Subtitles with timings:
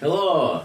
[0.00, 0.64] Helo!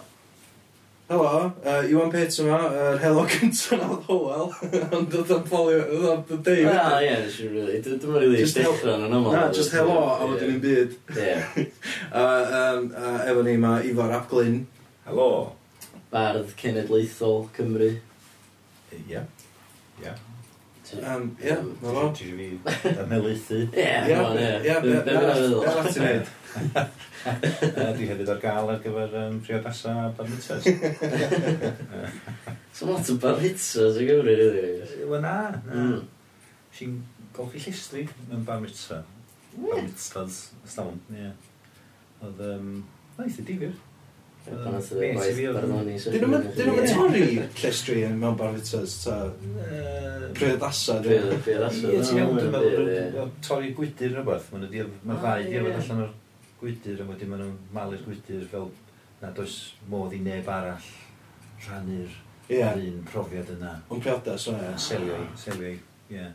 [1.09, 4.45] Helo, uh, Iwan Pits yma, yr uh, helo cyntaf na ddowel,
[4.95, 8.45] ond dod o'n ffolio, dod o'n dod Ah, Na, ie, nes i'n rili, dwi'n rili
[8.47, 9.35] dechrau yn ymwneud.
[9.35, 10.95] Na, just helo, a wedyn yn byd.
[11.15, 11.65] Ie.
[12.21, 12.25] A
[13.27, 14.61] Efo ni yma, Ifar Apglyn.
[15.07, 15.29] Helo.
[16.11, 17.91] Bardd Cenedlaethol Cymru.
[18.95, 19.23] Ie.
[20.03, 20.15] Ie.
[20.99, 22.09] Um, ie, na fo.
[22.17, 22.47] Ti fi
[22.91, 23.59] ymelaethu.
[23.71, 24.51] Ie, na fo, ie.
[24.67, 26.25] Ie, beth ti'n neud?
[27.95, 30.65] Di hefyd ar gael ar gyfer um, priodasa a barnitas.
[32.75, 35.05] So lot o barnitas i Gymru, rydw i.
[35.11, 35.35] Wel na,
[35.67, 35.85] na.
[36.75, 36.97] Si'n
[37.35, 39.05] golchi llestri yn barnitas.
[39.55, 41.31] Barnitas, stawn, ie.
[42.21, 42.73] Oedd, um,
[43.15, 43.77] na, eitha difyr.
[44.41, 47.25] Dyn nhw'n torri
[47.61, 49.17] llestri yn mewn barfitas ta
[50.37, 51.05] priodasad.
[51.45, 51.91] Priodasad.
[51.91, 54.49] Ie, ti'n iawn, dwi'n meddwl torri gwydyr rhywbeth.
[54.53, 56.15] Mae'n ddau ddiafod allan o'r
[56.61, 58.71] gwydyr a wedyn maen nhw'n malu'r gwydyr fel
[59.21, 59.59] nad oes
[59.93, 60.89] modd i neb arall
[61.67, 62.17] rhannu'r
[62.49, 62.73] yeah.
[62.73, 63.75] un profiad yna.
[63.93, 64.73] Yn priodas o e.
[64.81, 65.75] Selio, selio,
[66.09, 66.25] ie.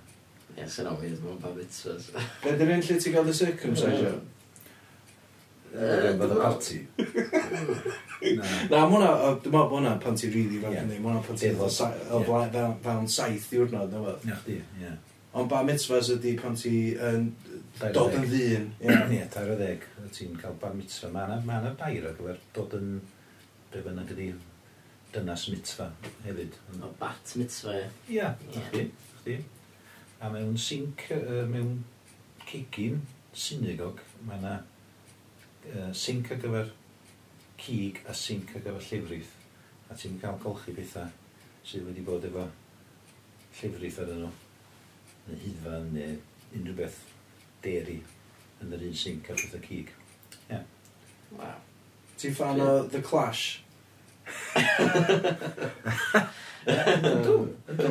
[0.56, 2.12] Ie, sy'n awydd mewn barfitas.
[2.44, 4.22] Be dyn nhw'n lle ti gael y circumcision?
[5.77, 6.78] Fydd y parti.
[8.70, 9.10] Na, mae hwnna,
[9.42, 13.50] dwi'n meddwl bod hwnna pan ti'n rili fan hynny, mae hwnna pan ti'n fewn saith
[13.52, 14.48] diwrnod, na fod.
[14.54, 14.94] Ie, ie.
[15.36, 17.27] Ond ba mitzvahs ydy pan ti'n
[17.92, 18.70] dod yn ddyn.
[19.14, 19.84] Ie, tair o ddeg,
[20.16, 21.12] ti'n cael ba mitzvah.
[21.12, 22.94] Mae yna ma dair ar gyfer dod yn,
[23.72, 24.30] be fyna gyda
[25.12, 25.92] dynas mitzvah
[26.24, 26.56] hefyd.
[26.80, 28.16] O, bat mitzvah, ie.
[28.16, 28.30] Ie,
[28.70, 28.86] chdi,
[29.20, 29.36] chdi.
[30.24, 31.04] A mewn sinc,
[31.52, 31.82] mewn
[32.48, 33.02] cegin
[33.36, 34.56] synagog, mae yna
[35.75, 36.69] uh, sync ar gyfer
[37.61, 39.34] cig a sync ar gyfer llifrith.
[39.91, 41.11] A ti'n cael golchi bethau
[41.67, 42.45] sydd wedi bod efo
[43.61, 44.33] llifrith ar nhw,
[45.27, 46.12] neu hydfan, neu
[46.56, 46.98] unrhyw beth
[47.64, 47.98] deri
[48.62, 49.89] yn yr un sync ar pethau cig.
[50.50, 50.64] Yeah.
[51.37, 51.59] Wow.
[52.17, 53.44] Ti'n fan o The Clash?
[56.67, 57.34] Ydw,
[57.70, 57.91] ydw.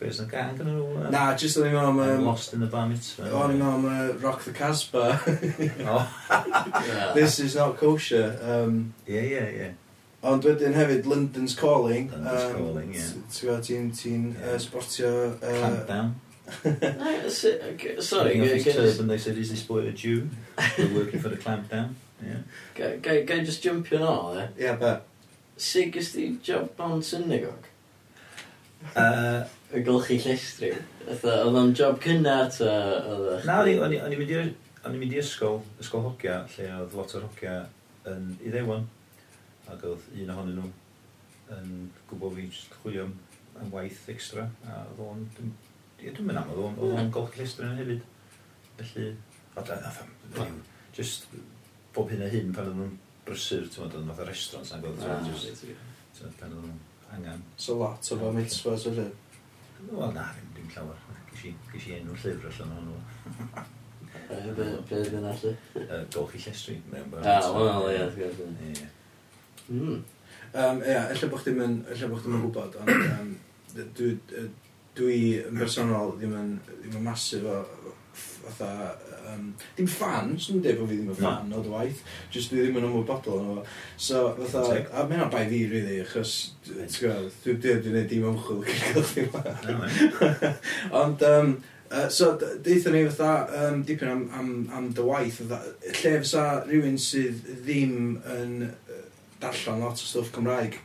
[0.00, 1.10] Be oes gang yn nhw?
[1.12, 1.98] Na, just o'n i'n meddwl am...
[2.00, 3.28] Um, lost in the bar mitzvah.
[3.36, 5.20] O'n i'n meddwl am uh, Rock the Casbah.
[5.92, 7.12] oh.
[7.14, 8.38] This is not kosher.
[8.40, 9.76] Um, yeah, yeah, yeah.
[10.24, 12.08] Ond wedyn hefyd London's Calling.
[12.14, 13.04] London's um, Calling, ie.
[13.44, 13.60] Yeah.
[13.68, 15.12] Ti'n ti uh, sportio...
[15.36, 16.16] Uh, Countdown.
[17.28, 20.30] Sorry, Getting off his turban, they said, is this boy a Jew?
[20.78, 21.94] We're working for the clampdown.
[22.24, 22.40] Yeah.
[22.74, 24.48] Ga i just jumpio yn ôl, e?
[24.56, 24.64] Eh?
[24.64, 24.96] Ie, be?
[25.60, 27.68] Sig ysdi job bant synnegog?
[28.96, 29.44] Uh,
[29.74, 30.72] y golchi llestri?
[31.06, 32.70] Fatha, oedd o'n job cynnar ta?
[33.10, 34.52] Oedd Na, o'n i- o'n i o'n i'n mynd i'r-
[34.84, 37.56] o'n i'n mynd i ysgol, ysgol hogia, lle oedd lot o'r hogia
[38.10, 38.86] yn Iddewon.
[39.70, 40.70] Ac oedd un ohonyn nhw
[41.56, 43.14] yn gwybod fi jyst chwilio am,
[43.60, 44.48] am waith extra.
[44.66, 45.52] A oedd o'n, dwi'n
[46.00, 47.14] ie, dwi'n mynd am, oedd o'n- oedd o'n hmm.
[47.14, 48.02] golchi llestri yna hefyd.
[48.80, 49.08] Felly,
[49.56, 50.02] a da, nath
[50.40, 50.60] o'n,
[50.96, 51.26] just
[51.94, 54.66] bob hyn a hyn pan oedd nhw'n brysur, ti'n meddwl, oedd o'n fath o restaurant,
[54.70, 56.78] sa'n gwybod, ah, ti'n meddwl, jyst- ti'n meddwl, pan oedd nhw'n
[57.18, 57.42] angen.
[57.56, 59.10] So lot o fo mitzvahs felly.
[59.88, 61.04] Wel, na, ddim, ddim llawer.
[61.40, 63.66] Ges i enw llyfr allan o'n nhw.
[64.90, 65.52] Beth yna allu?
[66.14, 66.78] Golchi llestri.
[67.22, 68.42] Ah, wel, ie, wrth gwrs.
[68.68, 68.88] Ie.
[69.70, 70.82] Um, hmm.
[70.82, 73.32] ia, ella bod chdi'n mynd, ella bod chdi'n mynd gwybod, ond um,
[73.98, 74.10] dwi,
[74.98, 77.60] dwi yn bersonol ddim yn, ddim yn masif o,
[78.16, 78.94] fatha,
[79.30, 81.58] um, dim fan, swn i'n dweud bod fi ddim yn fan no.
[81.60, 82.04] o dy waith,
[82.34, 83.60] jyst dwi ddim yn ymwybodol o'n
[83.96, 88.08] So, fatha, a mae mae'n bai fi, really, achos, ti'n gwybod, dwi ddim yn gwneud
[88.14, 90.54] dim ymchwil gyda'r gael chi
[91.02, 91.60] Ond, um,
[91.90, 96.44] Uh, so, deithon ni fatha um, dipyn am, am, am dy waith, fatha, lle fysa
[96.62, 97.96] rhywun sydd ddim
[98.30, 99.00] yn uh,
[99.42, 100.76] darllen lot o stwff Cymraeg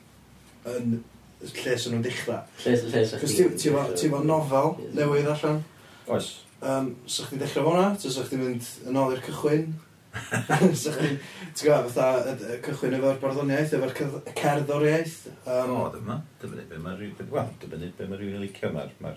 [0.72, 0.96] yn
[1.44, 2.42] lle sy'n nhw'n dechrau.
[2.64, 5.62] Lle sy'n lle sy'n Cos ti efo nofel newydd allan?
[6.10, 6.32] Oes
[6.62, 9.74] um, sa chdi'n dechrau fo'na, so sa chdi'n mynd yn ôl i'r cychwyn.
[10.80, 11.18] sa chdi'n,
[11.52, 12.36] ti'n gwybod, fatha
[12.66, 13.96] cychwyn efo'r barddoniaeth, efo'r
[14.40, 15.18] cerddoriaeth.
[15.44, 18.94] Um, o, dyma, dyma be mae rhywun, wel, dyma be mae rhywun yn licio, mae'r
[19.04, 19.16] ma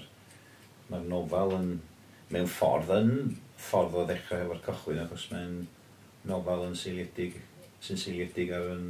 [0.88, 1.72] ma nofel yn,
[2.32, 3.10] mewn ffordd yn
[3.60, 5.58] ffordd o ddechrau efo'r cychwyn, achos mae'n
[6.28, 7.36] nofel yn seiliedig,
[7.84, 8.86] sy'n seiliedig ar yn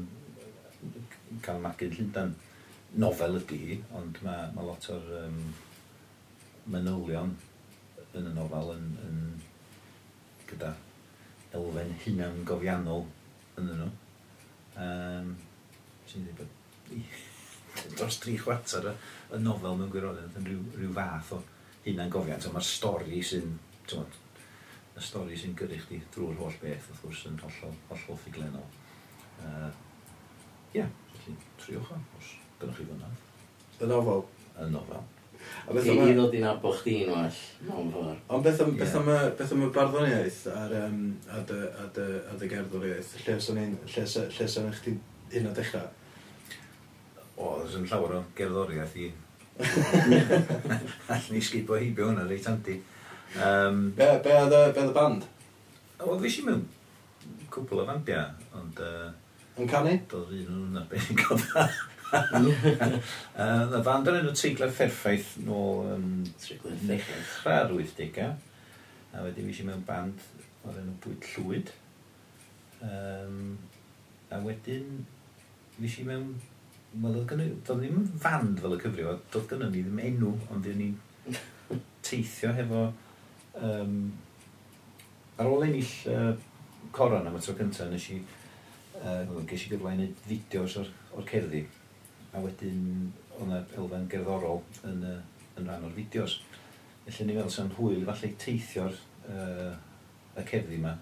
[1.44, 2.36] cael magu'n Llundain.
[2.98, 5.40] Nofel ydy, ond mae ma lot o'r um,
[6.72, 7.34] manylion
[8.16, 9.18] yn y nofel yn, yn
[10.48, 10.72] gyda
[11.56, 13.04] elfen hunan gofiannol
[13.60, 13.88] yn nhw.
[14.78, 15.34] Um,
[16.08, 16.94] sy'n dweud bod
[17.98, 18.94] dros tri chwarter y,
[19.36, 21.42] y nofel mewn gwirionedd yn rhyw, rhyw fath o
[21.84, 22.48] hunan gofiant.
[22.54, 23.58] Mae'r stori sy'n,
[23.90, 24.18] tywod,
[24.98, 28.66] y stori sy'n gyrru chdi drwy'r holl beth, wrth gwrs, yn hollol, hollol ffuglenol.
[29.38, 29.70] Ie, uh,
[30.74, 33.12] yeah, felly triwch o, os gynnwch chi fyna.
[33.78, 34.26] Y nofel?
[34.58, 35.06] Y nofel.
[35.68, 37.38] A beth I, I ddod i'n abo chdi'n well,
[37.68, 38.20] mewn ffordd.
[38.32, 39.08] Ond beth am, beth am,
[39.38, 43.60] beth am y barddoniaeth ar, um, a dy, a dy, a dy gerddoriaeth, lle sy'n
[43.62, 44.94] ein, lle sy'n eich di
[45.40, 45.88] un o dechrau?
[47.36, 49.10] O, oes yn llawer o gerddoriaeth i.
[51.12, 52.78] Allwn ni sgipo heibio hwnna, reit handi.
[53.36, 55.28] Um, be, be oedd y band?
[56.00, 56.64] Wel, fi si mewn
[57.52, 58.80] cwpl o bandiau, ond...
[58.80, 59.10] Uh,
[59.58, 59.94] yn canu?
[60.08, 61.68] Doedd un o'n be'n o dda.
[63.76, 66.06] y band yn enw Teiglau Fferffaith nôl um,
[66.86, 68.30] ddechrau'r 80au.
[69.12, 70.24] A wedyn i mewn band
[70.68, 71.72] o'r enw Bwyd Llwyd.
[72.84, 73.58] Um,
[74.32, 75.02] a wedyn
[75.92, 76.30] fi mewn...
[76.98, 77.48] Wel, doedd gynnu...
[77.68, 82.54] ddim yn fand fel y cyfrio, doedd gynnu ni ddim enw, ond ddim ni'n teithio
[82.56, 82.86] hefo...
[83.58, 83.98] Um,
[85.38, 86.32] ar ôl ennill uh,
[86.94, 88.22] coron am y tro cyntaf, nes i...
[88.98, 91.66] Uh, ges i gyfle i wneud fideos o'r, or cerddi
[92.34, 95.18] a wedyn oedd yna elfen gerddorol yn, uh,
[95.56, 96.38] yn rhan o'r fideos.
[97.06, 98.96] Felly ni fel sy'n hwyl falle teithio'r
[99.32, 99.74] uh,
[100.38, 100.94] y cerddi yma,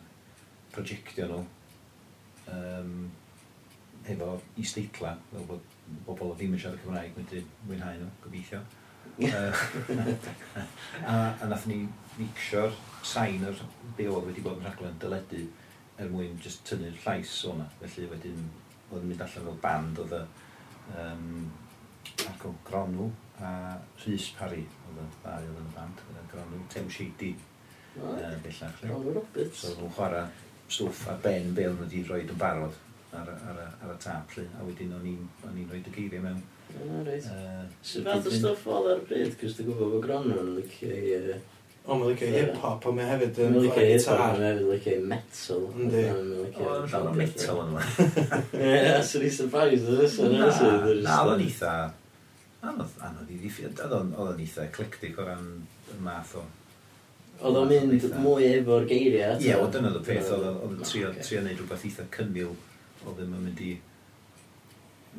[0.74, 1.40] projectio nhw,
[2.52, 2.92] um,
[4.06, 5.72] hefo isteitla, fel bod
[6.06, 8.62] bobl o ddim yn siarad Cymraeg wedi mwynhau nhw, gobeithio.
[11.10, 11.82] a, a nath ni
[12.18, 12.74] mixio'r
[13.06, 13.62] sain o'r
[13.96, 15.46] be oedd wedi bod yn rhaglen dyledu
[15.96, 17.68] er mwyn just tynnu'r llais o'na.
[17.80, 18.42] Felly wedyn
[18.90, 20.24] oedd yn mynd allan fel band oedd y
[20.94, 21.52] um,
[22.24, 23.10] Marco Gronw
[23.42, 23.52] a
[24.04, 26.02] Rhys Parry, oedd y ddau oedd yn y band,
[26.32, 27.34] Gronw, Tew Shady,
[28.00, 28.82] uh, bellach.
[29.56, 30.26] So nhw'n chwarae
[30.66, 32.74] stwff ar ben be oedd wedi rhoi yn barod
[33.14, 34.46] ar, ar, ar, y tap, lly.
[34.58, 36.40] a wedyn o'n i'n rhoi dy geiriau mewn.
[36.76, 37.28] Ah, right.
[37.30, 40.50] Uh, so, fath o stwff oedd ar y bryd, cys dwi'n gwybod bod Gronw yn
[40.58, 41.38] licio i
[41.86, 44.18] O, mae'n licio hip-hop, ond mae'n hefyd yn licio gitar.
[44.18, 45.60] Mae'n hefyd licio metal.
[45.78, 46.00] Yndi.
[46.10, 46.32] Mae'n
[46.88, 47.84] licio metal yn yma.
[48.58, 50.40] Ie, sy'n ei surprise ydw i.
[51.04, 51.74] Na, oedd o'n eitha...
[52.66, 53.70] Anodd i ddiffyn.
[53.86, 55.46] Oedd o'n eitha eclectic o ran
[55.94, 56.44] y math o...
[57.46, 59.38] Oedd o'n mynd mwy efo'r geiriau.
[59.38, 60.34] Ie, oedd dyna oedd y peth.
[60.34, 62.54] Oedd o'n trio neud rhywbeth eitha cynnil.
[63.04, 63.76] Oedd ddim yn mynd i...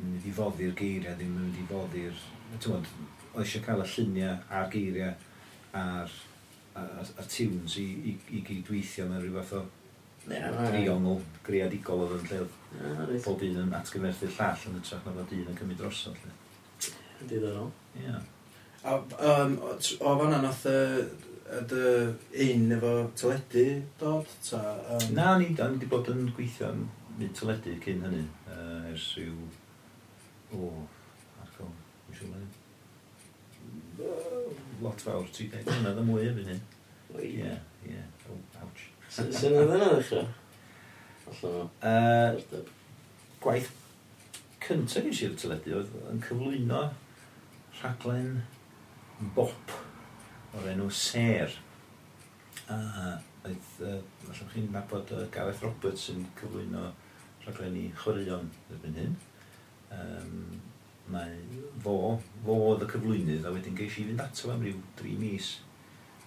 [0.02, 2.24] mynd i foddi'r geiriau, ddim yn mynd i foddi'r...
[2.58, 2.92] Oedd
[3.40, 5.16] eisiau cael y lluniau a'r geiriau
[5.78, 6.18] a'r
[6.78, 9.66] a tunes i, i, i gydweithio mewn rhywbeth fath o
[10.28, 15.32] triongl greadigol oedd yn lle oedd pob un yn atgyfnerthu'r llall yn ytrach na fod
[15.36, 16.26] un yn cymryd drosodd.
[17.30, 17.70] Diddorol.
[17.98, 18.18] Ie.
[18.84, 18.98] A
[19.30, 20.76] um, o fanna nath y
[22.44, 23.66] un efo teledu
[24.00, 24.36] dod?
[24.50, 24.60] Ta,
[24.94, 25.08] um...
[25.16, 26.84] Na, ni wedi bod yn gweithio yn
[27.18, 29.48] mynd teledu cyn hynny uh, ers rhyw...
[30.48, 30.70] O,
[31.44, 31.68] ac o,
[34.84, 36.62] lot fawr, 30 mlynedd a mwy efo'n hyn.
[37.18, 37.54] Ie,
[37.88, 38.02] ie.
[38.28, 38.84] Oh, ouch.
[39.08, 40.26] Sut oedd yna ddechrau?
[41.28, 42.62] Allan o.
[43.42, 43.70] Gwaith
[44.64, 46.82] cyntaf gen i'r teledu oedd yn cyflwyno
[47.80, 48.32] rhaglen
[49.36, 49.74] bop
[50.58, 51.54] o'r enw Ser.
[52.68, 52.78] A
[53.48, 53.98] oedd, uh,
[54.28, 56.90] allwch chi'n nabod uh, Gareth Roberts yn cyflwyno
[57.46, 59.14] rhaglen i chwaraeon erbyn hyn.
[59.94, 60.34] Um,
[61.12, 61.36] Mae
[61.84, 61.94] fo,
[62.44, 65.52] fo oedd y cyflwynydd, a wedyn geis i fynd ato am ryw 3 mis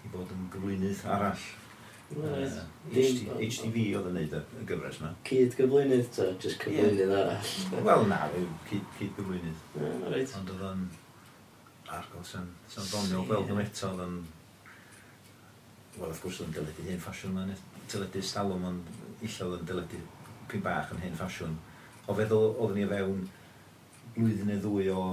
[0.02, 1.44] i bod yn gyflwynydd arall.
[2.12, 2.58] Right.
[2.92, 5.12] Uh, HTV oedd yn neud y gyfres yma.
[5.28, 7.54] Cyd gyflwynydd ta, Just cyflwynydd arall?
[7.88, 9.66] Wel na, yw, cyd, cyd gyflwynydd.
[9.78, 10.36] Yeah, right.
[10.40, 10.86] Ond oedd yn
[11.92, 14.18] argol sy'n ddoniol, gweld nhw eto oedd yn...
[15.98, 17.60] Wel, wrth gwrs, oedd yn dyledu hen ffasiwn yma,
[17.92, 18.92] dyledu stalwm, ond
[19.22, 20.02] illa oedd yn dyledu
[20.52, 21.58] pyn bach yn hen ffasiwn.
[22.08, 23.26] O feddwl, oeddwn ni o fewn
[24.16, 25.06] blwyddyn neu ddwy o,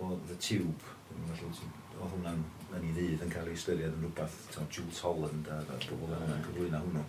[0.00, 2.44] o The Tube, oedd hwnna'n
[2.76, 6.10] yn ei ddydd yn cael ei ystyried yn rhywbeth, ti'n Jules Holland a, a pobl
[6.10, 7.04] yn hwnna'n cyflwyno hwnnw,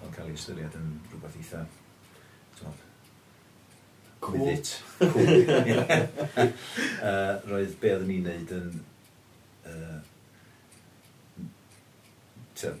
[0.00, 1.64] oedd cael ei ystyried yn rhywbeth eitha,
[2.58, 2.78] ti'n
[4.24, 4.46] cool.
[4.52, 4.68] it,
[5.00, 5.30] cool.
[7.04, 8.70] uh, roedd be oedden ni'n neud yn,
[9.70, 9.98] uh,
[12.60, 12.76] to,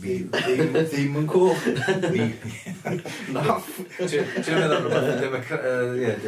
[0.00, 1.50] Fi, ddim, ddim yn cool.
[3.34, 3.56] Na,
[3.98, 6.20] Ti'n meddwl rhywbeth, ddim yn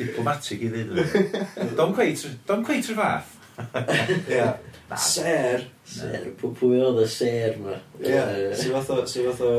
[0.00, 1.76] diplomatic i ddweud.
[1.78, 3.36] Don't quite, don't quite rhyw fath.
[4.28, 4.56] yeah.
[4.96, 5.66] Ser.
[5.84, 6.26] Ser.
[6.40, 7.76] Pwy oedd y ser ma?
[8.00, 8.24] Ie.
[8.58, 9.04] Si fath o...
[9.10, 9.52] Si fath o...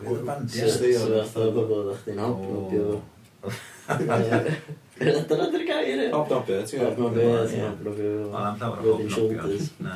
[0.00, 3.00] Pwy fath o bobl oedd chdi'n hobnobio.
[5.00, 6.00] Dyna dy'r gair.
[6.12, 6.98] Hobnobio, ti'n gwybod?
[6.98, 8.10] Hobnobio, ti'n hobnobio.
[8.26, 9.60] O, am llawer o hobnobio.
[9.80, 9.94] Na.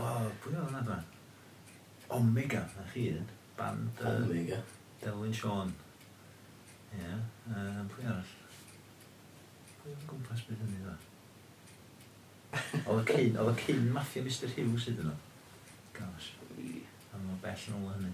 [0.00, 0.96] O, pwy oedd yna
[2.16, 3.26] Omega, na chi yn.
[3.58, 4.00] Band...
[4.00, 4.62] Omega.
[5.02, 5.74] Delwyn Sean.
[6.96, 7.20] Ie.
[7.92, 8.35] Pwy arall?
[10.08, 10.94] gwmpas beth hynny dda.
[12.86, 15.14] Oedd y cyn, oedd y cyn maffia Mr Hughes sydd nhw.
[15.96, 16.30] Gosh.
[17.12, 18.12] A mae'n bell yn ôl hynny.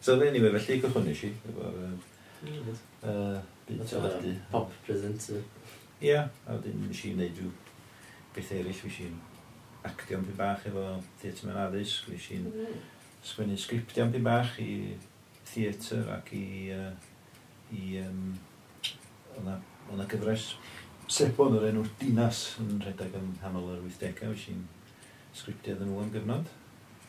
[0.00, 1.32] So fe anyway, felly cychwynnus i.
[3.68, 4.36] Byd teledu.
[4.52, 5.42] Pop presenter.
[6.00, 7.52] Ie, a wedyn nes i wneud rhyw
[8.36, 8.80] beth eraill.
[8.80, 9.20] Fes i'n
[9.90, 10.86] actio am bach efo
[11.20, 12.08] theatr mewn addysg.
[12.08, 12.48] Fes i'n
[13.26, 14.72] sgwennu sgriptio am bach i
[15.52, 16.48] theatr ac i...
[16.76, 16.90] Uh,
[17.72, 18.38] i um,
[19.38, 19.56] o'na,
[19.92, 20.54] ona gyfres
[21.10, 24.60] Sebon o'r enw'r dinas yn rhedeg yn hanol yr 80au, fes i'n
[25.34, 26.52] sgriptio iddyn nhw am gyfnod.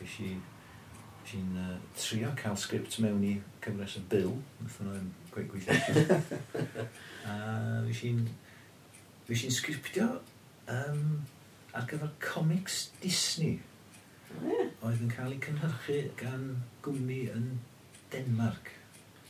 [0.00, 6.18] Fes i'n uh, trio cael sgript mewn i cyfres y bil, wnaethon nhw'n gweith gweithio.
[7.30, 7.38] a
[7.86, 8.26] fes i'n
[9.30, 10.10] fes i'n sgriptio
[10.66, 11.06] um,
[11.70, 13.60] ar gyfer comics Disney.
[14.42, 14.68] Yeah.
[14.82, 16.48] Oedd yn cael ei cynhyrchu gan
[16.82, 17.50] gwmni yn
[18.10, 18.74] Denmark.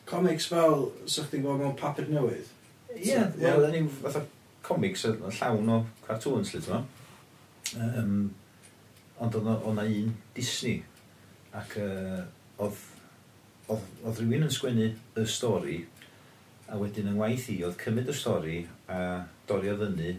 [0.09, 2.49] Comics fel, sa'ch ti'n gweld mewn papur newydd?
[2.97, 3.59] Ie, yeah, so, yeah.
[3.59, 3.99] well, yeah.
[4.01, 4.31] fatha
[4.67, 6.91] comics yn llawn o cartoons, lle ti'n
[7.73, 8.27] Um,
[9.23, 10.83] ond oedd yna un Disney,
[11.57, 12.19] ac uh,
[12.61, 12.83] oedd,
[13.73, 15.79] oedd, oedd rhywun yn sgwennu y stori,
[16.69, 18.59] a wedyn yng ngwaith i oedd cymryd y stori
[18.93, 18.99] a
[19.49, 20.19] doriodd fyny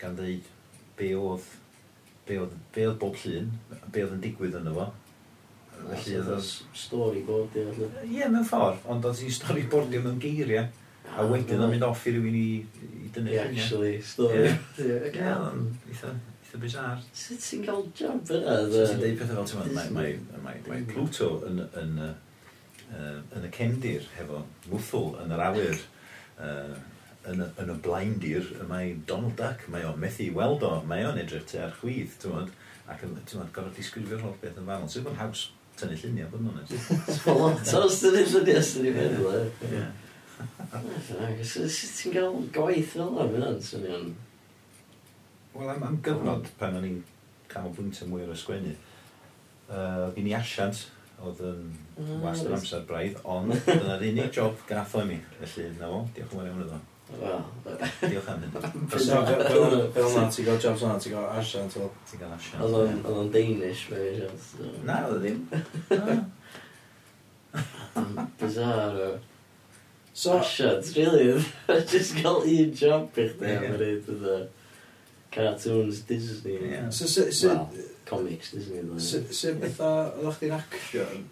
[0.00, 0.48] gan ddeud
[0.98, 1.46] be oedd
[2.26, 3.48] be oedd, be oedd bob llun,
[3.90, 4.88] be oedd yn digwydd yn fo.
[5.82, 6.44] Felly oedd o'n...
[6.78, 7.88] Storyboard, ie.
[8.06, 10.68] Ie, mewn ffordd, ond oedd hi'n stori bordio mewn geiriau.
[11.02, 12.46] A ah, wedyn o'n mynd off i rywun i,
[13.20, 14.44] yn ei actually stori.
[14.80, 17.02] Ie, yn eitha, eitha bizar.
[17.16, 18.56] Sut ti'n cael job yna?
[18.68, 22.00] Sut ti'n deud pethau fel ti'n meddwl, mae Pluto yn, yn,
[22.92, 25.84] yn y cefndir hefo wthwl yn yr awyr
[27.30, 31.20] yn y, yn y blaendir, mae Donald Duck, mae o'n methu weld o, mae o'n
[31.22, 32.54] edrych te ar chwydd, ti'n modd,
[32.90, 34.90] ac yn, ti'n modd, gorfod disgrifio'r holl beth yn fanol.
[34.90, 35.44] Sy'n bod haws
[35.78, 36.88] tynnu lluniau, bod nhw'n edrych.
[37.42, 39.84] Lot os tynnu lluniau, sy'n ei meddwl, e.
[40.72, 43.26] Sut ti'n cael gwaith fel yna?
[43.34, 44.06] Fyna swnio'n...
[45.52, 47.02] Wel, am, am gyfnod pan o'n i'n
[47.52, 48.72] cael fwyntio mwy o'r ysgwennu,
[49.68, 50.86] uh, gen i asiant
[51.22, 51.66] oedd yn
[52.00, 55.18] ah, wast yr amser braidd, ond dyna'r unig job gath o'n i.
[55.42, 56.80] Felly, na fo, diolch yn fawr iawn iddo.
[58.00, 58.52] Diolch am hyn.
[58.92, 61.90] Fel yna, ti'n gael jobs yna, ti'n gael asiant fel?
[62.08, 62.64] Ti'n gael asiant.
[62.64, 64.32] Oedd o'n Danish, fe eisiau.
[64.88, 65.38] Na, oedd e ddim.
[68.40, 69.10] Bizarro.
[70.14, 70.32] So...
[70.36, 71.44] Ah, Asiad, really,
[71.90, 74.42] Just cael un job i chdi am wneud yna.
[75.32, 76.58] Cartoons Disney.
[76.70, 76.90] Yeah.
[76.90, 77.70] So, so, so, well,
[78.04, 78.82] comics Disney.
[79.00, 81.24] Sut bethau, oedd chdi'n action?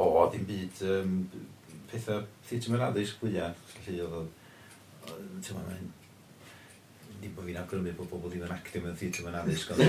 [0.00, 1.14] O, dim byd um,
[1.92, 3.52] pethau theatr mewn addysg gwyliau.
[3.74, 5.84] Felly oedd, o, ti'n meddwl,
[7.20, 9.76] dim bod fi'n awgrymu bod bobl ddim yn actio mewn theatr mewn addysg.
[9.76, 9.84] ond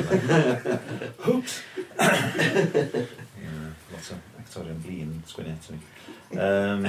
[1.23, 1.55] Hwps!
[3.93, 5.81] Lot o actorion blin sgwini eto ni.
[6.35, 6.85] Um,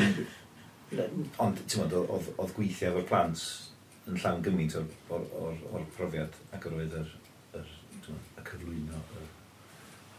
[0.91, 3.43] Ond, ti'n meddwl, oedd oedd gweithio efo'r plant
[4.11, 7.13] yn llawn gymaint o'r, or, or, or profiad ac yr oedd yr,
[7.61, 7.69] yr,
[8.11, 9.29] y cyflwyno, y,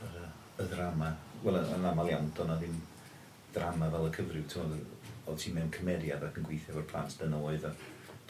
[0.07, 0.29] y,
[0.63, 1.11] y drama.
[1.43, 2.77] Wel, yn aml iawn, do'na ddim
[3.55, 4.87] drama fel y cyfrif, ti'n meddwl,
[5.25, 7.73] oedd ti'n mewn cymeriad ac yn gweithio efo'r plant, dyna oedd y,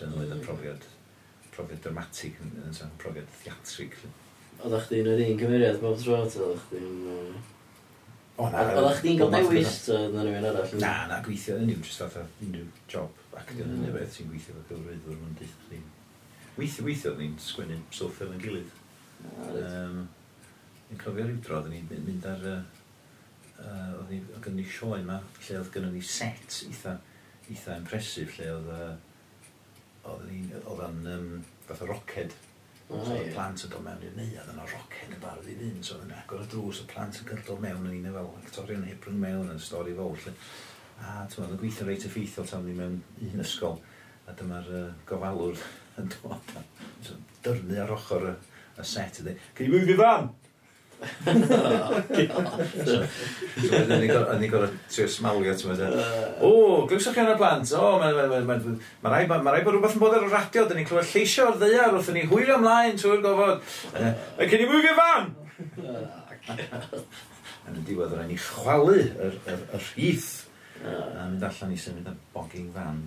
[0.02, 0.44] dyna oedd y hmm.
[0.48, 0.90] profiad,
[1.54, 4.00] profiad dramatig, yn, yn, yn profiad theatrig.
[4.62, 7.02] Oedd chdi yn yr un cymeriad bob tro, oedd chdi'n...
[7.06, 7.42] Uh...
[8.38, 8.64] O, na.
[8.64, 10.76] Oedda chdi'n cael dewis, so oedden rhywun arall?
[10.82, 13.82] Na, na, gweithio yn unrhyw, jyst fatha unrhyw job actio yn mm.
[13.82, 15.82] unrhyw beth sy'n gweithio fel gyfrwyddwr yn deitha chdi.
[16.58, 18.76] Weithio, weithio, oedden ni'n sgwennu stwff fel yn gilydd.
[19.52, 20.02] Um,
[20.92, 22.48] Yn cofio rhyw drodd, oedden ni'n mynd ar...
[23.62, 26.98] Uh, oedden ni sioe yma, lle oedd gynnu ni set eitha,
[27.48, 28.72] eitha impresif, lle oedd...
[28.76, 31.30] Uh, oedden ni, oedd o'n um,
[31.68, 32.36] fath o roced
[32.92, 35.86] So y plant yn dod mewn i'r neuad, yn yna roced y barod i fynd,
[35.88, 39.22] so yn agor y drws, y plant yn gyrdol mewn yn un fel actorion Hebron
[39.22, 40.20] mewn yn stori fawr.
[40.26, 40.34] Lle.
[41.00, 43.80] A ti'n meddwl, gweithio reit effeithiol tam ni mewn un ysgol,
[44.28, 45.64] a dyma'r uh, gofalwr
[46.04, 46.54] yn dod.
[47.08, 47.16] So,
[47.48, 48.38] dyrnu ar ochr y,
[48.76, 49.40] y set ydy.
[49.56, 50.34] Can you move your van?
[53.72, 55.96] Yn i gorau trio smalio, ti'n meddwl.
[56.46, 56.52] O,
[56.90, 57.74] glywsoch chi yn y plant?
[57.78, 60.68] O, mae ma, ma, ma, rai, ma rai bod rhywbeth yn bod ar y radio,
[60.70, 63.58] dyn ni'n clywed lleisio o'r ddeiar wrth ni hwylio ymlaen trwy'r gofod.
[63.98, 65.26] Mae gen i mwyfio fan!
[67.70, 69.32] Yn y diwedd, rhaid ni chwalu y
[69.80, 70.32] rhith
[70.82, 73.04] a mynd allan i symud y bogging fan.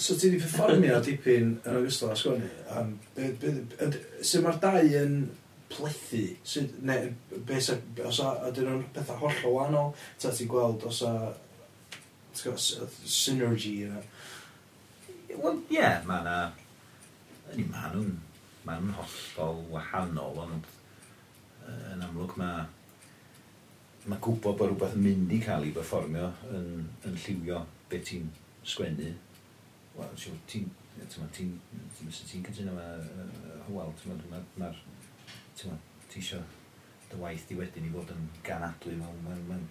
[0.00, 2.48] So ti wedi performio dipyn yn ogystal â sgwrni?
[4.24, 5.14] Sut mae'r dau yn
[5.70, 7.12] plethu, sydd, neu,
[7.46, 11.12] be sa, os a, ydyn nhw'n pethau hollol wahanol, ta ti'n gweld, os a,
[12.34, 14.02] synergy yna.
[15.30, 16.36] Wel, ie, yeah, mae yna,
[17.54, 18.12] ni ma nhw'n,
[18.66, 20.68] ma nhw'n hollol wahanol, ond
[21.70, 22.66] yn amlwg mae,
[24.10, 28.30] mae gwybod bod rhywbeth yn mynd i cael ei performio yn, yn lliwio beth ti'n
[28.66, 29.12] sgwennu.
[29.96, 31.52] Wel, ti'n, ti'n, ti'n, ti'n,
[31.98, 33.04] ti'n, ti'n cytuno mae,
[33.70, 34.72] wel, ti'n ma, ma, ti'n ma
[36.10, 36.40] ti isio
[37.10, 39.66] dy waith di wedyn i fod yn ganadlu mewn, mewn, mewn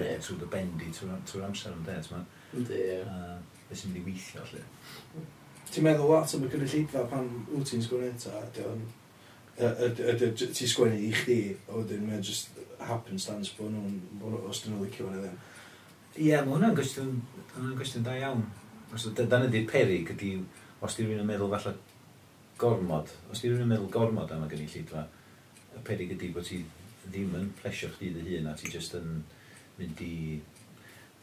[0.00, 0.18] yeah.
[0.22, 2.98] trwy dy bendi trwy'r amser yn de, ti'n Ynddi, ie.
[3.68, 4.62] Beth sy'n mynd i weithio, lle.
[5.70, 8.42] Ti'n meddwl lot am y cynulleidfa pan wyt ti'n sgwrn eto,
[9.54, 13.96] ydy ti'n sgwennu i chdi, a wedyn mae'n just happenstance bod nhw'n,
[14.48, 15.40] os dyn nhw'n licio fan iddyn.
[16.14, 17.16] Ie, mae hwnna'n gwestiwn,
[17.54, 18.44] hwnna'n gwestiwn da iawn.
[18.94, 20.36] Os dyna di'r perig, ydy,
[20.84, 21.74] os di rhywun yn meddwl falle
[22.58, 25.04] gormod, os di rhywun yn meddwl gormod am y gynulleidfa,
[25.74, 26.60] y peryg ydy bod ti
[27.08, 29.22] ddim yn plesio chdi dy hun a ti jyst yn
[29.78, 30.14] mynd i,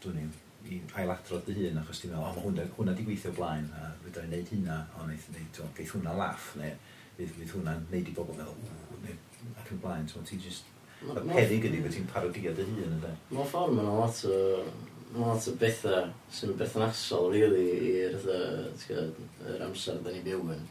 [0.04, 0.26] dwi'n ni,
[0.72, 3.94] i ailadrodd dy hun achos ti'n meddwl, o, oh, hwnna, hwnna di gweithio blaen, a
[4.04, 6.76] fydda i'n neud hynna, o, neith, neith, geith hwnna laff, neu
[7.18, 9.18] fydd, fydd hwnna'n neud i bobl meddwl, ww, neu
[9.62, 10.68] ac yn blaen, so ti jyst,
[11.02, 13.14] y peryg ydy bod ti'n parodia dy hun ynddo.
[13.32, 14.38] Mae'n ffordd mae'n lot o,
[15.16, 17.66] mae'n lot o bethau sy'n bethnasol, really,
[18.04, 20.70] i'r amser da ni byw yn.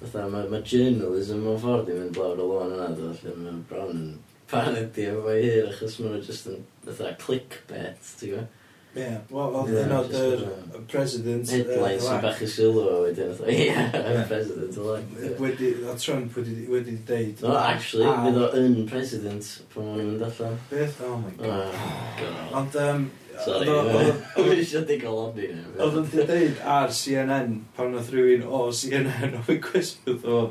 [0.00, 3.62] Fatha, mae ma journalism mewn ffordd i mynd lawr y lôn yna, dod lle mae'n
[3.70, 4.10] bron yn
[4.50, 8.60] panedi parody efo'i hir, achos mae'n just yn, fatha, clickbait, ti'n gwybod?
[8.94, 10.42] Ie, wel, oedd yn oed yr
[10.90, 11.48] president...
[11.50, 13.72] Headlines yn bach i sylw o wedyn, ie,
[14.30, 14.78] president
[15.42, 17.42] Wedi, o Trump wedi, wedi deud...
[17.42, 18.20] No, actually, ah.
[18.22, 20.54] fydd o yn president pan o'n mynd allan.
[20.70, 21.02] Beth?
[21.02, 21.82] Oh my oh,
[22.20, 22.38] god.
[22.60, 22.78] Ond,
[23.42, 23.68] Sorry.
[23.68, 25.62] Oedd eisiau digol ond i ni.
[25.78, 30.42] Oedd yn dweud ar CNN, pan oedd rhywun o CNN o fi cwisbydd o.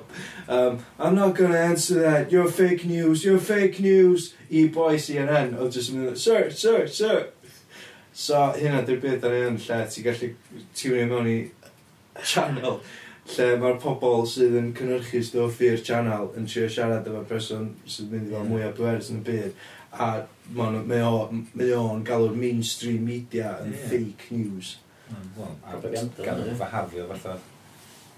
[0.48, 2.32] Um, I'm not gonna answer that.
[2.32, 3.24] You're fake news.
[3.24, 4.34] You're fake news.
[4.50, 5.56] I boi CNN.
[5.60, 7.30] Oedd jyst yn mynd, sir, sir, sir.
[8.14, 10.34] So, hynna, dy'r byd ar un lle ti'n gallu
[10.78, 11.40] tiwnio mewn i
[12.22, 12.82] channel
[13.32, 18.12] lle mae'r pobl sydd yn cynhyrchu stwff i'r channel yn trio siarad efo person sydd
[18.12, 19.62] mynd i fod mwy o bwerus yn y byd
[19.94, 20.10] a
[20.58, 21.44] man, mae o'n
[21.78, 23.90] on galw'r mainstream media yn yeah.
[23.92, 24.78] fake news.
[25.10, 27.38] Mm, wel, a gan galw'n fahafio fatha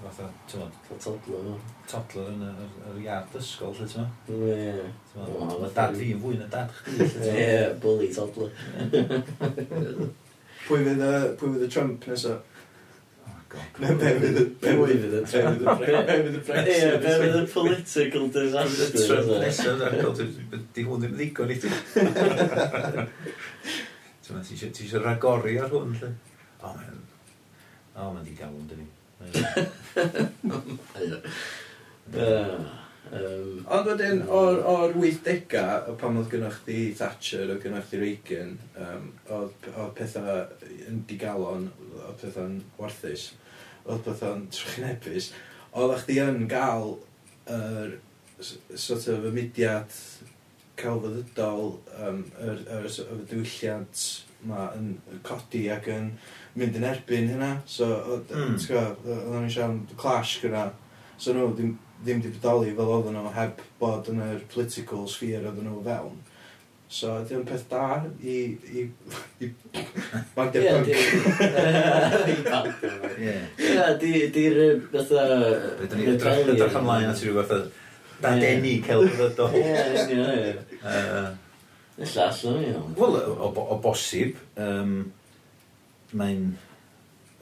[0.04, 0.74] fatha, ti'n mwyn?
[1.02, 1.56] Todler nhw.
[1.90, 4.50] Todler yn yr, yr iard ysgol, lle ti'n mwyn?
[4.50, 4.90] Ie.
[5.14, 7.40] Ti'n mwyn, dad fi yn fwy na dad chdi, lle ti'n meddwl?
[7.46, 8.52] Ie, bully todler.
[10.66, 12.55] pwy fydd y Trump nesaf?
[13.80, 14.46] Be fydd y...
[14.62, 15.22] Be fydd y...
[15.22, 16.98] Be fydd y Brexit?
[17.06, 18.88] Be fydd y political disaster?
[18.92, 19.78] Be fydd y Trump nesaf?
[20.76, 21.70] Di hwn ddim ddigon i ti.
[24.26, 26.12] Ti eisiau ragori ar hwn, lle?
[26.62, 27.02] O, mae'n...
[27.96, 28.86] O, mae'n di galw yn dyn
[33.66, 38.52] Ond wedyn, o'r, or 80au, pan oedd gynnwch chi Thatcher o gynnwch chi Reagan,
[38.82, 39.06] um,
[39.38, 40.28] oedd, oedd pethau
[40.90, 41.70] yn digalon,
[42.02, 43.24] oedd pethau'n warthus
[43.86, 45.32] oedd pethau'n trychinebus,
[45.76, 46.96] oedd chdi yn gael
[47.52, 47.98] yr
[48.42, 49.98] s- sort of y mudiad
[50.80, 51.70] celfyddydol,
[52.04, 54.02] um, yr, yr, s- y diwylliant
[54.46, 54.90] ma yn
[55.26, 56.10] codi ac yn
[56.60, 57.52] mynd yn erbyn hynna.
[57.66, 58.58] So, oedd- Mm.
[58.60, 60.72] ti'n oedd o'n siarad am clash gyda.
[61.18, 65.48] So nhw ddim, ddim di bodoli fel oedden nhw heb bod yn yr political sphere
[65.48, 66.18] oedden nhw fewn.
[66.90, 68.36] So, ddim peth da i...
[68.78, 68.84] i...
[69.44, 69.50] i...
[70.36, 70.88] Bandio punk.
[70.88, 70.94] Ie,
[72.26, 72.36] di...
[73.70, 74.12] Ie, di...
[74.36, 74.60] Di'r...
[74.92, 75.24] Fytha...
[75.82, 77.60] Rydyn ni'n edrych ymlaen at rhyw fath o...
[78.22, 79.58] Dadeni celfyddodol.
[79.60, 79.64] Ie,
[80.14, 80.54] ie, ie.
[81.96, 82.70] Ella, allan ni.
[83.00, 84.98] Wel, o bosib, um,
[86.14, 86.46] mae'n...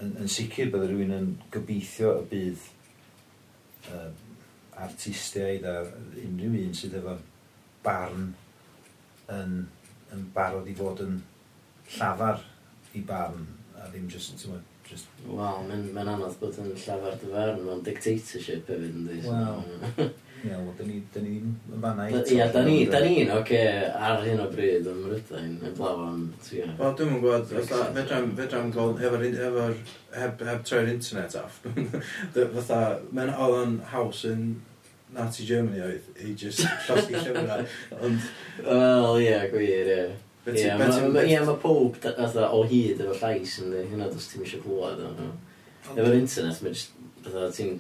[0.04, 2.64] Yn, yn sicr bydd rhywun yn gobeithio y bydd
[3.94, 4.08] uh,
[4.84, 5.76] artistiaid a
[6.24, 7.14] unrhyw un sydd efo
[7.86, 8.32] barn
[9.32, 9.64] yn,
[10.14, 11.20] yn barod i fod yn
[11.98, 12.44] llafar
[12.94, 13.48] i barn
[13.80, 15.08] a ddim just, ti'n gwybod, just...
[15.28, 19.26] Wel, mae'n ma anodd bod yn llafar dy farn, mae'n dictatorship hefyd yn dweud.
[19.28, 20.12] Wel,
[20.44, 22.20] ie, wel, da ni ddim yn fanna i...
[22.36, 23.62] Ie, da ni, da ni'n, oce,
[24.10, 26.28] ar hyn o bryd ym Mrydain, yn blaw am...
[26.52, 27.56] Wel, dwi'n yn gwybod,
[27.98, 29.80] fedra'm, fedra'm gol, efo'r, efo'r,
[30.20, 31.64] heb, heb troi'r internet off.
[32.36, 34.46] fatha, mae'n oedd yn haws yn
[35.14, 37.66] Nazi Germany oedd, i just llosgi llyfrau.
[38.02, 38.30] Ond...
[38.66, 40.06] Wel, ie, gwir, ie.
[40.52, 45.04] Ie, mae pob atho o hyd efo llais yn dweud, hynna dos ti'n eisiau clywed.
[45.94, 47.78] Efo'r internet, mae jyst, fatha, ti'n...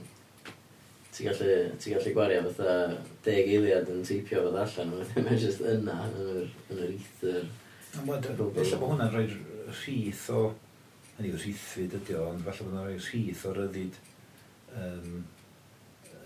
[1.14, 2.78] Ti'n gallu, ti gallu gwario fatha
[3.26, 7.44] deg eiliad yn teipio fod allan, mae'n jyst yna, yn yr yn yr ether.
[7.94, 8.08] Felly
[8.40, 9.28] bod hwnna'n rhoi
[9.82, 10.48] rhith o...
[11.18, 14.00] Hynny, rhithfyd ydy o, ond falle bod hwnna'n rhoi rhith o ryddid
[14.80, 15.22] um,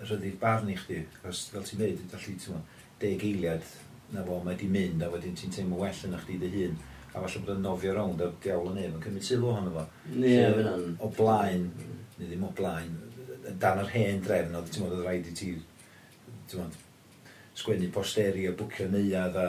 [0.04, 2.64] rhyddi'r barn i chdi, cos fel ti'n dweud, yn dallu ti'n
[3.02, 3.68] deg eiliad,
[4.14, 6.80] na fo, mae di mynd, a wedyn ti'n teimlo well yn chdi dy hun,
[7.12, 9.86] a falle bod yn nofio rownd a diawl yn neb, yn cymryd sylw ohono fo.
[10.16, 10.90] Ie, fyna'n...
[11.04, 11.70] O blaen,
[12.18, 12.98] neu ddim o blaen,
[13.62, 15.54] dan yr hen drefn, oedd ti'n modd oedd rhaid i ti,
[16.50, 16.84] ti'n modd,
[17.58, 19.48] sgwennu posteri a bwcio neuad a,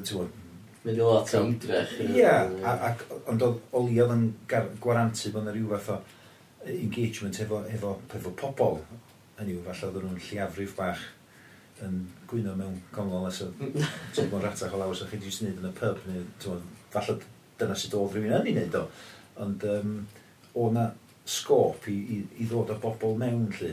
[0.00, 0.40] ti'n modd,
[0.84, 1.94] Mynd i lot o ymdrech.
[2.12, 2.24] Ie,
[2.68, 4.24] ac ond o leoedd yn
[4.84, 5.96] gwarantu bod yna rhyw fath o
[6.68, 8.82] engagement efo, efo, efo pobl
[9.38, 11.04] hynny yw, falle oedd nhw'n lliafrif bach
[11.84, 13.48] yn gwyno mewn gongol as y
[14.14, 17.16] ti'n bod ratach o lawr sy'n chi wedi gwneud yn y pub neu bod, falle
[17.60, 18.84] dyna sydd oedd rhywun yn ei wneud o.
[19.42, 19.96] Ond um,
[20.60, 20.86] o na
[21.26, 23.72] sgop i, i, i ddod o bobl mewn lle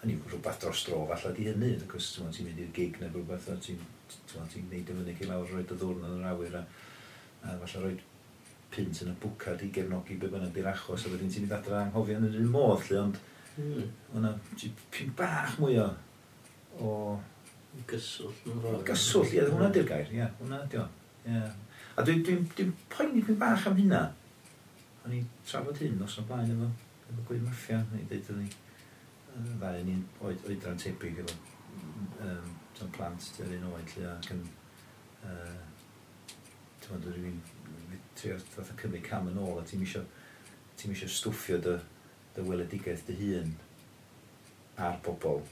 [0.00, 3.12] hynny yw rhywbeth dros dro falle di hynny achos ti'n ti'n mynd i'r gig neu
[3.12, 3.84] rhywbeth ti'n
[4.30, 6.64] ti'n neud y fyny i lawr roed y ddwrn yn yr awyr a,
[7.44, 8.02] a falle roed
[8.74, 11.84] pint yn y bwcad i gefnogi be bynnag di'r achos a wedyn ti'n mynd adra
[11.84, 13.20] anghofio yn yr un modd lle ond
[13.54, 13.86] Hmm.
[14.16, 14.32] O'na
[14.94, 15.86] pyn bach mwy o...
[16.80, 16.90] o...
[17.90, 18.44] Gyswllt.
[18.86, 20.84] Gyswll, ie, hwnna di'r gair, ie, hwnna di o.
[21.94, 24.02] A dwi'n dwi, dwi poeni pyn bach am hynna.
[25.04, 26.68] O'n i'n trafod hyn os o'n blaen efo,
[27.08, 28.50] efo gwyd maffia, neu dweud o'n i
[29.34, 31.34] ddau yn un oed, oedran tebyg efo
[32.22, 34.44] um, tan plant dy'r un oed lle ac yn
[35.26, 35.56] uh,
[36.82, 37.40] ti'n meddwl rhywun
[38.18, 40.04] trio fatha cymryd cam yn ôl a ti'n misio
[40.78, 41.74] ti'n misio stwffio dy
[42.34, 43.52] dy weledigaeth dy hun
[44.82, 45.42] a'r bobl.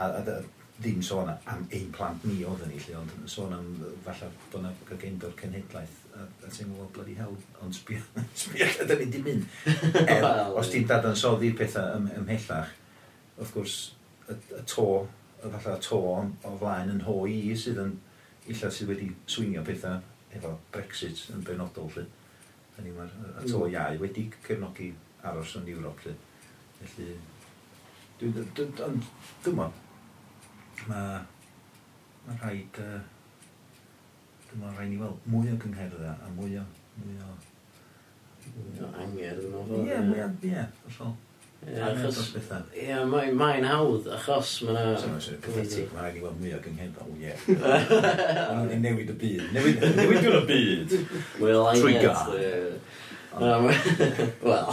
[0.00, 0.40] A, a, a
[0.80, 3.66] ddim sôn am ein plant ni oedden ni, lle, ond sôn am
[4.04, 8.00] falle bod yna gygeindor cenhedlaeth a, a teimlo fel bloody hell, ond sbio,
[8.42, 9.48] sbio lle da ni di mynd.
[10.06, 12.72] Er, well, os ti'n dadansoddi pethau ym, ymhellach,
[13.36, 13.76] wrth gwrs,
[14.26, 14.86] y, y to,
[15.40, 17.92] y falle y to o flaen yn ho i sydd yn
[18.50, 20.00] illa sydd wedi swingio pethau
[20.36, 22.06] efo Brexit yn benodol lle.
[22.78, 23.14] Hynny mae'r
[23.44, 23.70] to mm.
[23.74, 24.94] iau wedi cefnogi
[25.28, 26.00] aros yn Ewrop.
[26.04, 26.16] Lle.
[26.80, 27.12] Felly,
[28.86, 29.06] ond
[29.44, 29.70] dyma,
[30.88, 31.20] mae
[32.26, 33.00] ma rhaid, uh,
[34.50, 36.66] dwi'n meddwl rhaid ni weld mwy o gyngherddau a mwy o...
[37.00, 37.32] Mwy o
[39.04, 39.80] angerdd yma fo.
[39.84, 41.16] Ie, mwy o, ie, hollol.
[41.60, 42.98] Ie,
[43.36, 44.84] mae'n hawdd, achos mae'na...
[45.44, 47.34] Pathetic, mae'n rhaid i weld mwy o gynghenol, ie.
[48.84, 49.44] Newid y byd.
[49.56, 50.96] Newid, newid y byd.
[51.42, 51.84] Wel, angen.
[51.84, 51.98] Trwy
[54.42, 54.70] Wel...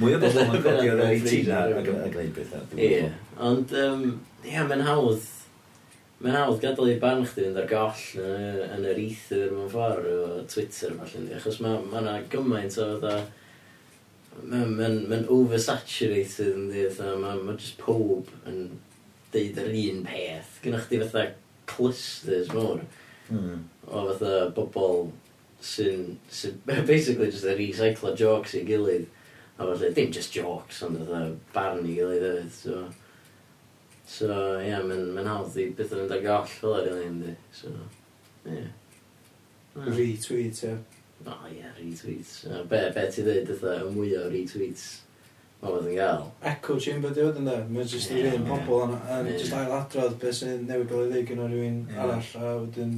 [0.00, 2.64] Mwy o bobl yn codi o'r 18 a gwneud bethau.
[2.76, 3.04] Ie,
[3.40, 5.28] ond ia, mae'n hawdd...
[6.20, 10.42] Mae'n hawdd gadael i barn chdi fynd ar goll yn yr ether mewn ffordd o
[10.52, 13.22] Twitter falle, achos mae yna gymaint o fatha...
[14.40, 18.68] Mae'n ma, ma oversaturated yn di, mae ma just pob yn
[19.32, 20.60] deud yr un peth.
[20.64, 21.24] Gynnwch chdi fatha
[21.70, 22.84] clusters mawr
[23.30, 23.64] mm.
[23.88, 25.10] o fatha bobl
[25.64, 29.06] sy'n, sy basically just a recycler jokes i gilydd.
[29.58, 32.82] A falle, dim just jokes, ond oedd barn i gilydd hefyd, so...
[34.10, 34.26] So,
[34.58, 37.70] ie, yeah, mae'n ma hawdd i beth yn dag all fel ar ei ynddi, so...
[38.48, 38.56] Ie.
[38.56, 39.84] Yeah.
[39.86, 40.72] Retweet, ie.
[41.26, 42.40] O, ie, retweets.
[42.68, 44.88] Be, be ti dweud, oedd y mwy o retweets
[45.60, 46.26] o fod yn gael?
[46.50, 47.58] Echo chamber di oedd yn da.
[47.68, 51.32] Mae'n just yr un pobl yn just ail adrodd beth sy'n newid gael ei ddeg
[51.36, 52.94] yn o rhywun arall, a wedyn...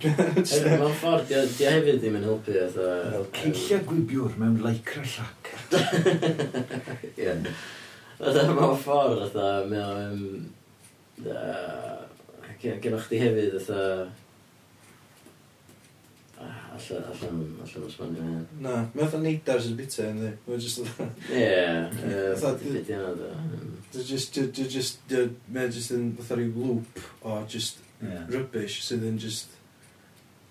[0.00, 2.88] Mae'n ffordd, di, di hefyd ddim yn helpu eitha...
[3.12, 5.52] Fel ceillia gwibiwr mewn leicra llac.
[7.20, 7.36] Ie.
[8.22, 10.18] Oedd mewn ffordd, eitha, mewn...
[12.62, 13.86] Gennych chdi hefyd, eitha...
[16.42, 18.44] Allan, allan, allan ysbonio hyn.
[18.64, 20.32] Na, mae oedd neidar sy'n bita yn ddi.
[20.48, 21.02] Mae'n just oedd...
[21.28, 21.46] Ie,
[22.32, 27.50] oedd bita yna just, Dwi'n just, dwi'n just, dwi'n just, dwi'n just, dwi'n just, dwi'n
[27.52, 27.82] just,
[28.32, 29.58] dwi'n just, dwi'n just,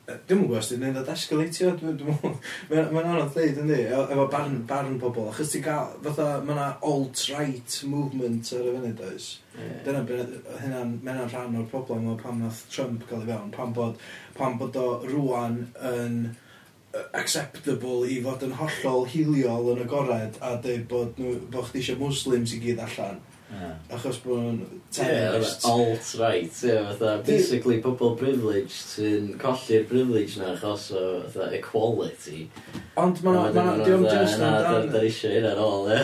[0.09, 2.33] Dwi'n gwybod os dwi'n mynd o desgolatio, dwi'n meddwl,
[2.71, 6.67] mae'n anodd dweud, ynddi, e- efo barn, barn pobl, achos ti'n cael, fatha, mae yna
[6.89, 9.29] alt-right movement ar y fyny, oes.
[9.55, 9.77] Yeah.
[9.85, 10.33] Dyna beth,
[10.63, 14.01] hynna'n mewn rhan o'r problem o pam nath Trump gael ei fewn, pam bod,
[14.37, 15.61] pam bod o rwan
[15.93, 16.21] yn
[17.15, 21.19] acceptable i fod yn hollol hiliol yn agored a dweud bod,
[21.53, 23.21] bod chdi eisiau muslims i gyd allan.
[23.91, 24.59] Achos bod nhw'n
[24.95, 25.65] terrorist.
[25.65, 32.45] E Alt-right, ie, fatha, basically pobl privilege sy'n colli'r privilege na achos o fatha equality.
[33.01, 34.87] Ond ma'n diom just am dan...
[34.93, 35.99] Na, eisiau hyn ar ôl, e.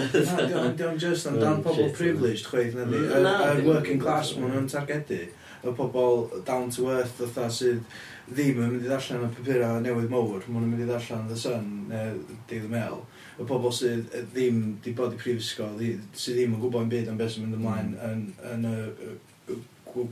[0.79, 3.05] Diom just am dan pobl privileged, chweith, na di.
[3.07, 5.23] Yr working class ma'n nhw'n targedu.
[5.63, 7.79] Y pobl down to earth, fatha, sydd
[8.27, 11.39] ddim yn mynd i ddarllen y papurau newydd mowr, mae'n nhw'n mynd i ddarllen The
[11.39, 12.19] Sun neu
[12.51, 12.99] Daily Mail
[13.37, 17.19] y pobl sydd ddim wedi bod i prifysgol, sydd ddim yn gwybod yn byd am
[17.19, 18.69] beth sy'n mynd ymlaen yn, yn, yn
[19.53, 19.57] y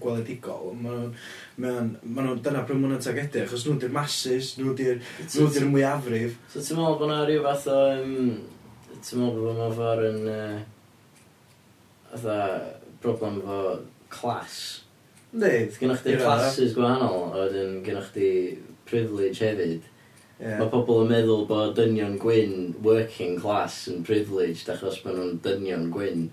[0.02, 0.74] gweledigol.
[0.82, 5.66] Maen nhw'n dyna pryd maen nhw'n targedu, achos nhw di'r masses, nhw di'r nhw di
[5.70, 6.38] mwyafrif.
[6.54, 7.82] So ti'n meddwl bod yna rhyw fath o...
[7.98, 8.32] Um,
[8.96, 10.20] ti'n meddwl bod yna fawr yn...
[10.32, 10.64] Uh,
[13.06, 13.60] problem fo
[14.10, 14.60] clas.
[15.34, 15.56] Ynddi.
[15.80, 18.30] Gynnwch chi classes gwahanol, a wedyn gynnwch chi
[18.88, 19.84] privilege hefyd.
[20.40, 20.58] Yeah.
[20.60, 25.86] Mae pobl yn meddwl bod dynion gwyn working class yn privileged achos maen nhw'n dynion
[25.94, 26.26] gwyn,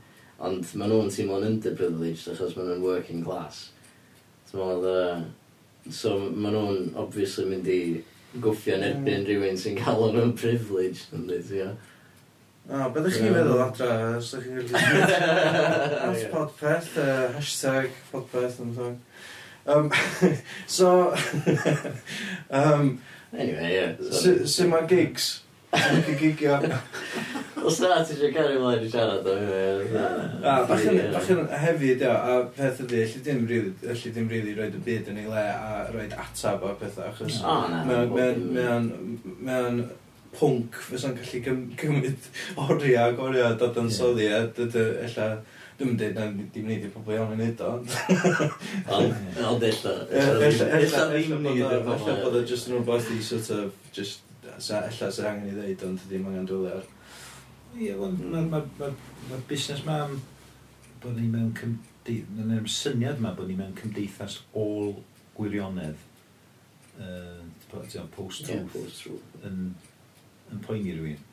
[0.43, 3.69] ond maen nhw'n teimlo'n underprivileged achos maen nhw'n working class.
[4.53, 5.23] Oedd, uh,
[5.87, 7.83] so maen nhw'n obviously mynd i
[8.43, 9.29] gwffio yn erbyn mm.
[9.29, 11.71] rhywun sy'n cael nhw'n privileged yn dweud, ie.
[12.73, 15.15] O, beth ydych chi'n meddwl adra, os ydych chi'n gwybod?
[16.09, 19.01] At podpeth, uh, hashtag podpeth, yn ddod.
[19.67, 19.91] Um,
[20.67, 21.15] so,
[22.51, 22.97] um,
[23.33, 23.75] Anyway, ie.
[23.75, 25.31] Yeah, Sut mae gigs?
[25.73, 26.59] Sut mae gigio?
[27.67, 30.01] Os na, ti eisiau cario mlaen i siarad o hynny.
[30.43, 34.29] A, bach yn, bach yn hefyd, ia, a peth ydy, allu dim rili, allu dim
[34.33, 37.39] rili roed y byd yn ei le a roed atab o pethau, achos...
[37.47, 37.83] O, na.
[39.47, 39.83] Mae'n
[40.37, 41.43] pwnc fysa'n gallu
[41.79, 42.31] cymryd
[42.67, 45.33] oriau ac oriau dod yn soddi, a dydy, ella...
[45.83, 47.71] Dwi'n dweud na dim ni di'r pobl iawn yn neud o.
[49.51, 49.95] Ond illa.
[50.15, 52.11] Illa ddim ni di'r pobl.
[52.13, 55.83] Ella bod o just yn rhywbeth i sort of, just, ella sy'n angen i ddeud
[55.89, 56.87] ond ddim angen dwylo ar.
[57.75, 59.99] Ie, ond mae'r busnes ma
[61.03, 64.95] bod ni mewn cymdeithas, yn yr syniad ma bod ni mewn cymdeithas ôl
[65.35, 66.07] gwirionedd,
[67.03, 67.43] uh,
[68.15, 68.79] post-truth,
[69.51, 71.29] yn poeni rhywun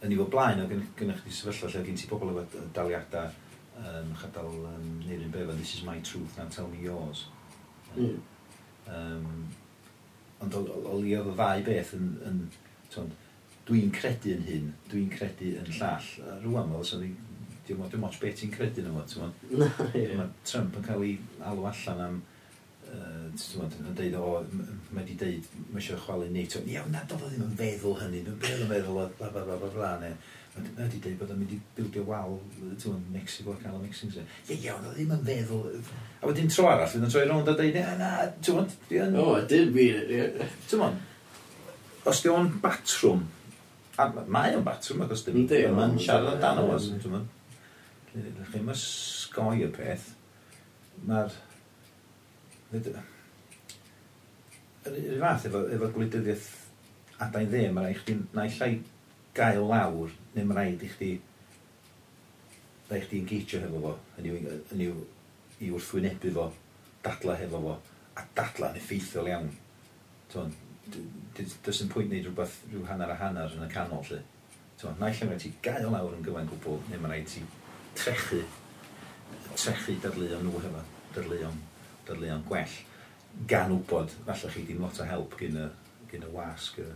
[0.00, 3.30] yn ei fod blaen, oedd gennych chi sefyllfa lle gen ti bobl efo daliadau
[3.80, 7.26] um, chadal um, neu'r un beth, this is my truth, now tell me yours.
[7.96, 8.20] Mm.
[8.88, 9.48] Um,
[10.40, 12.40] ond o, o, o leo y ddau beth yn, yn
[12.92, 13.16] tond,
[13.68, 16.08] dwi'n credu yn hyn, dwi'n credu yn llall.
[16.44, 19.28] Rwan, fel so ddim ond dim ots beth ti'n credu yn yma, ti'n
[20.18, 22.18] Mae Trump yn cael ei alw allan am
[22.88, 24.42] uh, yn, dweud, deud, o,
[24.90, 26.44] mae wedi dweud, mae eisiau chwalu ni.
[26.74, 29.70] Iawn, na, doedd ddim yn feddwl hynny, dwi'n beth yn meddwl, bla, bla, bla, bla,
[29.74, 30.12] bla, ne.
[30.56, 32.38] Mae wedi dweud bod o'n mynd i bildio wal,
[32.82, 34.16] ti'n Mexico cael Alan Mixing.
[34.18, 35.92] Ie, iawn, oedd ddim yn feddwl.
[36.20, 38.08] A wedyn tro arall, fydd yn troi rownd a dweud, na, na,
[38.42, 39.20] ti'n mynd, di'n...
[39.20, 39.86] O, dyn fi,
[40.70, 41.04] Ti'n mynd,
[42.10, 43.22] os di o'n batrwm,
[44.00, 45.36] a mae o'n batrwm, ac os di
[45.68, 47.30] o'n siarad amdano, ti'n mynd,
[48.10, 50.10] chi'n mynd, sgoi y peth,
[51.06, 51.38] mae'r
[54.88, 56.48] yr un fath efo, efo gwleidyddiaeth
[57.20, 58.70] adain dde, mae rhaid i chdi naillai
[59.36, 61.10] gael lawr, neu mae rhaid i chdi
[62.88, 64.40] rhaid i chdi engeijio hefo fo, yn yw,
[64.74, 64.96] yn yw
[65.60, 66.48] i wrthwynebu fo,
[67.04, 67.76] dadla hefo fo,
[68.16, 69.50] a dadla yn effeithiol iawn.
[70.32, 70.54] Twan,
[71.66, 74.22] does yn pwynt neud rhywbeth rhyw hanner a hanner yn y canol lle.
[74.80, 77.44] Twan, naill yn rhaid ti gael lawr yn gyfan gwbl, neu mae rhaid ti
[78.00, 78.40] trechu,
[79.52, 80.86] trechu dadleuon nhw hefo,
[81.18, 81.66] dadleuon,
[82.08, 82.80] dadleuon gwell
[83.50, 85.66] gan wybod, falle chi ddim lot o help gyn y,
[86.10, 86.88] gyn y wasg, y,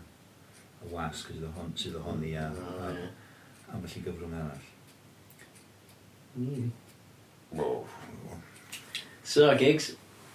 [0.84, 2.52] y wasg sydd ohon, sydd ohoni a, a,
[2.90, 2.92] a,
[3.72, 4.64] a felly gyfrwng arall.
[6.38, 6.70] Mm.
[7.54, 7.84] Wow.
[9.22, 9.94] So, gigs.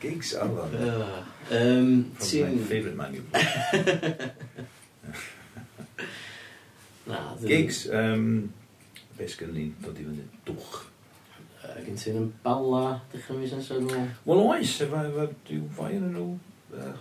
[0.00, 0.70] gigs, oh, well.
[0.74, 1.22] Uh,
[1.54, 3.32] um, Probably my favourite man you've
[7.06, 8.52] Na, Gigs, um,
[9.18, 10.24] beth sgan ni'n dod i fyny?
[10.46, 10.89] Dwch.
[11.60, 14.12] Uh, gen ti'n yn bala, dechrau mis nesaf, dwi'n meddwl.
[14.30, 16.28] Wel oes, efo, efo, dwi'n fai yn nhw,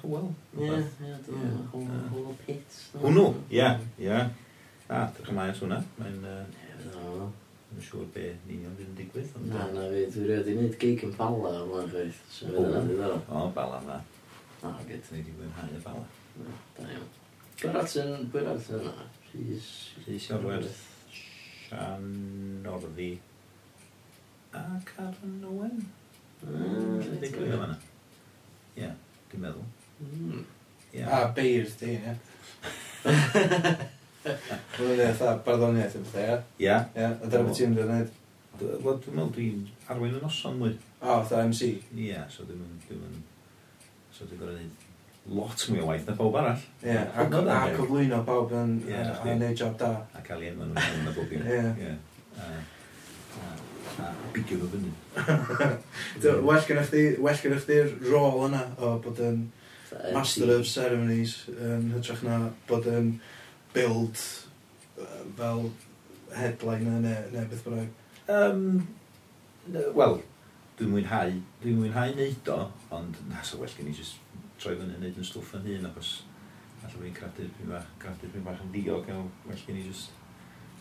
[0.03, 0.31] wel.
[0.59, 2.81] Ie, ie, dwi'n meddwl, pits.
[2.99, 3.69] Hwnnw, ie,
[4.03, 4.17] ie.
[4.89, 6.25] A, dych mai at hwnna, mae'n...
[7.69, 9.33] Dwi'n siŵr be ni'n iawn fydd yn digwydd.
[9.45, 12.21] Na, na fi, dwi'n rhaid i wneud gig yn bala am lan chweith.
[12.33, 13.21] So, fydd yna ddiddorol.
[13.29, 13.97] O, bala dda.
[14.65, 15.11] O, gyd.
[15.13, 16.07] Ni wedi mwynhau y bala.
[16.79, 17.05] Da iawn.
[17.61, 19.05] Gwerth yn, gwerth yn yna.
[19.29, 19.69] Rhys...
[20.07, 20.81] Rhys Orwerth.
[21.13, 22.09] Sian
[22.73, 23.11] Orddi
[24.53, 25.85] a Carlan Owen.
[26.45, 27.69] Mm, digwydd yma.
[28.79, 28.89] Ie,
[29.31, 29.65] dwi'n meddwl.
[30.01, 30.43] Mm.
[30.93, 31.13] Yeah.
[31.13, 32.13] A beirdd di, ie.
[34.79, 36.65] Roedd e'n eitha barddoniaeth yn bethau, ie?
[36.65, 36.75] Ie.
[36.97, 38.13] Ie, a dyna beth ti'n dod wneud?
[38.59, 40.75] Wel, dwi'n meddwl dwi'n arwain yn oson mwy.
[40.99, 41.73] O, fatha MC?
[41.95, 43.19] Ie, so dwi'n mynd...
[44.15, 44.87] So dwi'n gorau neud
[45.29, 46.61] lot mwy o waith na pawb arall.
[46.81, 47.27] Ie, a
[47.75, 49.93] cyflwyno pawb yn neud job da.
[50.17, 51.63] A cael ei enw yn y bob Ie.
[51.85, 51.95] Ie
[53.99, 54.91] fatha bigio fo fyny.
[56.47, 59.43] well gennych chdi, well gennych chdi'r rôl yna o bod yn
[60.13, 63.17] master of ceremonies yn hytrach na bod yn
[63.73, 64.21] build
[65.37, 65.69] fel
[66.35, 67.93] headliner neu, neu beth bynnag.
[68.29, 68.87] Um,
[69.69, 70.19] Wel,
[70.79, 72.59] dwi'n mwynhau, dwi'n mwynhau neud o,
[72.95, 74.17] ond na, so well gen i just
[74.61, 76.13] troi fyny neud yn stwff yn hun, achos
[76.79, 80.15] allai fi'n credu, pyn bach, credu pyn bach yn diog, a well gen i just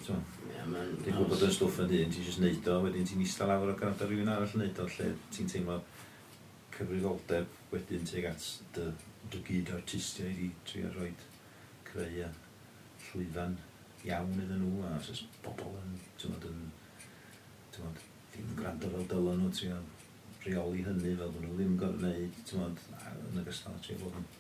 [0.07, 3.73] Dwi'n gwybod bod yn stwff yn dyn, ti'n just neud o, wedyn ti'n isla lawr
[3.73, 5.79] o gwrando rhywun arall yn neud o, lle ti'n teimlo
[6.77, 8.45] cyfrifoldeb wedyn tuag at
[8.77, 8.85] dy,
[9.33, 11.11] dy gyd artistiaid i trio rhoi
[11.89, 12.29] creu a
[13.09, 13.57] llwyfan
[14.07, 16.63] iawn iddyn nhw, a os oes bobl yn, ti'n modd, yn,
[17.75, 19.81] ti'n modd, ddim yn gwrando fel dylan nhw, trio
[20.47, 22.87] reoli hynny fel bod nhw ddim yn gorfod gwneud, ti'n modd,
[23.33, 24.31] yn ogystal â trio bod yn,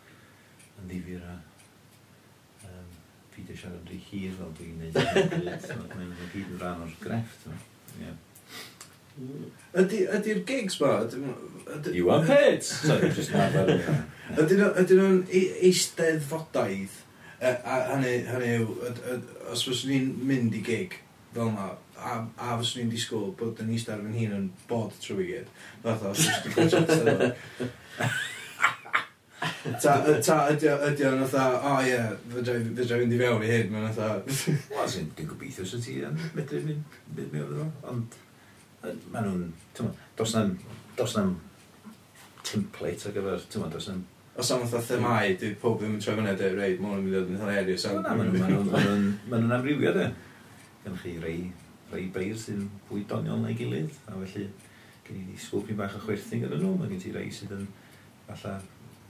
[0.79, 1.37] yn ddifur a
[2.71, 2.98] um,
[3.38, 4.96] peidio siarad rhy hir fel dwi'n neud.
[5.94, 7.46] Mae'n gyd yn rhan o'r grefft.
[9.79, 10.92] Ydy'r gigs ma?
[11.94, 12.62] You are paid!
[14.38, 14.62] Ydyn
[15.01, 16.96] nhw'n e- eisteddfodaeth?
[17.40, 18.72] Hynny yw,
[19.53, 20.98] os fyswn ni'n mynd i gig
[21.35, 24.96] fel yma, a, a fyswn ni'n disgwyl bod yn eistedd ar fy hun yn bod
[25.03, 25.53] trwy gyd.
[25.85, 27.33] Fath o, os fyswn ni'n gwneud
[29.59, 31.99] Ta, ta ydy o'n fatha, o ie,
[32.31, 34.21] fydra i fynd i fewn i hyn, mae'n fatha...
[34.75, 38.18] Wel, sy'n gobeithio sy'n ti yn medru mynd mewn iddo, fo, ond
[39.11, 40.55] maen nhw'n, dos na'n,
[40.99, 41.35] dos na'n
[42.47, 44.07] template ar gyfer, ti'n ma'n, dos na'n...
[44.38, 47.11] Os am fatha themau, dwi pob ddim yn troi fyny, dwi, rei, maen nhw'n mynd
[47.11, 47.88] i ddod yn hilarious.
[47.99, 50.07] Maen nhw'n amrywio, dwi.
[50.85, 51.40] Gan chi rei,
[51.90, 54.47] rei beir sy'n fwy doniol na'i gilydd, a felly
[55.09, 57.66] gen i ddisgwyl pyn bach o chwerthin gyda nhw, mae gen ti rei sydd yn,
[58.29, 58.55] falle,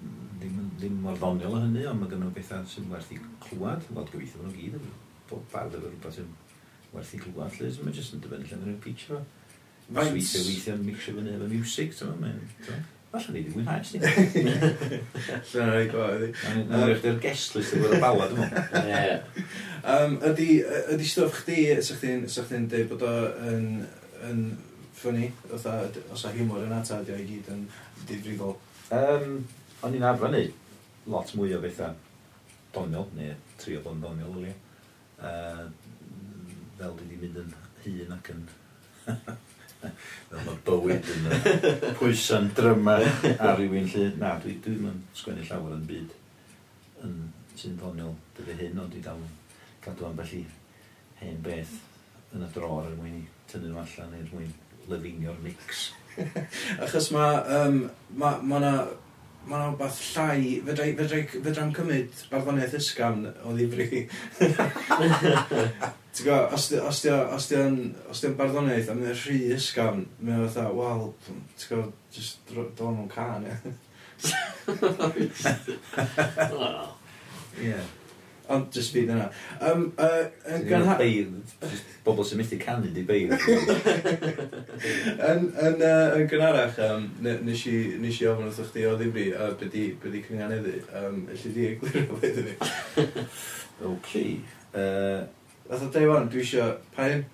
[0.02, 3.88] ddim, ddim mor ddoniol o hynny, ond mae gen nhw bethau sy'n werth i clywed.
[3.94, 4.92] Wel, gobeithio nhw gyd,
[5.30, 6.30] bob bardd efo rhywbeth sy'n
[6.92, 9.24] werth i clywed, lle, so mae jyst yn dibynnu lle mae'n pitch fo.
[9.88, 10.12] Right.
[10.12, 14.00] Weithio, weithio, mixio fyny efo music, ti'n meddwl, Falle ni ddim yn haes ni.
[14.04, 16.32] Llyna rhaid gwaith i.
[16.68, 18.48] Mae'n rhaid i'r guest list o'r balad yma.
[19.94, 20.48] um, ydy,
[20.92, 23.70] ydy stwff chdi, sa'ch chdi'n chdi dweud bod o'n
[24.28, 24.42] yn
[24.98, 27.64] ffynnu, os a humor yn ata, ydy o i gyd yn
[28.10, 28.58] difrifol?
[28.92, 29.40] Um,
[29.82, 30.54] o'n i'n arfer neud
[31.08, 31.94] lot mwy o bethau
[32.74, 34.54] doniol, neu trio bod yn doniol o.
[35.18, 35.64] Uh,
[36.78, 38.44] fel dwi wedi mynd yn hun ac yn...
[40.28, 42.98] fel mae bywyd yn uh, pwysa'n dryma
[43.38, 44.06] ar rywun lle.
[44.20, 46.16] Na, dwi ddim yn sgwennu llawer yn byd
[47.06, 47.18] yn
[47.58, 49.36] sy'n ddoniol dydy hyn, ond dwi dal yn
[49.84, 50.44] cadw am felly
[51.22, 51.78] hen beth
[52.34, 54.50] yn y dror er mwyn i tynnu nhw allan er mwyn
[54.90, 55.88] lyfinio'r mix.
[56.84, 57.84] Achos mae um,
[58.20, 58.72] ma, ma na
[59.48, 64.04] mae'n rhywbeth llai, fedra'n fedra, fedra cymryd barddoniaeth ysgan o ddifri.
[66.18, 66.68] Ti'n go, os
[67.50, 71.84] di'n barddoniaeth a mae'n rhy ysgan, mae'n fatha, wel, ti'n go,
[72.14, 73.56] just dod nhw'n can, ie.
[76.58, 76.88] Wel.
[77.62, 77.80] Ie.
[78.48, 79.28] Ond just fi yna.
[79.60, 80.96] Um, uh, yn gynha...
[82.06, 83.34] Bobl sy'n methu canu di beir.
[85.28, 89.26] Yn, yn, uh, yn gynharach, um, nes i, nes i ofyn wrthych chdi o ddifri,
[89.36, 90.76] a uh, byddi, byddi cynghaneddu.
[90.96, 92.54] Um, Elli di eglir beth ni.
[93.92, 94.12] OK.
[94.72, 95.26] Uh,
[95.68, 97.26] o day one, dwi eisiau pain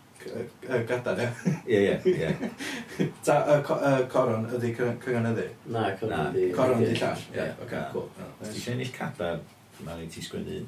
[0.89, 1.31] gadan, ia?
[1.69, 3.11] Ie, ie, ie.
[3.27, 3.61] Ta,
[4.11, 5.51] coron ydy cynghaneddu?
[5.71, 6.49] Na, coron ydy.
[6.57, 7.29] Coron ydy llall?
[7.37, 8.09] Ie, oce, cool.
[8.41, 9.45] Ti eisiau ennill cadar,
[9.85, 10.65] mae'n i ti sgwennu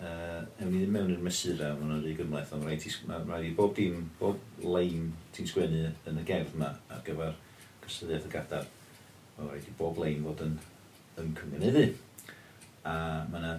[0.00, 3.50] uh, ewn ni ddim mewn i'r mesura, mae hwnna'n rhy gymlaeth, ond rhaid, ma rhaid
[3.50, 7.36] i bob dim, bob lein ti'n sgwennu yn y gerdd yma ar gyfer
[7.84, 8.70] cystadliaeth y gadar,
[9.36, 10.56] mae rhaid i bob lein fod yn,
[11.20, 11.84] yn cyngeneddu.
[12.88, 12.94] A
[13.28, 13.54] mae yna,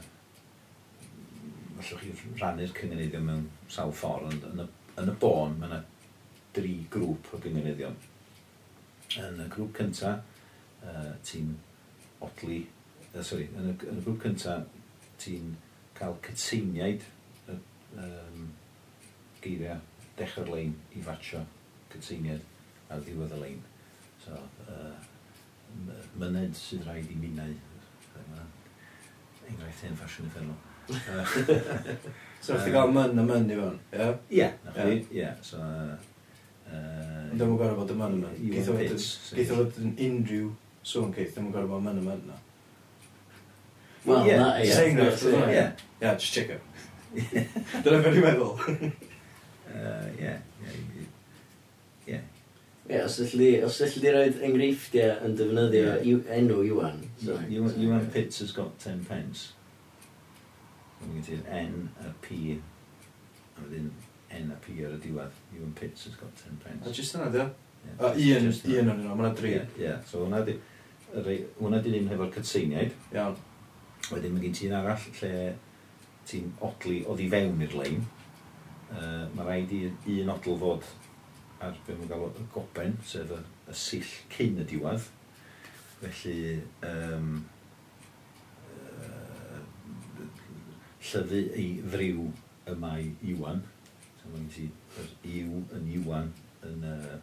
[1.77, 4.69] allwch chi rannu'r cyngeneddion mewn sawl ffordd, ond yn y,
[5.01, 5.81] yn y bon mae yna
[6.57, 7.97] dri grŵp o gyngeneddion.
[9.21, 10.23] Yn y grŵp cyntaf,
[10.87, 11.53] uh, ti'n
[12.25, 12.63] odli,
[13.11, 14.79] uh, sorry, yn y, yn y grŵp cyntaf,
[15.21, 15.53] ti'n
[16.01, 17.05] cael cytuniaid
[17.51, 17.57] y
[18.01, 18.47] um,
[19.43, 19.79] geiriau
[20.17, 21.43] dechrau'r lein i fatio
[21.93, 23.61] cytuniaid ar ddiwedd y lein.
[24.25, 24.37] So,
[24.67, 24.95] uh,
[26.19, 27.53] myned sydd rhaid i minnau.
[29.51, 30.59] Enghraifft hyn ffasiwn effennol.
[32.43, 34.47] so, chdi gael myn a myn i fewn, ie?
[34.81, 35.29] Ie, ie.
[35.45, 35.99] So, uh,
[37.31, 38.39] Ond ddim yn gorau bod y myn a myn.
[38.51, 38.69] Geith
[39.51, 40.49] o fod yn unrhyw
[40.83, 42.39] sôn, Keith, ddim yn gorau bod myn a myn na.
[44.03, 45.63] Wel, na, ie.
[46.01, 46.61] Ie, yeah, just check it.
[47.83, 48.57] Dyna beth i'n meddwl.
[49.71, 50.31] Uh, ie.
[52.07, 52.17] Ie.
[52.89, 56.25] Ie, os ydych os ydych chi roed enghreifftiau yn defnyddio yeah.
[56.35, 56.97] enw Iwan.
[57.21, 59.53] So, Iwan, Iwan Pitts has got 10 pence.
[60.99, 62.57] Yn gwneud i'r N a P.
[63.55, 63.87] A wedyn
[64.41, 65.39] N a P ar y diwedd.
[65.55, 66.83] Iwan Pitts has got 10 pence.
[66.83, 67.47] A just yna, dio?
[68.11, 69.55] Ian, Ian o'n yno, mae'na dri.
[69.79, 70.59] Ie, so hwnna di...
[71.15, 72.99] Hwnna di ddim hefo'r cytseiniaid.
[73.15, 73.39] Iawn.
[74.11, 75.35] Wedyn mae gen ti'n arall lle
[76.31, 78.03] ti'n odli oedd i fewn i'r lein.
[78.91, 80.87] Uh, mae rhaid i un odl fod
[81.61, 83.39] ar be mae'n gael y goben, sef y,
[83.69, 85.09] y sill cyn y diwedd.
[86.01, 86.37] Felly,
[86.89, 87.33] um,
[88.97, 89.59] uh,
[91.11, 92.23] llyfu ei ddriw
[92.71, 93.61] y mae Iwan.
[94.21, 94.69] So, mae'n ti,
[95.01, 96.33] yr iw yn Iwan
[96.69, 96.87] yn...
[96.95, 97.19] Uh,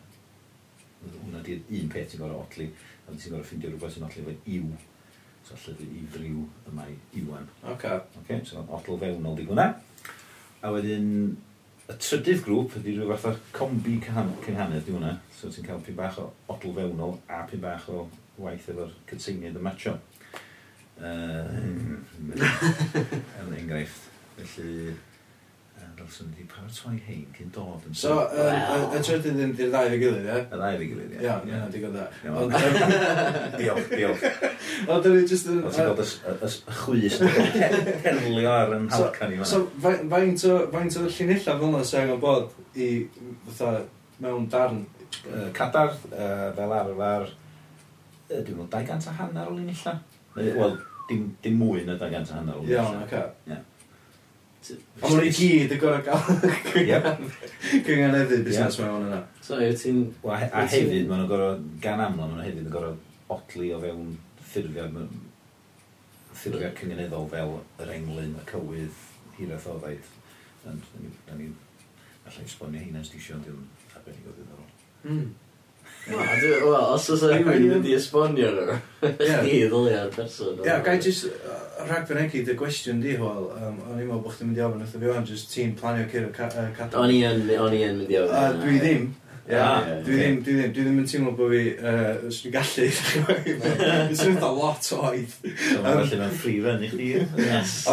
[0.98, 2.64] hwnna di'r un peth ti'n gorau odli,
[3.06, 4.70] a ti'n gorau ffeindio rhywbeth sy'n odli fe iw
[5.48, 7.46] So llyfr i driw y mae iwan.
[7.74, 8.00] Okay.
[8.22, 9.70] Okay, so odl fewnol di hwnna.
[10.60, 11.06] A wedyn,
[11.88, 15.14] y trydydd grŵp ydy rhyw fath o combi cynhanedd di hwnna.
[15.32, 18.04] So ti'n cael pyn bach o odl fewnol a pyn bach o
[18.44, 19.96] waith efo'r cytseiniad y matcho.
[20.98, 22.34] Uh, mm.
[23.40, 24.10] er enghraifft.
[24.36, 24.92] Felly,
[25.98, 27.96] dros yn ydi, pa'r twai hein cyn dod yn...
[27.98, 30.36] So, y trydyn ddim di'r ddau fe gilydd, ie?
[30.38, 31.22] Y ddau fe gilydd, ie.
[31.26, 32.04] Iawn, iawn, digon dda.
[33.58, 34.26] Diolch, diolch.
[34.94, 35.60] Ond dyn ni jyst yn...
[35.66, 37.18] Ond ti'n gweld y chwys
[38.04, 39.50] perlio ar yn halcan i fan.
[39.50, 42.90] So, faint o Faint o llinella fel yna sy'n angen bod i,
[43.48, 43.72] fatha,
[44.24, 44.84] mewn darn?
[45.56, 47.32] Cadar, fel arfer,
[48.28, 49.96] dwi'n meddwl, 200 a hanner o linella.
[50.36, 50.76] Wel,
[51.08, 52.84] dim, dim mwy na 200 a hanner o linella.
[52.84, 53.24] Iawn, oce.
[53.48, 53.58] Ie.
[54.66, 57.20] Ond mae'n i gyd yn gorau gael
[57.86, 59.20] cynghaneddu busnes mewn yna.
[59.44, 60.00] So, yw ti'n...
[60.26, 62.96] A hefyd, mae'n gorau, gan amlwg, mae'n hefyd yn gorau
[63.32, 65.06] otli o fewn ffurfiau,
[66.34, 67.54] ffurfiau cyngeneddol fel
[67.84, 69.02] yr englyn, y cywydd,
[69.38, 70.14] hiraeth o ddaeth.
[70.64, 70.74] Da
[71.38, 71.54] ni'n...
[72.28, 73.62] Alla i sbonio hynna stisio, ond ddim
[73.94, 74.72] arbennig o ddiddorol.
[75.08, 75.28] Mm.
[76.08, 78.76] Wel, os oes rhywun yn mynd i esbonio nhw,
[79.18, 80.58] chdi ddoliad person.
[80.64, 83.48] Ie, gai jyst rhag rhagfynegu dy gwestiwn di, Hwel.
[83.58, 85.78] Um, o'n i'n meddwl bod chdi'n mynd i ofyn wrth o fi o'n jyst ti'n
[85.78, 87.00] planio cyr o cadw.
[87.00, 88.60] O'n i'n mynd i ofyn.
[88.62, 89.08] Dwi ddim.
[89.48, 92.52] Yeah, yeah, dwi ddim, dwi ddim, dwi ddim yn teimlo bod fi, uh, os dwi'n
[92.52, 92.88] gallu,
[93.48, 95.36] dwi'n swnio da lot o oed.
[95.40, 97.06] Dwi'n gallu mewn free run i chdi.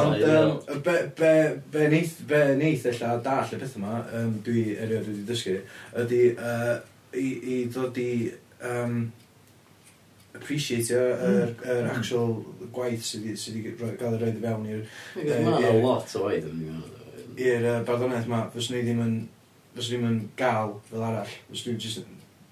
[0.02, 1.32] Ond, um, be, be,
[1.72, 5.56] be neith, be neith, ella, dall y peth yma, um, dwi erioed wedi dysgu,
[6.04, 6.76] ydy, uh,
[7.20, 8.10] i, i ddod i
[8.72, 9.00] um,
[10.36, 11.00] appreciate hmm.
[11.00, 11.64] yr mm.
[11.64, 12.38] er, er actual
[12.76, 14.86] gwaith sydd wedi gael ei roed i fewn i'r...
[15.22, 16.94] Mae'n a lot o waith yn mynd
[17.36, 19.16] i'r uh, barddoniaeth yma, fyswn i ddim yn,
[19.76, 22.06] fyswn i ddim yn gael fel arall, fyswn i just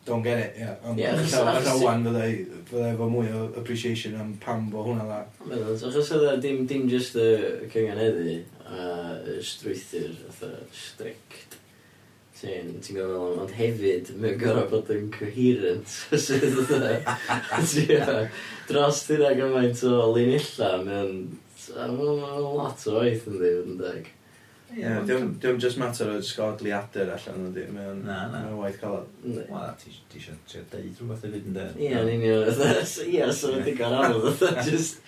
[0.04, 0.76] don't get it, yeah.
[0.84, 2.32] Ond yeah, rhawan fyddai,
[2.68, 5.22] fyddai efo mwy o appreciation am pam bo hwnna dda.
[5.48, 7.30] Meddwl, Achos oedd e dim, dim just y
[7.72, 8.90] cynghaneddi a
[9.32, 11.53] y strwythyr, fatha strict
[12.44, 15.94] Ti'n ti'n gofio ond hefyd, mae'n gorau bod yn coherent.
[16.26, 18.18] Sydd fatha,
[18.68, 21.14] dros dyna gymaint o linilla, mae'n
[21.72, 24.12] mae'n lot o waith yn dweud yn deg.
[24.74, 30.36] Ie, dwi'n just mater o sgodli adr allan ydi, mae'n waith cael Wel, ti eisiau
[30.50, 31.80] trio deud rhywbeth hefyd yn dweud.
[31.80, 32.50] Ie, yn union,
[33.14, 35.00] ie, so mae'n digon anodd, just,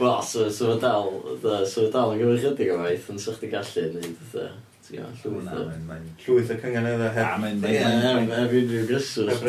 [0.00, 1.14] wel, so mae'n dal,
[1.44, 4.36] so mae'n dal yn gyfrwch o waith, ond sa'ch di gallu neud,
[4.82, 5.64] Llwyth o...
[6.24, 7.44] Llwyth o cynganedd a hef.
[7.70, 9.42] Ie, fi'n rhyw gyswrs.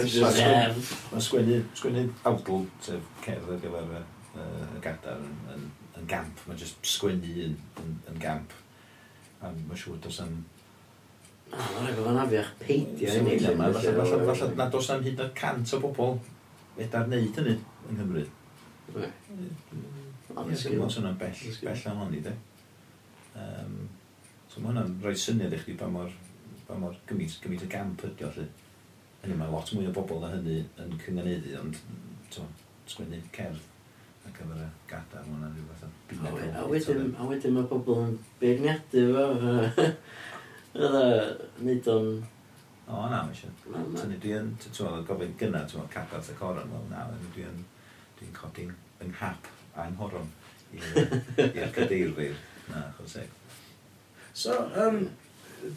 [1.10, 5.64] Mae sgwennu, sgwennu awdl, sef cerdd ar gyfer y gadar yn, yn,
[6.00, 6.44] yn gamp.
[6.48, 8.54] Mae jyst sgwennu yn, yn, yn gamp.
[9.42, 10.38] A mae'n siŵr dos am...
[11.54, 13.10] Mae'n rhaid o'n afiach peidio.
[13.10, 16.16] Falle na dos am hyd o cant o bobl
[16.78, 18.24] feda'r neud hynny yng Nghymru.
[18.94, 19.10] Ie,
[20.34, 22.34] dwi'n meddwl sy'n bell, bell am honni, de.
[23.38, 23.76] Um,
[24.54, 26.12] So mae hwnna'n rhoi syniad i chdi pa mor,
[26.68, 28.44] pa mor gymys, gymys y gamp ydi o lly.
[29.24, 31.80] Hynny mae lot mwy o bobl na hynny yn cynganeddu, ond
[32.36, 32.46] to,
[32.92, 33.64] sgwennu cerdd
[34.38, 36.54] gyfer y gada, mae hwnna'n rhywbeth o byd.
[36.62, 39.26] A wedyn, a wedyn mae pobl yn beirniadu fo.
[40.78, 41.04] Fydda,
[41.66, 42.14] nid o'n...
[42.86, 43.58] O, na, mae eisiau.
[43.98, 47.62] Tynnu dwi yn, ti'n gofyn gynna, ti'n meddwl, cagat y coron, wel, na, dwi yn,
[48.22, 48.74] dwi'n codi'n
[49.10, 49.50] nghap
[49.82, 50.30] a'n horon
[50.78, 52.38] i'r cadeirfyr.
[52.70, 53.40] Na, chos eg.
[54.34, 55.12] So, um,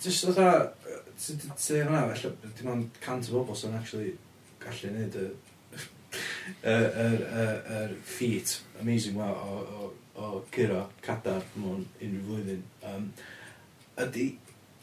[0.03, 0.73] just fatha,
[1.21, 1.35] ti
[1.83, 4.15] hwnna, felly, dim ond cant o bobl sy'n actually
[4.63, 5.27] gallu neud y
[6.73, 12.63] yr yr, yr, er feat amazing well o, o, o gyrra cadar mewn unrhyw flwyddyn.
[12.89, 13.11] Um,
[14.07, 14.31] ydy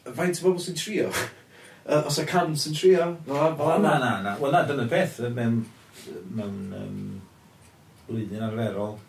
[0.06, 1.10] faint o bobl sy'n trio?
[1.98, 4.36] Os y cant sy'n trio fel oh, na na na.
[4.44, 5.64] Wel na dyna beth mewn
[6.38, 7.02] mewn um,
[8.06, 9.00] blwyddyn arferol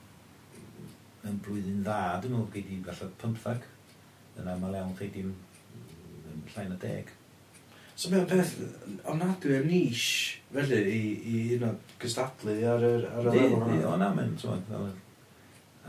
[1.29, 3.74] yn blwyddyn dda dwi'n meddwl gei di falle 15
[4.41, 5.35] yn aml iawn chi dim
[6.55, 7.13] llain y deg.
[7.95, 8.57] So mae'n peth
[9.07, 10.05] ofnadwy ar nis,
[10.51, 11.73] felly, i, i un o
[12.03, 13.79] gystadlu ar yr ar y di, lefel hwnna.
[13.93, 14.35] O na, mae'n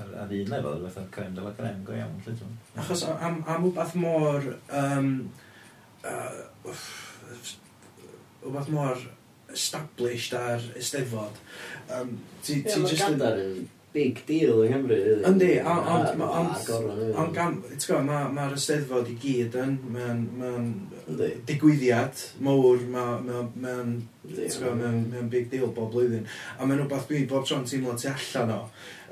[0.03, 2.19] ar, ar un lefel, fatha crem dyla crem go iawn.
[2.27, 4.49] Lle, ti'n Achos am, am wbeth mor...
[4.69, 5.11] Um,
[6.05, 6.75] uh,
[8.45, 9.01] wbeth mor
[9.55, 11.41] established ar Esteddfod.
[11.89, 15.23] Um, ti, ti yeah, just yn big deal yng Nghymru, rili.
[15.29, 16.25] Yndi, ond...
[17.15, 17.61] Ond gan...
[18.35, 19.79] Mae'r ysteddfod i gyd yn...
[19.95, 20.27] Mae'n
[21.05, 23.95] Ma digwyddiad mowr, mae'n...
[24.25, 26.27] Mae'n big deal bob blwyddyn.
[26.57, 28.61] A mae'n rhywbeth dwi bob tro'n teimlo tu allan o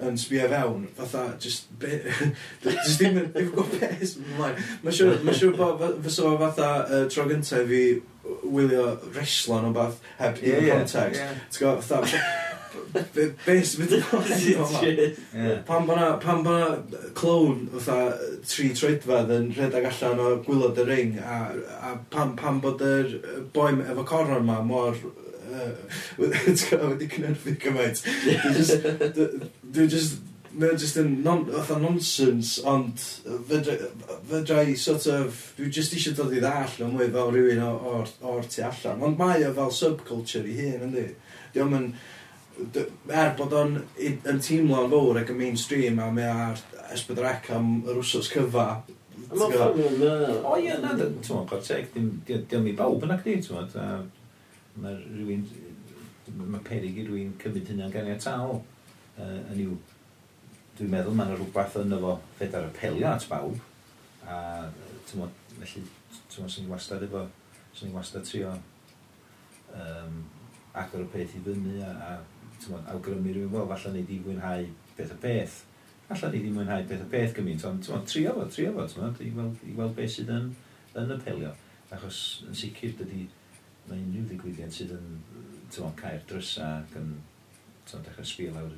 [0.03, 1.99] yn sbio fewn, fatha, just, be,
[2.63, 4.57] just ddim yn gwybod beth ymlaen.
[4.84, 7.84] Mae'n siŵr, ma siŵr bod fysa fo fatha uh, tro gyntaf fi
[8.23, 11.21] wylio wrestlo nhw'n bath heb yeah, context.
[11.21, 11.45] Yeah.
[11.53, 12.23] gwybod, fatha,
[12.93, 14.67] Be, be sy'n mynd yn hosio
[15.67, 18.13] Pan bo'na, pan bo'na clown, fatha,
[18.47, 21.39] tri troedfedd yn rhedeg allan o gwylod y ring, a,
[21.89, 23.17] a pan, pan bod yr
[23.55, 24.97] boi efo coron ma mor
[26.17, 28.05] Ti'n gwybod, wedi cynnyrfu gymaint.
[29.73, 30.21] Dwi'n just...
[30.53, 31.47] Mae'n just yn non,
[31.81, 33.01] nonsense, ond
[33.49, 35.39] fydra i sort of...
[35.57, 39.01] Dwi just eisiau dod i ddall o mwy fel rhywun o'r tu allan.
[39.07, 41.07] Ond mae o fel subculture i hun, yndi?
[41.55, 41.87] Diolch yn
[42.54, 46.62] er bod o'n yn teimlo'n fawr ac yn mainstream a mae ar
[46.93, 48.68] esbydrec am yr wsos cyfa
[49.34, 51.88] O ie, na, ti'n mwyn, Corteg,
[52.28, 54.10] diolch i bawb yn acdi, ti'n mwyn.
[54.84, 55.45] Mae rhywun,
[56.38, 59.80] mae perig i rhywun cymryd hynna'n ganiataol uh, yn i'w...
[60.74, 63.58] Dwi'n meddwl mae'n rhywbeth yn efo fedar apelio at bawb.
[64.26, 64.38] A,
[65.08, 65.84] ti'n mwyn, felly,
[66.20, 67.26] ti'n mwyn, sy'n wastad efo,
[67.78, 68.54] sy'n wastad trio
[69.74, 70.24] um,
[70.78, 72.14] agor y peth i fyny a, a
[72.64, 74.66] tymod, awgrymu rhywun, wel, falle ni di mwynhau
[74.97, 75.59] beth o beth.
[76.09, 78.88] Falle ni di mwynhau beth o beth gymaint, ond ti'n tymod, trio fo, trio fo,
[78.88, 80.49] ti'n tymod, i weld, i weld beth sydd yn,
[80.99, 81.53] yn apelio.
[81.93, 83.28] Achos yn sicr, dydy,
[83.89, 87.16] mae unrhyw ddigwyddiad sydd yn, ti'n tymod, cael drysa ac yn,
[87.84, 88.76] ti'n tymod, dechrau sbio lawr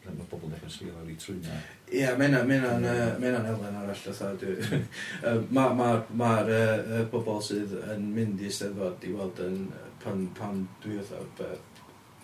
[0.00, 1.56] pan mae pobl dechrau sbio lawr i trwyna.
[1.90, 4.14] Ie, yeah, mae hynna'n elfen arall o
[5.52, 5.90] Mae'r ma,
[6.22, 9.66] ma, uh, bobl sydd yn mynd i steddfod i weld yn,
[10.02, 11.12] pan, pan dwi oedd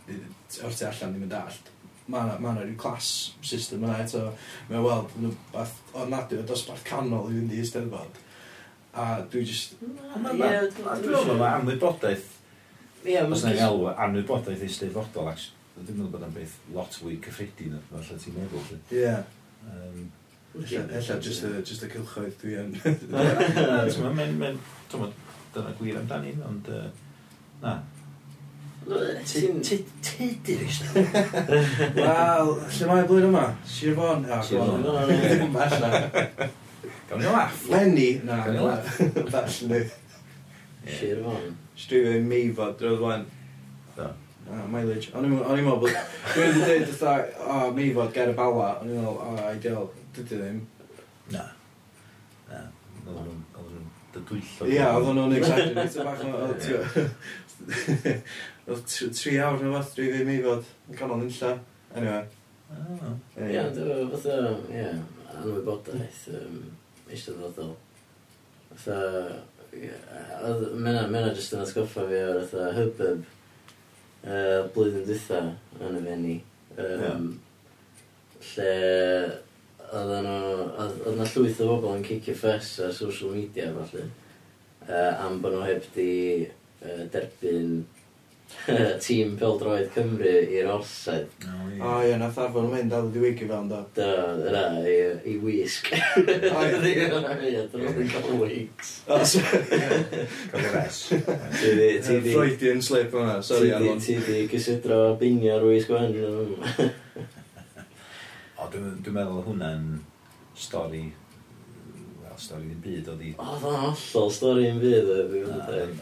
[0.07, 1.73] o'r te allan ddim yn dallt.
[2.07, 3.09] Mae yna ma rhyw clas
[3.43, 4.23] system yna eto.
[4.69, 5.17] Mae'n weld,
[5.99, 8.21] o'n nadw, dosbarth canol i fynd i Eisteddfod.
[8.97, 9.75] A dwi jyst...
[9.81, 12.29] Dwi'n meddwl mae amwybodaeth...
[13.07, 15.55] Ie, mae'n gwneud elw amwybodaeth Eisteddfodol, actually.
[15.77, 18.79] Dwi'n meddwl bod yn beth lot fwy cyffredin, falle ti'n meddwl.
[18.95, 19.17] Ie.
[20.57, 22.73] Ella, just y cilchoedd dwi yn...
[22.87, 25.11] Dwi'n meddwl,
[25.57, 26.71] dyna gwir amdani, ond...
[27.61, 27.81] Na,
[28.87, 29.59] Ti'n...
[29.63, 30.79] Ti'n dirish?
[31.97, 33.47] Wel, lle mae'r blwyddyn yma?
[33.67, 34.23] Sir Fon?
[34.31, 34.87] Ah, A, gwon.
[37.09, 37.67] Gawn ni laff.
[37.71, 38.21] Lenny?
[38.27, 38.99] Na, gawn ni laff.
[39.33, 39.81] Bell ni.
[40.87, 41.57] Sir Fon.
[41.77, 43.23] Stryfio i mi fod, drwy'r flan.
[43.99, 44.07] Da.
[44.71, 45.09] Mileage.
[45.19, 45.91] O'n i'n meddwl bod...
[46.31, 48.69] Dwi'n wedi dweud, fatha, o, mi fod ger y bala.
[48.81, 49.21] O'n i'n meddwl, o,
[49.51, 49.87] ideal.
[50.15, 50.59] Dydy ddim.
[51.35, 51.43] Na.
[52.53, 52.61] Na.
[53.03, 53.43] Oedden nhw'n...
[53.59, 53.91] Oedden nhw'n...
[54.71, 56.23] Ie, oedden nhw'n exaggerated bach.
[58.67, 61.53] Oedd tri awr neu fath, dri fi mi fod, yn canol nynlla.
[61.95, 62.25] Anyway.
[62.75, 63.13] Oh.
[63.39, 64.39] Ie, yeah, dwi'n fatha,
[64.75, 64.89] ie,
[65.37, 66.57] anwybodaeth, um,
[67.07, 67.77] eistedd ddodol.
[68.73, 68.99] Fatha,
[69.77, 73.25] oedd, mena, mena jyst yn atgoffa fi o'r fatha hubbub
[74.27, 75.43] uh, blwyddyn dwytha
[75.79, 76.37] yn y fenni.
[76.75, 77.25] Um, yeah.
[78.51, 78.71] Lle,
[79.87, 84.09] oedden nhw, oedd na llwyth o bobl yn cicio ffes ar social media, falle,
[84.89, 87.85] uh, am bod nhw heb di uh, derbyn
[89.03, 91.31] tîm Pildroed Cymru i'r orsedd.
[91.47, 91.81] O, ie.
[91.81, 93.81] O, ie, nath arfer mynd a ddod i wiki fel ynddo.
[93.97, 94.09] da.
[94.51, 94.97] yna, i,
[95.33, 95.91] i wisg.
[95.93, 96.95] O, ie.
[96.95, 98.93] Ie, dwi'n cael wigs.
[99.07, 99.43] O, so...
[99.43, 101.03] Cael ei res.
[101.11, 101.91] Ti di...
[102.07, 102.33] Ti di...
[102.33, 104.03] Freudian slip o'na, sori Arlon.
[104.03, 106.19] Ti di gysidro bingo wisg o'n.
[108.57, 109.87] O, dwi'n meddwl hwnna'n
[110.57, 111.07] stori
[112.47, 113.33] stori ddim byd, oedd hi...
[113.43, 115.13] Oedd o'n hollol stori ddim byd,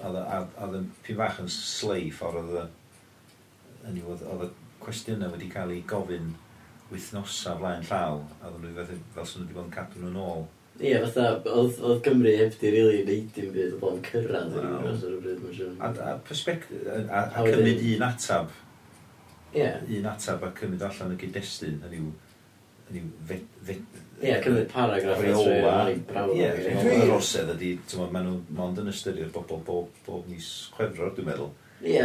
[0.09, 0.19] oedd
[0.65, 4.03] Oedd yn pyn fach yn slei ffordd oedd y...
[4.05, 4.51] oedd y
[4.85, 6.35] cwestiynau wedi cael ei gofyn
[6.91, 8.85] wythnosa flaen llaw, a oedd nhw
[9.15, 10.45] fel sy'n wedi bod yn cadw nhw'n ôl.
[10.83, 14.69] Ie, fatha, oedd Cymru heb di rili really neud dim byd o blaen cyrraedd yn
[14.69, 15.75] ymwneud ar y bryd, mae'n siŵr.
[15.79, 18.51] A, a, perspective, a, a, a cymryd un atab,
[19.55, 19.79] yeah.
[19.99, 22.11] un atab a cymryd allan y gyd-destun, hynny yw,
[22.93, 26.37] Ie, cymryd paragraff o tre, mae'n brawd.
[26.39, 29.63] Ie, dwi'n rosedd ydi, ti'n meddwl, maen nhw mond yn ystyried bobl
[30.07, 31.51] bob mis chwefror, dwi'n meddwl.
[31.85, 32.05] Ie,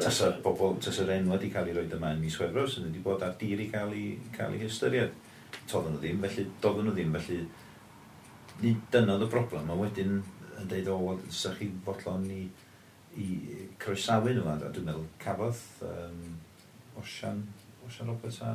[0.00, 3.22] tasa'r bobl, tasa'r enw wedi cael ei roi yma yn mis chwefror, sy'n wedi bod
[3.26, 5.18] ar dir i cael ei, cael ei ystyried.
[5.70, 7.42] Todden nhw ddim, felly, dodden nhw ddim, felly,
[8.62, 10.16] ni dynodd y broblem, a wedyn
[10.62, 12.40] yn deud, o, sa chi fodlon i,
[13.20, 13.28] i
[13.82, 15.60] croesawu nhw, a dwi'n meddwl, cafodd
[15.90, 16.24] um,
[17.02, 17.44] Osian,
[17.86, 18.54] Osian Roberts a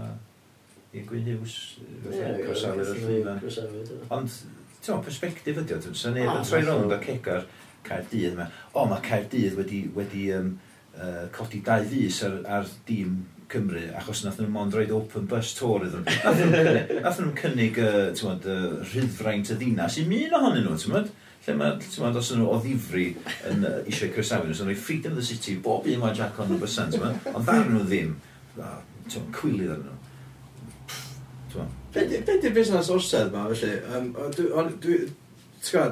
[0.94, 1.56] Igwy Hughes.
[2.04, 3.42] Crosawyr yr llwyfan.
[4.16, 4.38] Ond,
[4.80, 7.44] ti'n meddwl, perspektif ydi o, ti'n sy'n neud yn troi rownd o cegar
[7.86, 8.48] Caerdydd yma.
[8.74, 10.56] O, mae Caerdydd wedi, wedi um,
[10.96, 13.20] uh, codi dau fus ar, ar dîm
[13.50, 17.00] Cymru, achos nath nhw'n mond roed open bus tour iddyn nhw.
[17.02, 21.16] Nath nhw'n cynnig uh, mod, uh, rhyddfraint y ddinas i mi ohonyn nhw, ti'n meddwl?
[21.46, 23.08] Lle mae, ti'n meddwl, os nhw o ddifri
[23.50, 26.38] yn uh, eisiau croesawu nhw, sy'n rhoi freedom of the city, bob un mae Jack
[26.38, 27.34] o'n nhw bysant, ti'n meddwl?
[27.34, 28.14] Ond ddarn nhw ddim,
[28.54, 29.99] ti'n meddwl, cwilydd arnyn nhw.
[31.94, 33.78] Be di'r busnes orsedd ma, felly?
[33.96, 34.50] Um, dwi,
[34.84, 34.98] dwi,
[35.66, 35.86] dwi,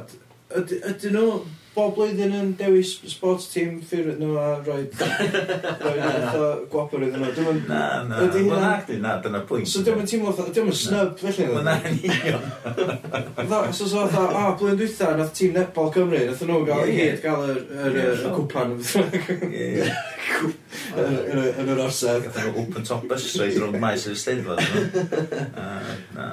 [0.91, 1.31] ydyn nhw
[1.77, 4.79] bob blwyddyn yn dewis sports team ffyr nhw a roi
[6.71, 7.31] gwapur iddyn nhw.
[7.37, 9.69] Dwi'n Na, na, Ydy hynna- na, na, dyna pwynt.
[9.69, 11.45] So dim yn teimlo, fatha- dim yn snub felly.
[11.51, 12.47] Wel, na, yn union.
[13.37, 16.95] Dda, So so fatha, a, blwyddyn dwytha, nath tîm Netball Cymru, nath nhw gael i
[16.95, 16.97] Ie.
[17.11, 18.33] gyd gael yr- yr Ie, yr so.
[18.39, 18.81] cwpan yn
[19.51, 19.91] Ie, ie.
[20.97, 22.25] yn y- yn yr orsedd.
[22.25, 24.63] Gatha nhw open top bus rhaid rhwng maes yr Eisteddfod.
[24.65, 24.97] ydyn
[26.17, 26.27] Na,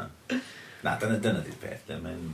[0.85, 1.85] na, dyna dyna di'r peth.
[1.91, 2.25] de, Mae'n...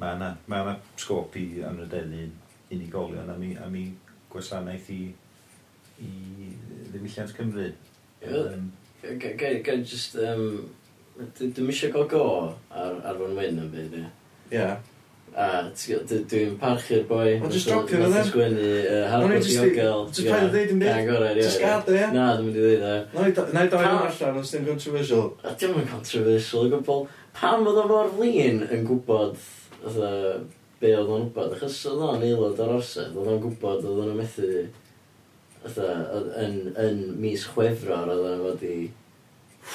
[0.00, 2.22] Mae yna, mae yna sgop i anrydeddu
[2.70, 3.86] unigolion am i, am i
[4.32, 5.00] gwasanaeth i,
[6.02, 6.12] i
[6.90, 7.70] ddiwylliant Cymru.
[8.26, 8.70] Um,
[9.02, 10.16] Gael just...
[10.16, 10.70] Um,
[11.36, 12.22] Dwi'n eisiau gael go
[12.72, 14.06] ar, ar fy nwyn yn byd, ie.
[14.56, 14.68] Ie.
[15.36, 17.34] A dwi'n parchu'r boi.
[17.38, 18.24] O, just dropio fo dden.
[18.26, 18.70] Sgwennu
[19.12, 20.06] Harbwr Diogel.
[20.08, 20.92] Just paid o ddeud yn byd.
[20.94, 21.44] Agor e, gorau, ie.
[21.44, 22.06] Just gad o, ie.
[22.14, 22.62] Na, dwi'n mynd e.
[22.62, 23.44] i ddeud o.
[23.52, 25.28] Na i doi o'n allan, ond sy'n controversial.
[25.44, 27.04] A diolch yn controversial, o gwbl.
[27.36, 29.44] Pam oedd o mor flin yn gwybod,
[30.80, 34.16] be oedd o'n gwybod, achos oedd o'n aelod o'r orsedd, oedd o'n gwybod oedd o'n
[34.16, 34.48] methu,
[35.60, 35.90] fatha,
[36.40, 38.78] yn, yn mis chwefror oedd o'n fod i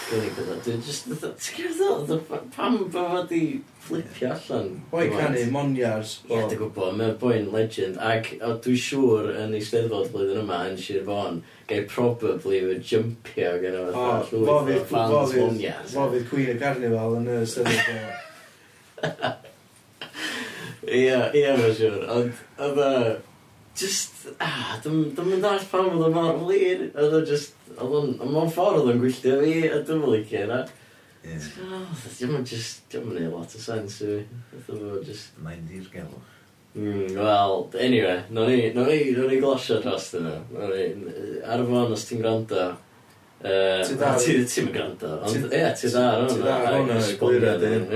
[0.10, 0.58] gynnig bydda.
[0.66, 3.44] dwi'n just, ti'n gwybod oedd pam bod fod i
[3.86, 4.74] flipio allan.
[4.90, 6.18] Boi canu, Moniars.
[6.26, 10.78] Ie, dwi'n gwybod, mae'n boi'n legend, ac dwi'n siŵr yn ei steddfod blwyddyn yma yn
[10.82, 15.94] Sir Fon, gael probably fy jumpio gen o fatha llwyth o fans Moniars.
[15.94, 19.44] Fo fydd Queen y Carnival yn y steddfod.
[20.86, 22.04] Ia, ia, mae'n siŵr.
[22.14, 22.92] Ond, oedd e...
[23.76, 26.86] Just, ah, dwi'n mynd all pam oedd o mor flir.
[26.94, 30.14] Oedd e o just, oedd o'n, mewn ffordd oedd o'n gwylltio fi, a dwi'n mynd
[30.14, 30.62] licio yna.
[31.26, 34.22] Dwi'n mynd just, dwi'n mynd lot o sens i fi.
[34.62, 35.36] Oedd e o just...
[35.44, 36.32] Mae'n dir gelwch.
[36.76, 40.34] Mm, Wel, anyway, no ni, no ni, no ni glosio dros dyna.
[40.52, 40.90] No ni,
[41.48, 42.66] ar y fôn os ti'n gwrando,
[43.40, 44.02] ti'n
[44.52, 46.34] ti'n gwrando, ond ie, ti'n dar hwnna.
[46.34, 47.88] Ti'n dar ar hwnna, gwirad hyn.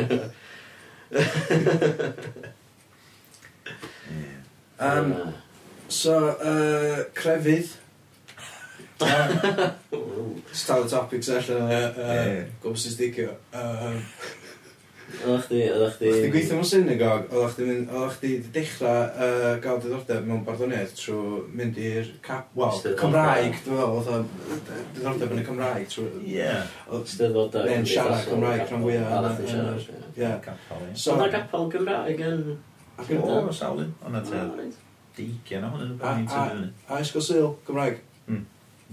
[4.80, 5.14] Um,
[5.92, 7.76] so, uh, crefydd.
[10.52, 12.44] Stal y topics allan yy, Ie.
[12.64, 13.32] yy, i sticio.
[13.56, 14.00] Yym,
[15.20, 16.10] Oeddech chdi, oeddech chdi...
[16.10, 20.28] O'ch chdi gweithio mewn synagog, oeddech chdi mynd, oeddech chdi 'di dechrau uh, gael diddordeb
[20.30, 23.00] mewn barddoniaeth trwy mynd i'r cap, wel, Eisteddfodau.
[23.02, 24.20] Cymraeg, dwi'n meddwl, fatha,
[25.00, 26.08] diddordeb yn y Cymraeg trwy...
[26.36, 26.52] Ie.
[26.92, 27.66] Oedd- Steddfodau.
[27.72, 29.90] Neu'n siarad Cymraeg rhan fwyaf yn- yn siarad.
[30.14, 30.34] Ie.
[30.46, 30.94] Capel, ie.
[30.94, 32.44] So, Oedd na gapel Gymraeg yn...
[33.00, 33.92] Ac yn O, sawl un.
[34.06, 34.42] Ond na te,
[35.18, 35.98] deigiau na hwnnw.
[36.04, 36.46] A, a,
[36.90, 38.02] a Esgol Sil, Gymraeg.
[38.28, 38.46] Mm.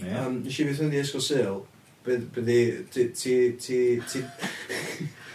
[0.06, 1.60] Um, nes i beth fynd i Esgol Sil,
[2.06, 2.58] byddi,
[2.92, 4.24] ti, ti, ti, ti...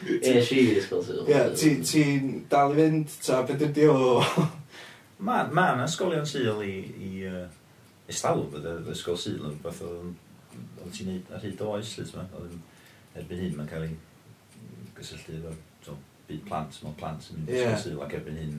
[0.02, 1.24] Es i Esgol Sil.
[1.30, 1.42] Ie,
[1.86, 4.20] ti'n dal i fynd, ta, beth ydi o?
[5.22, 7.44] Mae ma yna ysgolion syl i, i uh,
[8.10, 12.26] estalw, bydde ysgol syl yn rhywbeth oedd ti'n neud ar hyd o oes, lyd yma,
[12.40, 12.64] oedd yn
[13.22, 14.00] erbyn hyn mae'n cael ei
[14.98, 15.60] gysylltu efo'r
[16.32, 17.78] byd plant, mae plant yn mynd yeah.
[17.80, 18.58] sylw ac erbyn hyn.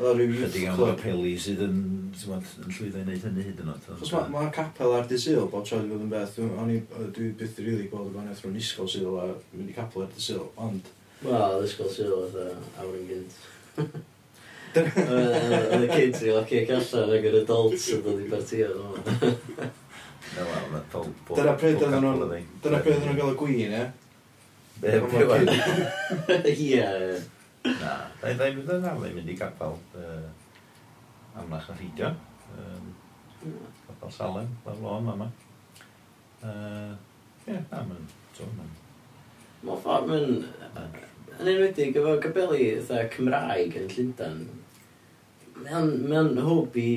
[0.00, 3.88] Ydy gan o'r peli sydd yn, yn llwyddo i wneud hynny hyd yn oed.
[4.00, 6.78] Chos mae ma capel ar dysil, bob troedd wedi bod yn beth, o'n i
[7.16, 10.14] dwi byth i rili gweld y gwanaeth rhwng isgol syl a mynd i capel ar
[10.14, 10.88] dysil, ond...
[11.20, 13.36] Wel, ysgol sydd oedd awr yn gynt.
[14.70, 18.68] Oedd y kids i locio allan ac yr adults yn dod i partio.
[22.62, 23.82] Dyna pryd oedden nhw'n gael y gwin, ie?
[24.80, 25.24] Be, be,
[26.26, 26.84] be, Ie.
[27.64, 29.74] Na, da i ddim yn dda, da mynd i gapel
[31.36, 32.08] amlach na ffidio.
[33.88, 35.26] Gapel Salem, fel lôn yma.
[36.44, 38.06] Ie, na, mae'n...
[39.60, 40.32] Mae'n ffordd mae'n...
[41.40, 42.70] Yn enwedig efo gabeli
[43.12, 44.40] Cymraeg yn Llundain,
[45.60, 46.90] mae'n hwb i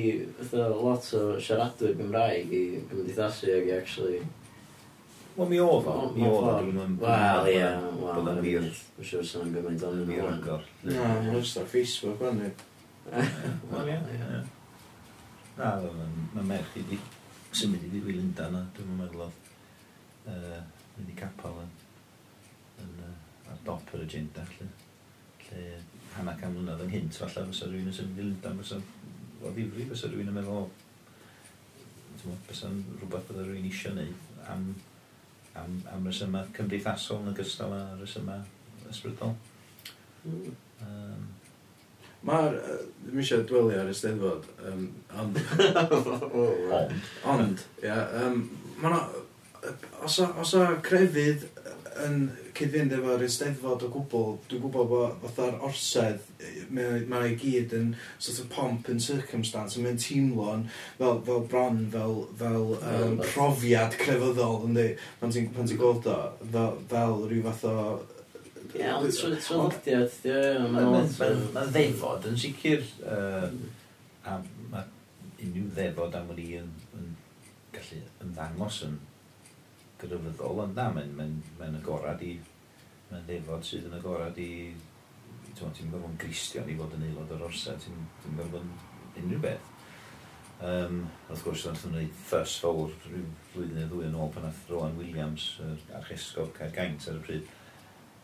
[0.72, 4.22] lot o siaradwyr Gymraeg i gymdeithasu ac actually
[5.34, 5.94] Wel, mi oedd o.
[6.14, 6.84] Mi oedd o.
[7.00, 7.64] Wel, ie.
[8.00, 8.68] Wel, yn wir.
[8.98, 10.68] Mae'n siŵr sy'n gymaint o'n yn agor.
[10.86, 12.52] Na, mae'n ystod Facebook, o'n i.
[13.72, 13.98] Wel, ie.
[15.58, 15.72] Na,
[16.34, 17.00] mae merch i di
[17.54, 19.42] symud i fi Linda na, dwi'n meddwl oedd
[20.94, 21.74] mynd i capel yn,
[22.82, 24.70] yn ar dop yr agenda, lle,
[25.44, 25.66] lle
[26.14, 28.80] hanner can mlynedd yn hynt, falle fysa rhywun yn symud i Linda, fysa
[29.42, 30.66] o ddifri, fysa rhywun yn meddwl,
[32.48, 34.68] bysa'n rhywbeth bydda rhywun eisiau neud am
[35.60, 38.40] am, am resyma cymdeithasol yn ogystal â resyma
[38.90, 39.34] ysbrydol.
[40.24, 40.52] Mm.
[40.84, 41.30] Um,
[42.24, 42.54] Mae'r...
[43.04, 44.86] Ddim eisiau dwelu ar y steddfod, um,
[45.20, 45.40] ond...
[46.78, 46.94] ond.
[47.34, 47.98] Ond, ia.
[48.22, 48.46] Um,
[48.80, 49.02] Mae'na...
[50.04, 51.46] Os o crefydd
[52.02, 52.16] yn
[52.56, 56.24] cyd-fynd efo'r Eisteddfod o gwbl, dwi'n gwybod bod fatha'r orsedd,
[56.74, 60.66] mae ma i gyd yn sort of pomp and circumstance, mae'n teimlo'n
[60.98, 64.88] fel, fel bron, fel, fel um, profiad crefyddol, ynddi,
[65.20, 67.78] pan ti'n ti gweld o, fel, fel rhyw fath o...
[68.74, 70.38] Ie, ond traddodiad, ie,
[70.74, 73.66] Mae ddefod yn sicr, uh, mm.
[74.26, 74.38] a
[74.72, 74.88] mae
[75.44, 76.72] unrhyw ddefod am wedi yn
[77.74, 79.02] gallu ymddangos yn
[80.10, 82.32] grefyddol, ond na, mae'n mae, mae agorad i,
[83.10, 84.50] mae'n ddefod sydd yn agorad i,
[85.54, 88.02] ti'n meddwl bod yn Gristion i fod yn aelod o'r orsau, ti'n
[88.34, 89.70] meddwl bod yn unrhyw beth.
[90.64, 94.46] Um, wrth gwrs, nath nhw'n gwneud ffys fawr rhyw flwyddyn neu ddwy yn ôl pan
[94.46, 97.48] nath Rowan Williams, yr archesgob Caergaint ar y pryd,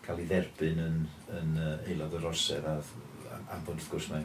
[0.04, 1.00] cael ei dderbyn yn,
[1.36, 2.78] yn uh, aelod o'r orsedd a,
[3.50, 4.24] am bod wrth gwrs mae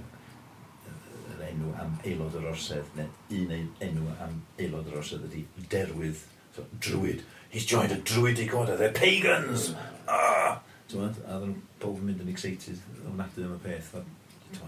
[1.33, 3.53] yr enw am aelod o'r orsedd neu un
[3.87, 6.21] enw am aelod o'r orsedd ydy derwydd,
[6.55, 7.23] so, drwyd
[7.55, 9.73] he's joined a druidic order, they're pagans!
[10.09, 10.59] Ah!
[10.89, 13.93] Tywed, a ddyn nhw'n bob yn mynd yn excited ofnadwy am y peth.
[13.95, 14.01] a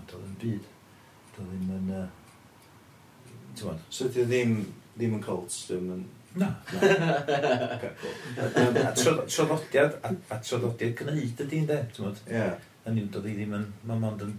[0.07, 0.69] doedd yn byd.
[1.35, 1.91] Doedd ddim yn...
[1.97, 2.07] Uh,
[3.59, 3.83] tywed.
[3.91, 4.55] So dwi ddim,
[4.95, 6.07] ddim yn cult, ddim yn...
[6.39, 6.49] Na.
[9.03, 12.23] Troddodiad, a a troddodiad gwneud ydy, ti'n Tywed?
[12.31, 12.49] Ie.
[12.87, 13.67] Hynny, doedd i ddim yn...
[13.83, 14.35] Mae mond yn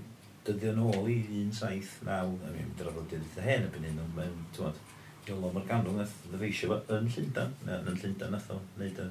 [0.48, 4.16] dyddio yn ôl i 1.7.9, 9, a mi'n drafod dyddio hyn y byn hyn, ond
[4.16, 4.86] mae'n, ti'n tywed,
[5.28, 9.08] Iolo Morgannw nath ddyfeisio fo yn Llundain, neu yn Llundain nath o wneud y,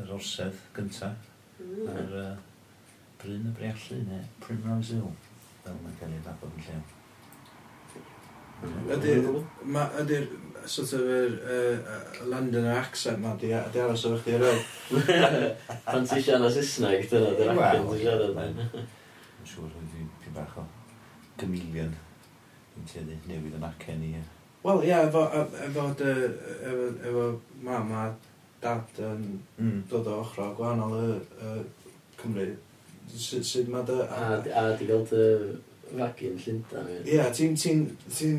[0.00, 1.26] yr orsedd gyntaf
[1.60, 1.88] mm.
[1.92, 2.30] ar uh,
[3.20, 5.10] Bryn y Briallu neu Primrose Hill,
[5.64, 6.86] fel mae'n cael ei ddabod yn lleol.
[8.94, 9.28] Ydy'r,
[10.02, 10.24] ydy'r,
[10.66, 14.64] sort of, yr uh, Londoner accent ma, di, di aros o'r chdi rhaid.
[15.90, 18.34] Pan ti siarad Saesneg, dyna, dy'r accent ti siarad.
[18.38, 18.58] Mae'n
[19.52, 20.66] siŵr, dwi'n bach o
[21.38, 21.94] gymilion.
[22.72, 24.16] Dwi'n teulu newid yn acen i.
[24.62, 27.26] Wel, ie, efo, e- efo, dy, e- efo, efo
[27.62, 28.08] mam a
[28.62, 29.22] dad yn
[29.58, 29.82] mm.
[29.90, 31.52] dod o ochr o gwahanol y, y
[32.18, 32.48] Cymru,
[33.14, 33.98] sut sy, mae dy...
[34.02, 35.24] A, a, di gael dy
[35.92, 36.90] fagin Llundain.
[37.04, 37.74] Ie, yeah, ti'n ti,
[38.10, 38.32] ti,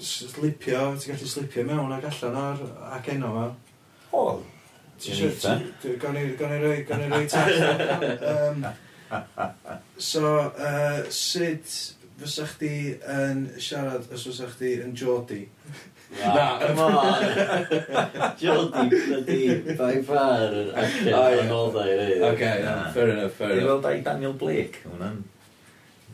[0.00, 2.64] slipio, ti'n gallu slipio mewn ac allan o'r
[2.96, 3.46] ac enno fa.
[4.16, 4.24] O,
[5.02, 5.58] ti'n eitha.
[6.00, 6.24] Gawn ni
[6.64, 8.66] roi, gawn i roi tall.
[9.96, 12.72] So, uh, sut fysa chdi
[13.12, 15.42] yn siarad os fysa chdi yn Jordi?
[16.16, 17.24] Na, come on.
[18.40, 19.40] Jordi, bloody,
[19.76, 22.22] by far, yn oh, actor yn oddau i reid.
[22.30, 23.40] Oce, fair enough, fair enough.
[23.40, 25.18] Dwi'n gweld ai Daniel Blake, hwnna'n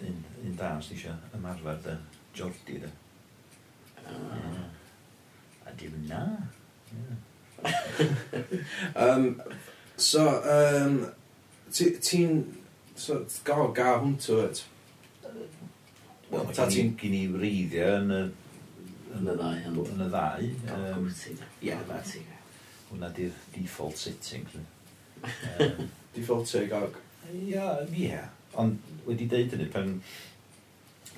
[0.09, 1.97] un, un da, os eisiau ymarfer dy
[2.39, 2.91] Jordi dy.
[4.03, 4.65] Ah.
[5.69, 6.25] A dim na.
[8.97, 9.41] um,
[9.97, 10.27] so,
[10.57, 10.99] um,
[11.71, 12.43] ti'n...
[13.03, 14.43] So, gael ga hwntw,
[16.33, 18.21] Wel, ta ti'n gyn i wreiddio yn y...
[19.19, 19.83] Yn y ddau.
[19.83, 20.47] Yn y ddau.
[20.73, 21.11] Um,
[21.61, 22.23] Ie, na ti.
[22.89, 24.47] Hwna di'r default setting.
[24.57, 26.97] Um, default setting ag...
[27.37, 28.23] Ia, ie.
[28.63, 29.93] Ond wedi deud hynny, pan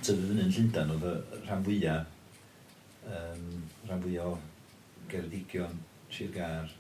[0.00, 2.10] tyfu fyny yn Llundain, oedd y rhan fwyaf,
[3.06, 3.48] um,
[3.86, 5.78] rhan fwyaf o Geredigion,
[6.10, 6.74] Sir Gar,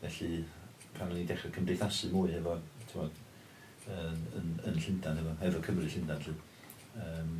[0.00, 0.46] felly
[0.96, 2.56] pan o'n i'n dechrau cymdeithasu mwy efo,
[2.88, 3.04] ti'n
[3.98, 6.46] yn, yn, yn Llundain, efo, efo Cymru Llundain, llundain.
[6.98, 7.34] Um,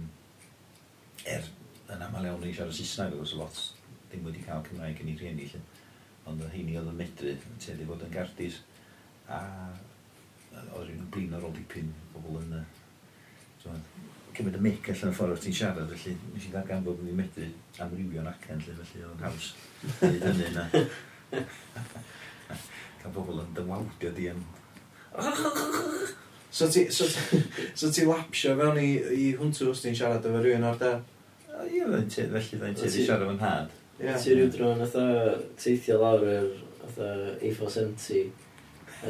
[1.27, 1.47] er,
[1.91, 3.63] yn aml iawn ni'n siarad Saesneg, oes lot
[4.11, 5.63] ddim wedi cael Cymraeg yn ei rhieni Lle.
[6.31, 8.61] Ond heini oedd yn medru, yn teulu fod yn gardus.
[9.31, 9.41] A
[10.61, 12.61] oedd rhywun yn blin ar ôl dipyn pobl yn...
[12.61, 13.77] Uh,
[14.41, 17.19] cymryd y mic allan y ffordd o'ch ti'n siarad, felly nes i ddargan bod fi'n
[17.19, 17.49] medru
[17.85, 19.49] amrywio'n acen, lle, felly oedd yn haws
[19.99, 20.65] dweud hynny na.
[23.03, 24.41] Cael pobl yn dymwawdio di yn...
[26.51, 27.43] So ti, so, ti,
[27.75, 30.97] so ti lapsio fewn i, i hwntw os ti'n siarad efo rhywun o'r da?
[31.63, 33.77] Ie, fe'n ti, felly fe'n ti wedi siarad efo'n had.
[34.01, 34.19] Yeah.
[34.19, 35.05] Ti rhyw dron atho
[35.61, 36.49] teithio lawr yr
[36.89, 38.33] atho A470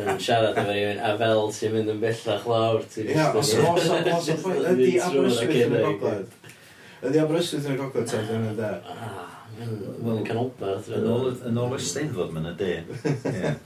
[0.01, 3.89] yn siarad efo rhywun, a fel ti'n mynd yn bellach lawr, ti'n Ie, os oes
[3.89, 6.39] oes oes ydy Aberystwyth yn y gogledd?
[7.01, 8.75] Ydy Aberystwyth yn y gogledd, ti'n dweud yn y de?
[8.93, 9.33] Ah,
[10.05, 10.93] mae'n canolbarth.
[11.01, 12.73] Yn ôl y steddfod, mae'n y de.
[13.33, 13.57] Ie.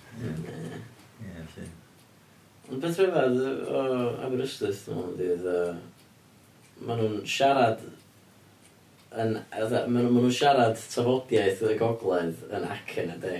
[2.64, 3.80] Beth rhyfedd o
[4.24, 5.82] Aberystwyth, dwi'n meddwl, dydd...
[6.84, 7.82] Maen nhw'n siarad
[9.20, 9.34] yn...
[9.36, 13.34] Maen nhw'n ma nhw siarad tafodiaeth y gogledd yn acen y de.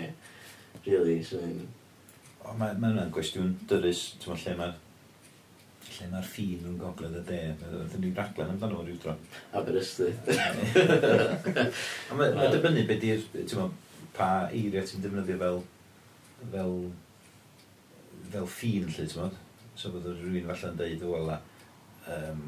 [0.85, 1.41] Really, so...
[1.41, 1.63] mae'n...
[2.45, 4.83] Mae ma hwnna'n gwestiwn dyrus, ti'n meddwl, lle mae'r
[5.95, 7.41] lle mae'r ffin yn gogledd y de.
[7.71, 9.15] Ydyn ni'n raglen amdano fo rhywdro.
[9.57, 10.29] Aberystwyth.
[12.21, 13.73] Mae'n dibynnu beth i'r, ti'n meddwl,
[14.21, 15.63] pa eiriau ti'n defnyddio fel,
[16.53, 16.77] fel
[18.33, 19.41] fel ffin lle, ti'n modd?
[19.79, 21.33] So bydd rhywun falle yn dweud, wel,
[22.15, 22.45] um,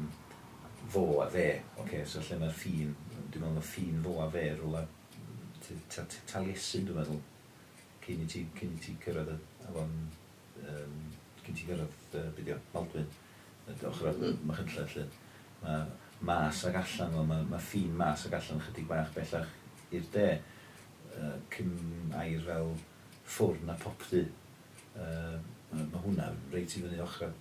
[0.93, 1.47] fo a fe.
[1.75, 4.85] Oce, okay, so lle mae'r ffin, dwi'n meddwl mae ffin fo a fe rhywle
[6.31, 7.21] taliesin, dwi'n meddwl,
[8.05, 9.95] cyn i ti, cyn i ti cyrraedd y, afon,
[10.63, 10.99] um,
[11.43, 13.09] cyn i ti cyrraedd, uh, bydio, Maldwyn,
[13.75, 14.43] ochr o mm.
[14.47, 15.07] Machynlled, lle.
[15.63, 15.87] Mae
[16.27, 19.51] mas ac allan, wel, mae ma ffin mas ac allan chydig bach bellach
[19.93, 20.29] i'r de,
[21.17, 21.75] uh, cym
[22.17, 22.71] air fel
[23.27, 24.23] ffwrn a popdy.
[24.97, 25.37] Uh,
[25.71, 27.31] mae hwnna reit i fyny ochr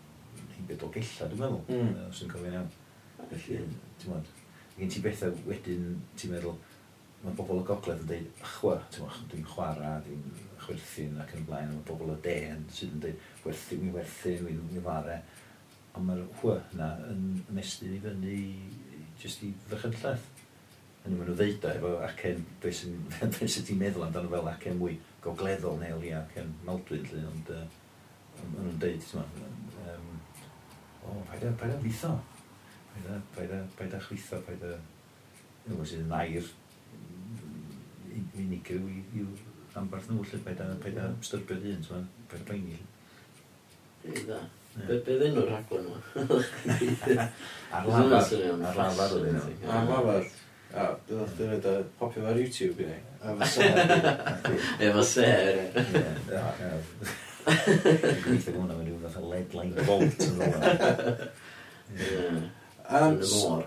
[0.56, 1.92] heibed o gella, dwi'n meddwl, mm.
[2.08, 2.72] os yn cofio'n iawn.
[3.30, 3.60] Felly,
[4.00, 4.32] ti'n modd,
[4.76, 5.86] gen ti bethau wedyn,
[6.18, 6.56] ti'n meddwl,
[7.22, 10.24] mae bobl y gogledd yn dweud, chwa, dwi'n chwarae, dwi'n
[10.64, 14.34] chwerthin ac yn blaen, mae bobl y de yn sydd yn dweud, werthu, mi werthu,
[14.46, 15.20] mi, mi fare.
[15.96, 18.40] Ond mae'r hwa yna yn ymestyn i fyny,
[19.22, 20.28] jyst i fychydllaeth.
[21.06, 22.96] Hynny maen nhw ddeud o efo acen, be sy'n
[23.70, 27.64] ti'n meddwl amdano fel acen mwy gogleddol neu acen maldwyd, ond uh,
[28.43, 30.09] maen nhw'n deud, um,
[31.07, 32.12] o, paid a, paid a fitho,
[32.95, 34.76] paid a, paid a, paid a chwitho, paid a,
[35.68, 36.47] nhw sydd yn air
[38.37, 39.28] unigryw i- i'w
[39.74, 42.78] rhanbarth nhw, lle paid a, paid a styrbio'r ti'n meddwl, paid a boeni.
[44.07, 44.41] Dda.
[44.76, 46.01] Be ddyn nhw'r rhaglen yma?
[47.76, 48.34] Ar lafar.
[48.70, 49.70] Ar lafar oedden nhw.
[49.72, 50.26] Ar lafar.
[50.76, 52.99] A, dwi'n dweud yn edrych popio ar YouTube i ni.
[53.26, 53.78] Efo ser.
[54.89, 55.62] Efo ser.
[55.80, 56.03] Ie,
[58.24, 61.26] Gweithio hwnna mewn rhyw fath o lead line bolt yn rhywle.
[62.97, 63.66] Yn y môr.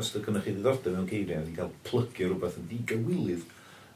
[0.00, 3.48] os ydych chi ddiddordeb mewn geiriau, dwi'n cael plygio rhywbeth yn ddigawilydd.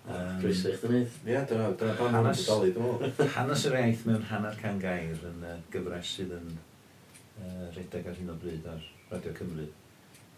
[0.04, 1.14] Um, Pwysig chdi'n neud?
[1.24, 5.46] Ie, dyna, dyna pan hanes, bodoli, dwi'n Hanes yr iaith mewn hanner can gair yn
[5.48, 9.70] uh, gyfres sydd yn uh, redeg ar hyn o bryd ar Radio Cymru.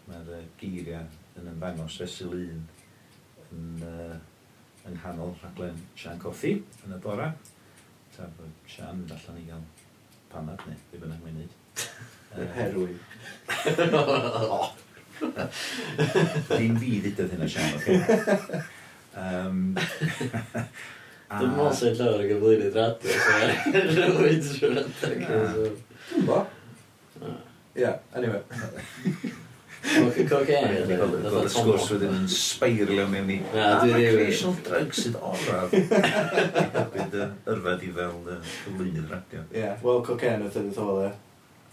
[0.07, 1.03] Mae'r uh, geiriau
[1.39, 2.63] yn ymddangos fesul un
[3.51, 4.15] yn, uh,
[4.87, 6.55] yng nghanol rhaglen Sian Coffi
[6.87, 7.33] yn y bora
[8.17, 9.65] ta bod Sian yn allan i gael
[10.31, 11.53] panad neu, ddim yn ymwneud wneud.
[12.57, 12.97] Herwyn.
[16.49, 17.93] Dim fi ddudodd hynna Sian, oce?
[19.17, 19.57] Um,
[21.37, 23.31] Dwi'n mwyn sy'n llawer o gyflwynydd radio, so
[23.91, 24.93] rhywun sy'n rhaid.
[25.01, 26.39] Dwi'n bo.
[27.77, 28.41] Ie, anyway.
[29.87, 30.97] Mwcyn cocaine.
[30.97, 33.39] Oedd y sgwrs wedyn yn spiralio mewn i.
[33.53, 34.03] Na, dwi ddim.
[34.03, 35.73] Recreational drugs sydd oraf.
[36.93, 39.43] Bydd yn yrfed i fel cyflwynydd radio.
[39.55, 41.11] Ie, wel, cocaine oedd yn ddol e.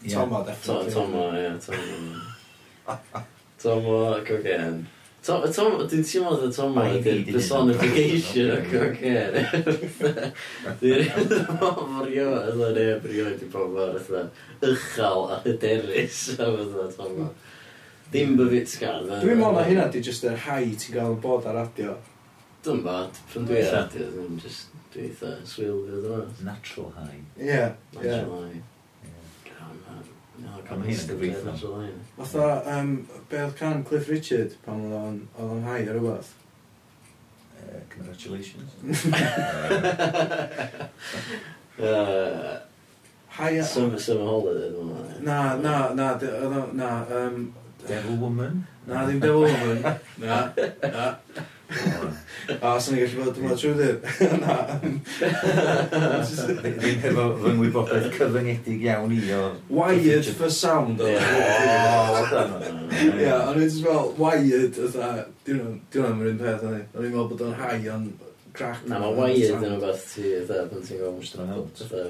[0.04, 0.92] Tomo, definitely.
[0.92, 3.22] Tomo, ie, Tomo.
[3.62, 4.84] Tomo, cocaine.
[5.24, 5.40] Tom,
[5.88, 9.44] dwi'n teimlo oedd dda Tom ydy'r personification o cocaine.
[10.82, 13.96] Dwi'n rhaid mor io, ydyn ni, brioed i bobl,
[14.68, 17.22] ychal a hyderus, a fydda Tom.
[18.12, 19.00] Dim byfit gar.
[19.08, 21.96] Dwi'n meddwl na hynna di just yr high ti'n gael bod ar radio.
[22.64, 26.20] Dwi'n bod, pan dwi'n radio, dwi'n just, dwi'n eitha swil gyda dyma.
[26.46, 27.20] Natural high.
[27.40, 27.64] Ie,
[28.00, 28.62] ie.
[30.64, 31.52] Pan mae hynna'n gyfreithio.
[32.16, 32.46] Fatha,
[32.76, 32.94] um,
[33.30, 36.30] be oedd can Cliff Richard pan oedd o'n high ar rhywbeth?
[37.58, 38.70] Uh, congratulations.
[41.80, 42.60] uh,
[43.28, 43.60] high...
[43.62, 44.70] Summer, summer holiday.
[45.20, 46.88] Na, na, na, na, na,
[47.20, 47.54] um,
[47.88, 48.66] Devil Woman?
[48.86, 49.82] Na, ddim Devil Woman.
[50.22, 51.16] Na, na.
[52.60, 53.96] A os o'n gallu bod yma trwy ddyr?
[54.42, 54.54] Na.
[56.76, 59.36] Ddim hefo fy ngwybodaeth cyfyngedig iawn i o...
[59.72, 61.08] Wired for sound o.
[61.08, 61.16] Ia,
[63.48, 65.08] ond i'n fel wired, ytha,
[65.48, 68.08] diw'n am yr un peth, o'n i'n meddwl bod o'n high ond
[68.54, 68.80] crack.
[68.90, 72.00] Na, mae wired yn o'r ti, ytha, pan ti'n gofyn strong, ytha,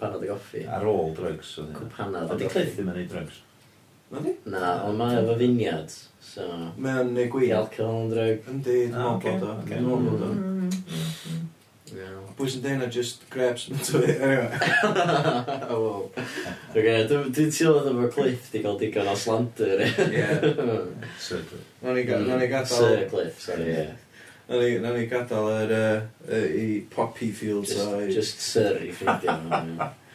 [0.00, 0.62] panad y goffi.
[0.78, 1.48] Ar ôl drugs.
[1.76, 2.30] Cwpanad.
[2.30, 2.46] Oedd e.
[2.46, 3.36] i cliff ddim yn ei drugs.
[4.06, 4.36] Ydy?
[4.52, 5.90] Na, ond mae efo finiad,
[6.22, 6.44] so...
[6.78, 7.48] Mae o'n neud gwi.
[7.48, 8.44] Di alcohol yn drog.
[8.52, 9.56] Yndi, ah, dwi'n meddwl bod o.
[9.66, 10.30] Dwi'n meddwl bod o.
[12.36, 14.50] Pwy sy'n dweud na just grapes yn tyfu, anyway.
[15.72, 15.98] Oh, Wel.
[16.76, 19.82] Oce, dwi'n teimlo efo Cliff di gael digon o slander.
[19.88, 20.26] Ie.
[21.82, 22.46] Nog ni mm.
[22.46, 22.66] gadael...
[22.70, 23.86] Sir Cliff, sorry, ie.
[24.84, 25.76] Nog ni gadael yr...
[26.46, 27.94] i Poppy Fields o...
[28.06, 29.40] Just Sir i ffrindio.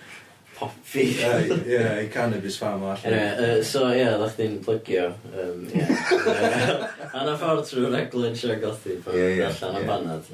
[0.62, 1.06] popi.
[1.18, 3.16] Ie, i cannabis farm allan.
[3.18, 5.08] Ie, so ie, yeah, ddech chi'n plygio.
[5.34, 6.86] Um, yeah.
[7.12, 9.90] a na ffordd trwy reglen sio gothi pan yeah, yeah, allan yeah.
[9.90, 10.32] banad.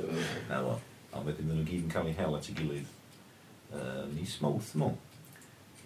[0.52, 0.78] Na fo.
[1.18, 2.90] Ond wedyn nhw'n gyd yn cael eu hel at ei gilydd.
[3.72, 4.92] Uh, ni smwth mo.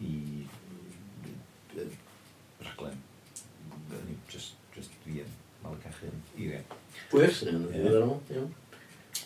[0.02, 0.16] I
[2.66, 2.98] raglen.
[4.32, 6.80] Just, just fi yn mal y cachu yn eiriau.
[7.12, 8.50] Gwerth yn ymwneud â'r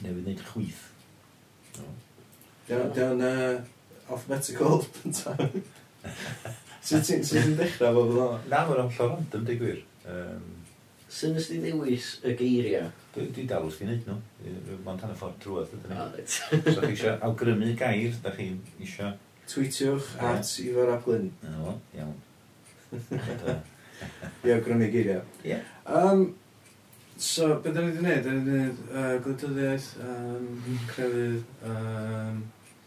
[0.03, 0.83] Newydd wneud chwyth.
[1.77, 1.87] No
[4.09, 5.39] alphabetical cyntaf.
[6.85, 8.27] Sut ti'n dechrau fo fydda?
[8.51, 9.81] Na, mae'n holl o random, di gwir.
[10.05, 10.51] Um,
[11.15, 12.89] Sut nes ti ddewis y geiriau?
[13.15, 14.17] Dwi, dwi dal wrth i wneud nhw.
[14.83, 15.71] Mae'n tan y ffordd drwodd.
[16.27, 18.49] So chi eisiau awgrymu gair, da chi
[18.81, 19.13] eisiau...
[19.45, 21.29] Tweetiwch at Ifor Ap Glyn.
[21.43, 22.15] Na, iawn.
[24.43, 25.21] Ie, awgrymu geiriau.
[25.45, 25.59] Ie.
[25.85, 26.25] Um,
[27.15, 28.25] so, beth da ni wedi gwneud?
[28.25, 30.49] Da ni wedi gwneud uh, gwleidyddiaeth, um,
[30.89, 32.41] crefydd, um,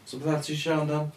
[0.08, 1.08] So beth ti eisiau siarad am?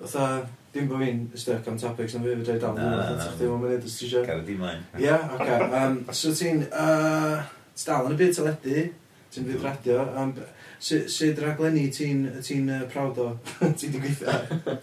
[0.00, 0.26] Fytha,
[0.72, 2.78] dim bod fi'n stuck am topics na fi fi dweud am.
[2.78, 3.26] Na, na, na.
[3.26, 4.22] Ti'n ddim yn mynd os ti eisiau.
[4.24, 4.86] Gael di maen.
[4.96, 5.58] Ie, oce.
[5.80, 6.62] Um, so ti'n...
[6.70, 7.42] Uh,
[7.76, 8.86] ti'n dal yn y byd teledu,
[9.34, 10.06] ti'n byd radio.
[10.16, 10.32] Um,
[10.80, 13.28] Sut raglenni ti'n ti uh, prawd o?
[13.78, 14.78] ti'n di gweithio?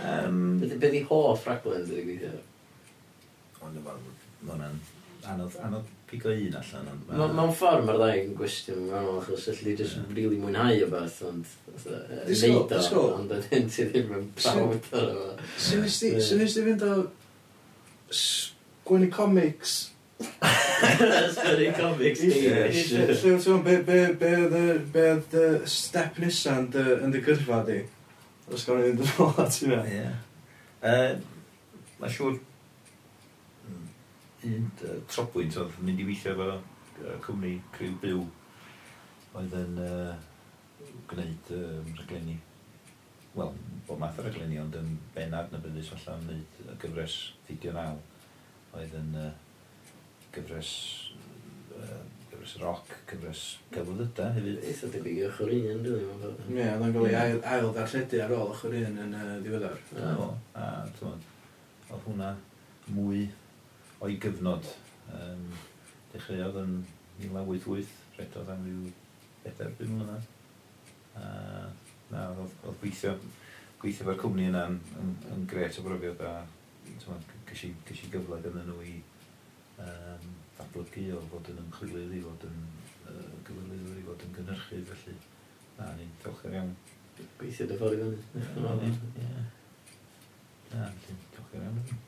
[0.00, 2.32] um, Beth i hoff raglen ti'n di gweithio?
[3.60, 4.80] Ond yma, mae hwnna'n
[5.34, 6.90] anodd, anodd pigo un allan.
[6.92, 7.28] Ond, ma...
[7.40, 10.12] Mewn ffordd mae'r ddau yn gwestiwn yn fanol, achos allu di just yeah.
[10.18, 11.56] really mwynhau o beth, ond
[12.30, 15.50] neud o, ond yn ti ddim yn bawd ar yma.
[15.66, 15.84] Swn
[16.42, 16.94] nes di fynd o
[18.86, 19.78] gwenu comics?
[20.16, 22.92] Ysgwini comics English.
[22.92, 27.80] Lle ti'n be, be, be, be, be, step nesa yn dy gyrfa di?
[28.52, 29.82] Os gawn ni'n dod ôl at hynna.
[29.90, 30.06] Ie.
[32.00, 32.38] Mae'n siŵr
[34.46, 38.24] un uh, trobwynt oedd mynd i weithio efo uh, cwmni Criw Byw
[39.36, 40.12] oedd yn uh,
[41.10, 42.36] gwneud um, rhaglenni,
[43.36, 43.52] wel,
[43.88, 47.16] bod math o rhaglenni, ond yn bennad na byddus falle yn gwneud gyfres
[47.48, 47.98] fideo naw
[48.76, 49.30] oedd yn uh,
[50.34, 50.72] gyfres
[51.76, 53.44] uh, gyfres rock, gyfres
[53.74, 54.60] gyflwyda hefyd.
[54.70, 56.36] Eitha debyg o'ch o'r un, dwi'n meddwl.
[56.52, 59.80] Ie, oedd yn gael ei ail, ail darlledu ar ôl ochr un yn uh, ddiweddar.
[60.02, 61.16] O, a, a
[61.86, 62.34] oedd hwnna
[62.94, 63.26] mwy
[64.04, 64.68] o'i gyfnod.
[65.16, 65.48] Um,
[66.12, 66.78] dechreuodd yn
[67.22, 68.86] 1988, redodd am ryw
[69.46, 70.30] 4-5 mlynedd.
[71.16, 71.26] A
[72.10, 73.14] na, oedd, oedd gweithio,
[73.80, 76.34] gweithio fo'r cwmni yna yn, yn, yn gret o brofiad a
[77.50, 78.96] gysi gyfle gyda nhw i
[79.82, 80.28] um,
[80.58, 82.60] datblygu o fod yn ymchwilydd i fod yn
[83.10, 85.16] uh, gyfylwyr i fod yn gynhyrchu felly.
[85.76, 86.72] Na, ni'n diolchgar iawn.
[87.40, 89.26] Gweithio dy ffordd i fyny.
[90.72, 92.04] Na, ti'n cochio fewn.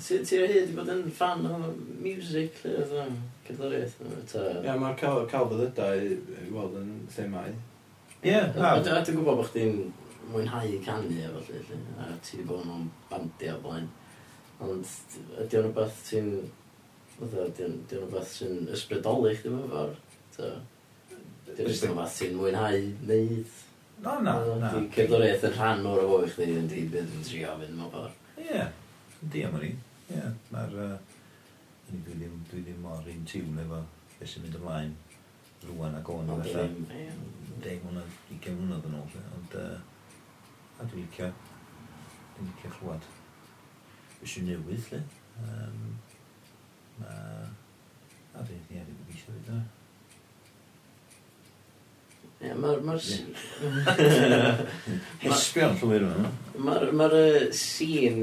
[0.00, 1.56] Ti'n hyd i bod yn fan o
[2.02, 3.16] music, lle oedd o'n
[3.48, 3.96] cydlwriaeth?
[4.36, 7.50] Ie, mae'r cael byddydau i weld yn themau.
[8.22, 8.70] Ie, a...
[8.70, 9.80] A Dwi'n gwybod bod chdi'n
[10.30, 11.78] mwynhau canu efo lle, lle.
[11.98, 13.88] a ti wedi bod yn bandio o blaen.
[14.60, 14.92] Ond
[15.40, 16.34] ydy o'n rhywbeth ti'n...
[17.20, 19.98] Ydy o'n rhywbeth sy'n ysbrydoli chdi mewn ffordd?
[21.50, 23.58] Ydy o'n rhywbeth ti'n mwynhau neud?
[24.02, 24.70] No, na, na.
[24.72, 28.14] Di cerddoriaeth yn rhan o'r boi chdi yn di bydd yn trio fynd mewn ffordd.
[28.40, 28.62] Ie,
[29.34, 29.74] di am hynny.
[30.14, 30.76] Ie, mae'r...
[31.90, 33.80] Dwi ddim, dwi ddim mor un tiwn efo
[34.14, 34.92] beth sy'n mynd ymlaen
[35.66, 36.66] rwan ac o'n o'n fatha.
[37.64, 39.16] Deg mlynedd, ugen mlynedd yn ôl.
[39.36, 41.28] Ond, a dwi'n licio,
[42.36, 43.08] dwi'n licio chlwad.
[44.22, 45.02] Ysw newydd, lle.
[45.42, 45.84] Um,
[47.04, 47.18] a,
[48.38, 49.60] a dwi'n licio gobeithio fi da.
[52.40, 52.80] Ie, mae'r...
[52.86, 52.96] Ma
[55.26, 56.30] Hesbion llwyr yma.
[56.56, 57.08] Mae'r ma
[57.56, 58.22] sîn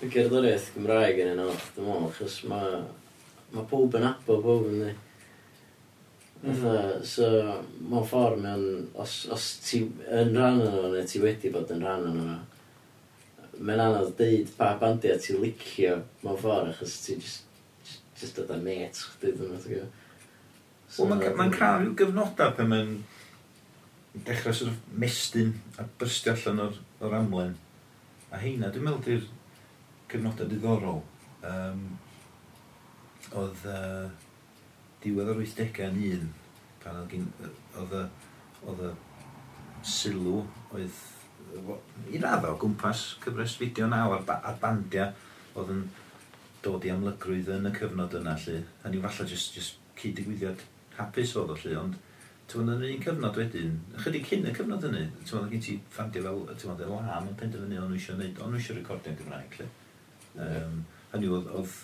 [0.00, 2.78] y gerddoriaeth Gymraeg yn yno, dim ond, achos mae
[3.50, 4.92] ma pob yn abo pob yn di.
[6.40, 6.62] Mm.
[7.04, 7.26] So,
[7.82, 12.06] mewn ffordd, mewn, os, os ti yn rhan o'n neu ti wedi bod yn rhan
[12.08, 12.38] o'n o'n
[13.60, 17.42] mae'n anodd deud pa bandiau ti licio mewn ffordd, achos ti just,
[17.84, 19.88] just, just dod â met, chdi, dwi'n meddwl.
[20.86, 22.94] So, Wel, mae'n ma cael rhyw gyfnodau pan mae'n
[24.14, 27.54] dechrau sort of mestyn a byrstio allan o'r, or amlen.
[28.30, 29.28] A heina, dwi'n meddwl di'r
[30.10, 31.02] cyfnodau diddorol.
[31.46, 31.84] Um,
[33.38, 34.08] oedd uh,
[35.04, 36.26] diwedd o'r 80au yn un,
[36.82, 37.30] pan oedd, gyn,
[37.78, 37.96] oedd,
[38.66, 38.92] oedd y
[39.86, 40.42] sylw
[40.74, 41.00] oedd
[42.12, 45.10] i raddo o gwmpas cyfres fideo naw ar, ar bandiau
[45.58, 45.80] oedd yn
[46.64, 48.58] dod i amlygrwydd yn y cyfnod yna lly.
[48.84, 50.62] Hynny falle jyst, jyst cyd-digwyddiad
[50.98, 51.98] hapus oedd o lle, ond
[52.50, 56.22] ti'n yn un cyfnod wedyn, chydig cyn y cyfnod hynny, ti'n meddwl, gen ti ffandio
[56.24, 59.68] fel, tyw'n dweud, lam yn penderfynu, o'n eisiau gwneud, o'n eisiau recordio'n Gymraeg, lle.
[60.46, 60.80] Um,
[61.12, 61.76] hynny oedd, oedd,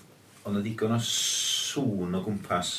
[0.47, 2.75] o'n ddigon o sŵn o gwmpas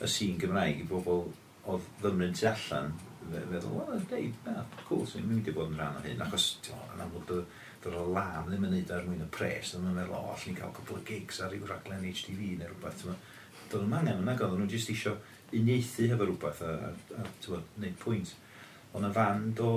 [0.00, 1.26] y sîn Gymraeg i bobl
[1.68, 2.92] oedd ddymryn tu allan,
[3.28, 6.78] feddwl, wel, dei, na, cool, sy'n mynd i bod yn rhan o hyn, achos, ti'n
[6.80, 10.16] meddwl, yn amlwg, dy'r lam ddim yn neud ar mwyn y pres, ddim yn meddwl,
[10.16, 13.26] o, allwn ni cael cwbl o gigs ar ryw raglen HTV neu rhywbeth, ti'n meddwl,
[13.72, 15.16] doedd nhw'n angen yna, oedd nhw jyst isio
[15.52, 16.92] uniaethu hefo rhywbeth a, a,
[17.22, 18.34] a, a wneud pwynt.
[18.96, 19.72] Ond y fand o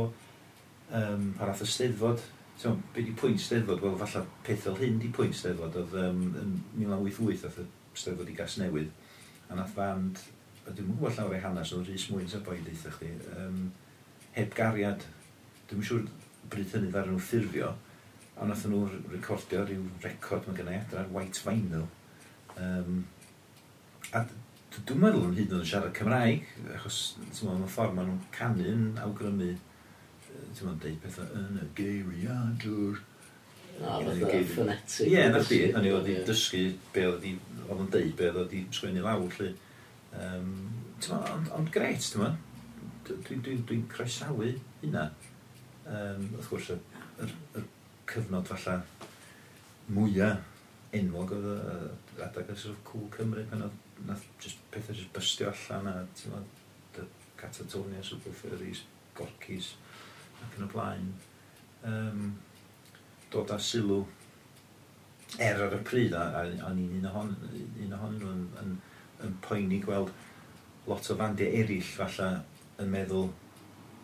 [0.96, 2.24] um, parath y steddfod,
[2.62, 3.84] ti'n meddwl, be di pwynt steddfod?
[3.84, 8.32] Wel, falle peth fel hyn di pwynt steddfod, oedd um, yn 1988 oedd y steddfod
[8.32, 8.92] i gas newydd,
[9.50, 10.24] a nath fand,
[10.66, 13.64] a dwi'n gwybod llawer ei hanes, oedd Rhys Mwyn sy'n boi deitha chdi, um,
[14.36, 15.08] heb gariad,
[15.72, 16.06] dwi'n siŵr
[16.52, 17.72] bryd hynny ddaren nhw ffurfio,
[18.42, 21.88] a nath nhw recordio rhyw record mae gennau adra, white vinyl,
[22.58, 23.02] um,
[24.12, 24.24] a
[24.72, 26.46] dwi'n meddwl yn hyd yn oed yn siarad Cymraeg,
[26.76, 27.00] achos
[27.44, 29.50] mae'n ffordd maen nhw'n canu'n awgrymu,
[30.30, 33.02] ti'n meddwl, deud pethau yn y geiriadwr.
[33.82, 35.10] Ah, na, O, fatha ffonetig.
[35.10, 38.62] Ie, na fi, o'n i wedi dysgu be oedd oedd yn deud, be oedd i
[38.76, 39.52] sgwennu lawr, lly.
[40.22, 40.54] Um,
[41.18, 42.40] ond ond gret, ti'n meddwl,
[43.08, 44.52] dwi'n dwi, dwi, dwi croesawu
[44.84, 45.08] hynna.
[45.92, 46.80] Um, wrth gwrs, y,
[47.26, 47.30] y,
[47.60, 47.66] y
[48.12, 48.80] cyfnod falle
[49.92, 50.48] mwyaf
[50.96, 55.14] enwog oedd y adag y sort of cool Cymru pan oedd nath just, pethau just
[55.14, 56.42] bystio allan a tyma,
[56.94, 57.06] the
[57.38, 58.84] Catatonia Superfurries,
[59.16, 59.76] Gorcis
[60.42, 61.12] ac yn y blaen.
[61.86, 62.26] Um,
[63.34, 64.02] dod â sylw
[65.40, 68.74] er ar y pryd a, a, a ni'n un ohon, un ohon yn, yn,
[69.26, 70.12] yn poeni gweld
[70.90, 72.32] lot o fandiau eraill falle
[72.82, 73.30] yn meddwl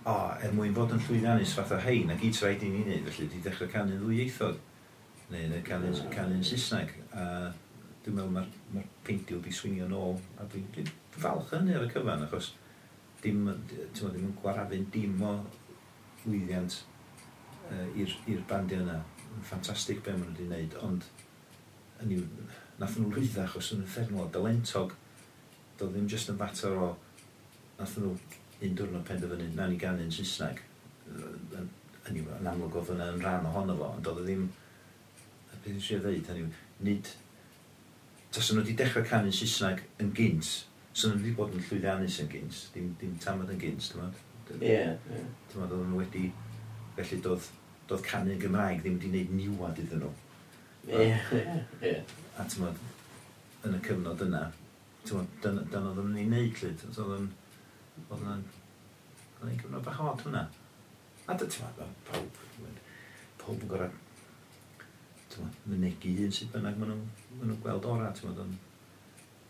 [0.08, 3.10] o, oh, er mwyn fod yn llwyddiannus fatha hein ac gyd rhaid i ni wneud
[3.10, 4.62] felly di dechrau canu'n ddwy ddwyieithog
[5.34, 7.26] neu canu'n canu Saesneg a
[8.08, 10.86] dwi'n meddwl mae'r ma, ma peidil di swingio nôl, a dwi'n dwi,
[11.20, 12.54] falch hynny ar y cyfan, achos
[13.24, 15.34] dim, ti'n dim yn gwarafu'n dim o
[16.24, 16.78] lwyddiant
[17.68, 19.02] uh, i'r bandiau yna.
[19.28, 21.10] yn Ffantastig be maen nhw wedi wneud ond
[22.04, 22.24] yn i'w,
[22.80, 24.96] nath nhw lwydda achos yn effernol, dalentog,
[25.78, 26.90] doedd ddim jyst yn fater o,
[27.82, 30.64] nath nhw un diwrnod penderfynu, na ni ganu'n Saesneg,
[31.12, 31.70] yn, yn,
[32.24, 34.50] yn amlwg oedd yna yn rhan ohono fo, ond doedd e ddim,
[35.52, 36.48] beth eisiau ddeud, hynny,
[36.88, 37.14] nid
[38.32, 40.50] tas nhw wedi dechrau canu'n Saesneg yn gynt,
[40.92, 44.10] so nhw wedi bod yn llwyddiannus yn gynt, dim, dim tamad yn gynt, dyma.
[44.58, 44.74] Ie, ie.
[44.76, 45.26] Yeah.
[45.56, 46.24] meddwl oedd nhw wedi,
[46.98, 47.50] felly doedd,
[47.90, 50.14] doedd canu yn Gymraeg ddim wedi gwneud niwad iddyn nhw.
[50.88, 51.10] Ie,
[51.40, 51.58] ie,
[51.90, 51.94] ie.
[52.38, 52.72] A tyma,
[53.68, 54.44] yn y cyfnod yna,
[55.08, 57.30] tyma, dyna dyna oedd nhw'n ei wneud llyd, oedd yn,
[58.08, 58.44] oedd yn,
[59.38, 60.44] oedd yn cyfnod bach hod hwnna.
[61.28, 62.44] A dy, meddwl, pawb,
[63.42, 63.96] pawb yn gorau,
[65.32, 68.54] tyma, mynegu un sydd bynnag maen nhw'n maen nhw'n gweld ora, ti'n meddwl,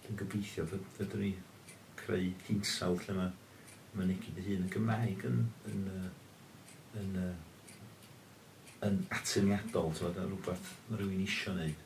[0.04, 1.34] dwi'n gobeithio fydden ni
[2.00, 3.32] creu hinsawdd lle mae
[3.98, 5.40] mynegu dy hun yn Gymraeg yn,
[5.72, 5.86] yn,
[7.02, 7.32] yn, yn,
[8.88, 11.86] yn atyniadol, ti'n meddwl, rhywbeth mae rhywun isio wneud.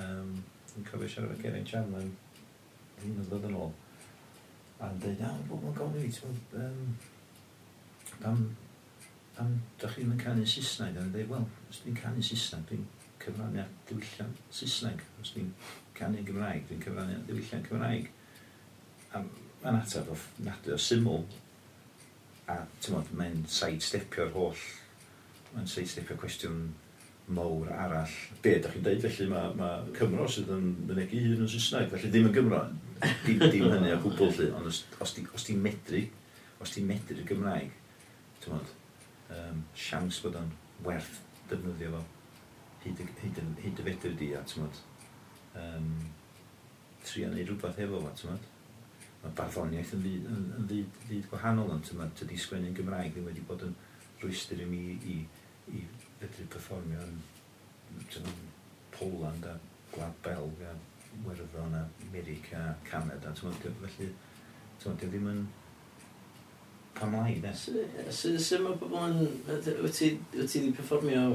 [0.00, 0.32] Um,
[0.72, 2.08] dwi'n cofio siarad â Geraint Chandler,
[3.04, 3.72] un o ddod yn ôl,
[4.80, 8.42] a'n dweud, a, bod mae'n gofyn i, ti'n meddwl, um, pam,
[9.36, 12.88] pam, dach chi'n canu Saesneg, a'n dweud, wel, os dwi'n canu Saesneg, dwi'n
[13.20, 15.04] cyfraniad diwylliant Saesneg.
[15.22, 15.52] Os ni'n
[15.98, 18.10] canu'n Gymraeg, dwi'n cyfraniad diwylliant Cymraeg.
[19.14, 21.24] A mae'n ateb o nad o syml.
[22.50, 24.62] A ti'n mod, mae'n sidestepio'r holl,
[25.54, 26.70] mae'n sidestepio cwestiwn
[27.30, 28.14] mawr arall.
[28.42, 32.10] Be, da chi'n dweud felly mae ma Cymro sydd yn mynegu hun yn Saesneg, felly
[32.10, 32.62] ddim yn Gymro.
[33.24, 36.02] Dim, dim hynny o gwbl lly, ond os, os, di, os ti'n medru,
[36.60, 37.70] os ti'n medru'r Gymraeg,
[38.42, 38.72] ti'n modd,
[39.36, 40.50] um, siams bod o'n
[40.84, 41.20] werth
[41.52, 42.02] defnyddio fo
[42.84, 44.80] hyd, hyd, hyd y fedr di a tymod,
[45.60, 45.90] um,
[47.04, 48.48] trio neud rhywbeth efo fo, ti'n tymod.
[49.20, 53.12] Mae barddoniaeth yn ddyd, yn, yn ddyd, ddyd gwahanol ond ti'n tymod, tydi sgwennu'n Gymraeg
[53.14, 53.74] ddim wedi bod yn
[54.22, 54.82] rwystyr i mi
[55.14, 55.18] i,
[55.76, 55.84] i
[56.20, 57.20] fedru performio yn
[58.14, 58.46] tymod,
[58.96, 59.56] Poland a
[59.92, 60.74] Gwlad Belg a
[61.24, 65.48] Werddon a America a Canada, ti'n tymod, felly, ti'n tymod, ddim yn
[66.96, 67.68] pa mlaen, nes?
[68.12, 69.20] Sut mae pobl yn...
[69.84, 71.30] Wyt ti wedi performio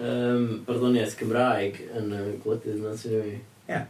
[0.00, 3.36] um, barddoniaeth Cymraeg yn y gwledydd yna, ti'n rhoi.
[3.70, 3.84] Ie.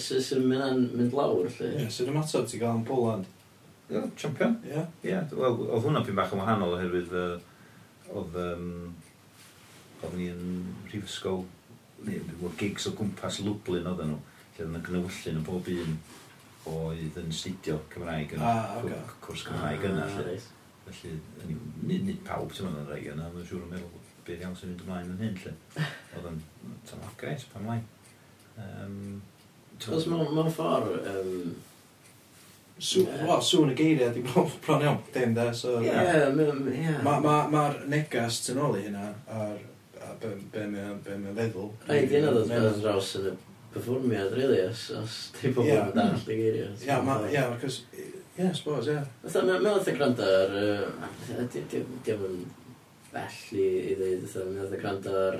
[0.00, 1.70] Sut yn mynd lawr, lle?
[1.78, 3.30] Ie, sy'n yn mater ti'n gael yn Poland?
[3.88, 4.58] Ie, champion.
[4.68, 4.84] Ie.
[5.06, 8.38] Ie, wel, oedd hwnna pyn bach yn wahanol oherwydd oedd...
[8.44, 8.68] Um,
[10.04, 10.48] oedd ni yn
[10.90, 11.44] rhifysgol,
[12.04, 14.20] neu oedd gigs o gwmpas Lublin oedden nhw,
[14.56, 15.96] lle oedd yna gnywyllun yn bob un
[16.74, 19.00] oedd yn studio Cymraeg yn ah, okay.
[19.24, 20.08] cwrs Cymraeg ah, yna.
[20.08, 20.50] Ah,
[20.84, 21.14] Felly,
[21.88, 24.82] nid pawb ti'n mynd yn rhaid yna, mae'n siŵr yn meddwl beth iawn sy'n mynd
[24.84, 25.54] ymlaen yn hyn, lle.
[26.16, 26.40] Oedd yn
[26.88, 27.86] tamaf oh, greit, pan mlaen.
[28.58, 29.22] Um,
[29.84, 30.98] Cos mewn ffordd...
[31.10, 31.54] Um,
[32.74, 34.22] Wel, Sŵn y geiriau di
[34.64, 35.76] bron iawn, dim da, so...
[35.78, 36.96] Ie, yeah, ie.
[37.06, 39.60] Mae'r ma, ma negas tyn ôl i hynna, ar,
[40.02, 40.98] ar be, be mae'n
[41.38, 41.70] feddwl.
[41.86, 43.36] Rhaid i yna ddod yn draws yn y
[43.76, 46.74] performiad, really, os, os di bod yn dall i geiriau.
[46.74, 46.98] Ie,
[47.30, 47.80] ie, cos...
[48.34, 49.30] Ie, suppose, ie.
[49.30, 50.58] Mae'n oedd y gwrando ar...
[51.38, 52.44] Diolch yn
[53.14, 55.38] bell i, i ddweud, fatha, mi oedd y gwrando ar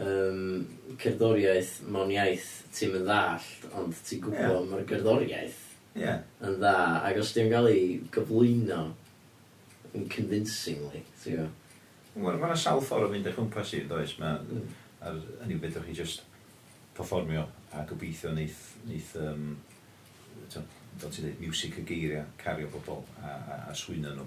[0.00, 0.66] um,
[1.00, 4.66] cerddoriaeth mewn iaith ti'n mynd ddallt, ond ti'n gwybod yeah.
[4.72, 5.62] mae'r gerddoriaeth
[5.98, 6.20] yeah.
[6.46, 6.74] yn dda,
[7.08, 8.82] ac os ti'n cael ei gyflwyno
[9.94, 11.56] yn convincingly, ti'n gwybod?
[12.20, 14.64] Wel, yna sawl ffordd o fynd eich hwmpas i, does, mae
[15.06, 16.24] ar hynny fedrwch chi just
[16.96, 19.54] performio a gobeithio neith, neith um,
[20.50, 24.26] fel ti'n dweud, music y geiriau, cario bobl a, a, a swynio nhw.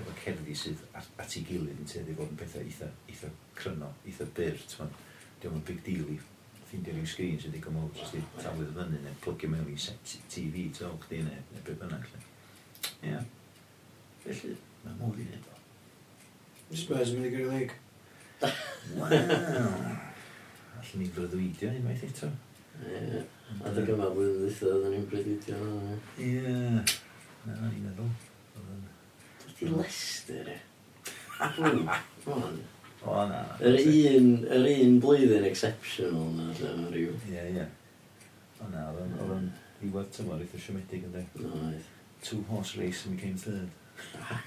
[0.00, 3.92] efo cerddi sydd at, at ei gilydd yn teddi fod yn pethau eitha, eitha cryno,
[4.06, 4.60] eitha byr.
[5.40, 6.18] Diolch yn big deal i
[6.70, 10.16] ffeindio rhyw sgrin sydd wedi gymryd jyst i tafludd fyny neu plygio mewn i set
[10.30, 12.04] TV to chdi neu, neu beth bynnag.
[13.08, 13.22] Ie.
[14.24, 14.52] Felly,
[14.84, 15.58] mae modd i wneud o.
[16.82, 17.74] Spurs yn mynd i gyrru leig.
[18.94, 19.16] Wel,
[20.80, 22.30] allwn ni breuddwydio unwaith eto.
[22.86, 23.24] Ie.
[23.66, 25.60] A dy gyma blwyddyn ddeitha, oedden ni'n breuddwydio.
[26.22, 26.58] Ie.
[27.48, 28.29] Na, i'n meddwl.
[29.60, 30.58] Di Leicester, e?
[31.56, 31.88] Blwm,
[32.32, 32.60] o'n.
[33.04, 33.40] O, na.
[33.60, 37.18] Yr un, yr un blwyddyn exceptional na, lle yna rhyw.
[37.28, 37.66] Ie, ie.
[38.56, 39.50] O, na, oedd yn, oedd yn,
[39.84, 41.44] i web tymor eitha siomedig yn dweud.
[41.44, 41.90] No, oedd.
[42.24, 43.68] Two horse race and we came third.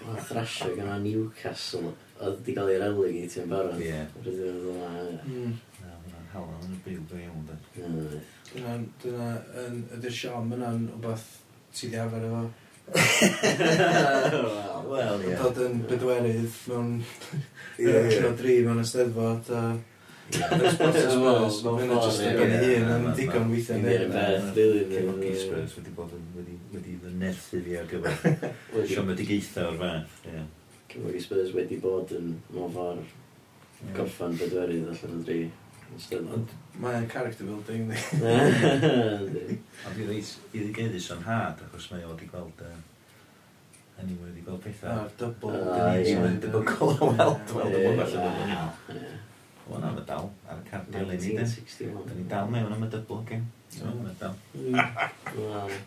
[0.02, 3.86] Mae'n thrasio gyda Newcastle, oedd di gael ei relegatio yn barod.
[3.86, 4.02] Ie.
[4.26, 5.22] Rydyn nhw'n dda.
[5.28, 5.56] Hmm.
[5.84, 7.60] Na, hwnna'n hawdd, hwnna'n byw go iawn, da.
[7.78, 8.76] Dyna,
[9.06, 9.30] dyna,
[9.68, 11.30] yn, ydy'r siom yna'n wbeth
[11.74, 12.44] ti di arfer efo.
[14.94, 15.36] Wel, ie.
[15.40, 16.90] Dod yn bedwerydd mewn...
[17.82, 18.32] Ie, ie.
[18.38, 19.64] dri mewn ysteddfod a...
[20.34, 23.82] Spurs, mae'n just yn gen i hun yn digon weithiau.
[23.84, 24.84] Ni'n beth, rili.
[24.92, 28.16] Cefnogi Spurs wedi bod yn wedi fy nerthu fi ar gyfer
[28.74, 30.16] Wedi- siomedigaethau o'r fath.
[30.32, 30.46] ie.
[30.94, 33.04] Cefnogi Spurs wedi bod yn mor ffordd
[33.98, 35.42] gorffan bedwerydd allan o dri.
[36.20, 38.00] Ond mae character building ni.
[39.88, 42.66] Ond i reit, i ddigeddus o'n had, achos mae o wedi gweld...
[43.94, 44.90] Hynny wedi gweld pethau.
[44.90, 45.60] A'r ah, double.
[46.08, 47.54] Dwi'n debygol o weld.
[47.54, 49.04] Weld y bwg Wel, o'n gallu
[49.64, 51.46] Wel, na, mae dal, ar y card le ni, de.
[51.94, 53.38] Da ni dal mewn am y dybl, ge.
[53.40, 53.46] Mm.
[53.78, 53.86] Mm.
[53.86, 54.36] Wel, am y dal.
[55.38, 55.78] Wel.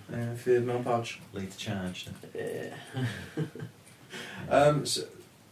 [0.40, 1.18] Ffydd mewn pouch.
[1.34, 2.46] Late charge, de.
[4.48, 5.04] Um, so,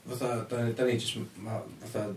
[0.08, 1.18] fatha, da ni, da ni, just,
[1.82, 2.14] fatha,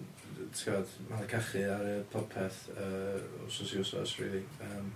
[0.56, 4.44] gwybod, mae'n cachu ar y popeth uh, os oes i wsos, really.
[4.64, 4.90] Um,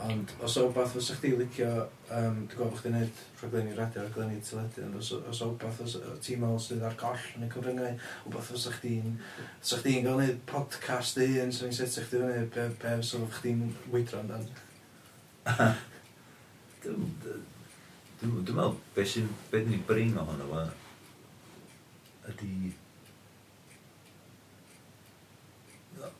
[0.00, 1.68] ond os o beth fysa chdi licio,
[2.16, 5.50] um, dwi'n gwybod bod chdi'n neud rhaglenni radio ar glenni teledu, ond os, os o
[5.60, 5.80] beth
[6.24, 7.94] ti'n meddwl sydd ar goll yn y cyfryngau,
[8.24, 9.14] o beth fysa chdi'n
[9.60, 13.64] fysa chdi'n gael neud podcast i yn sy'n setio chdi fyny, be, be fysa chdi'n
[13.92, 14.48] weidro amdan?
[16.84, 20.64] Dwi'n meddwl, beth sy'n, beth ni'n brin ohono fo,
[22.32, 22.72] ydy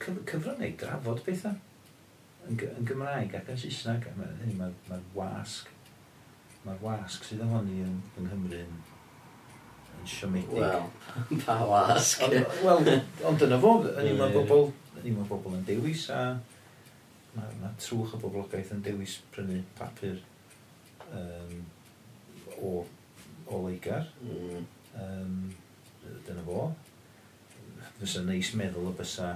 [0.01, 1.57] cyfryngau drafod bethau
[2.49, 4.07] yn, yn Gymraeg ac yn Saesneg.
[4.19, 5.69] Mae'r ma, ma wasg,
[6.67, 8.79] mae'r wasg sydd ohoni yn, yng Nghymru yn,
[9.99, 10.57] yn siomedig.
[10.61, 10.89] Wel,
[11.45, 12.27] pa wasg?
[12.65, 12.95] Wel,
[13.29, 16.25] ond dyna fo, yn i'n bobl, yn i'n bobl yn dewis a
[17.31, 20.17] mae ma trwch y boblogaeth yn dewis prynu papur
[21.15, 21.61] um,
[22.59, 22.81] o,
[23.47, 24.09] o leigar.
[24.27, 24.65] Mm.
[24.99, 25.37] Um,
[26.27, 26.71] dyna fo.
[28.01, 29.35] Fysa neis meddwl y bysa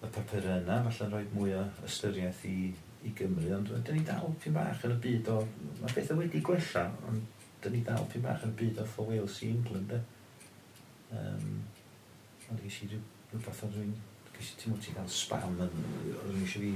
[0.00, 2.70] y papurau yna, falle'n rhoi mwy o ystyriaeth i,
[3.04, 5.40] i Gymru, ond dyn ni dal pyn bach yn y byd o...
[5.80, 7.26] Mae pethau wedi gwella, ond
[7.64, 10.00] dyn ni dal pyn bach yn y byd o for Wales i England, e.
[11.10, 11.58] Um,
[12.48, 13.92] ond gysi rhywbeth o'n rhywun...
[14.38, 15.84] Gysi ti'n mwyn ti gael spam yn...
[16.14, 16.72] Rwy'n eisiau fi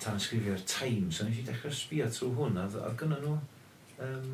[0.00, 3.36] tan ysgrifio'r Times, ond nes i dechrau sbio trwy hwn, a, a gynnu nhw...
[4.08, 4.32] Um,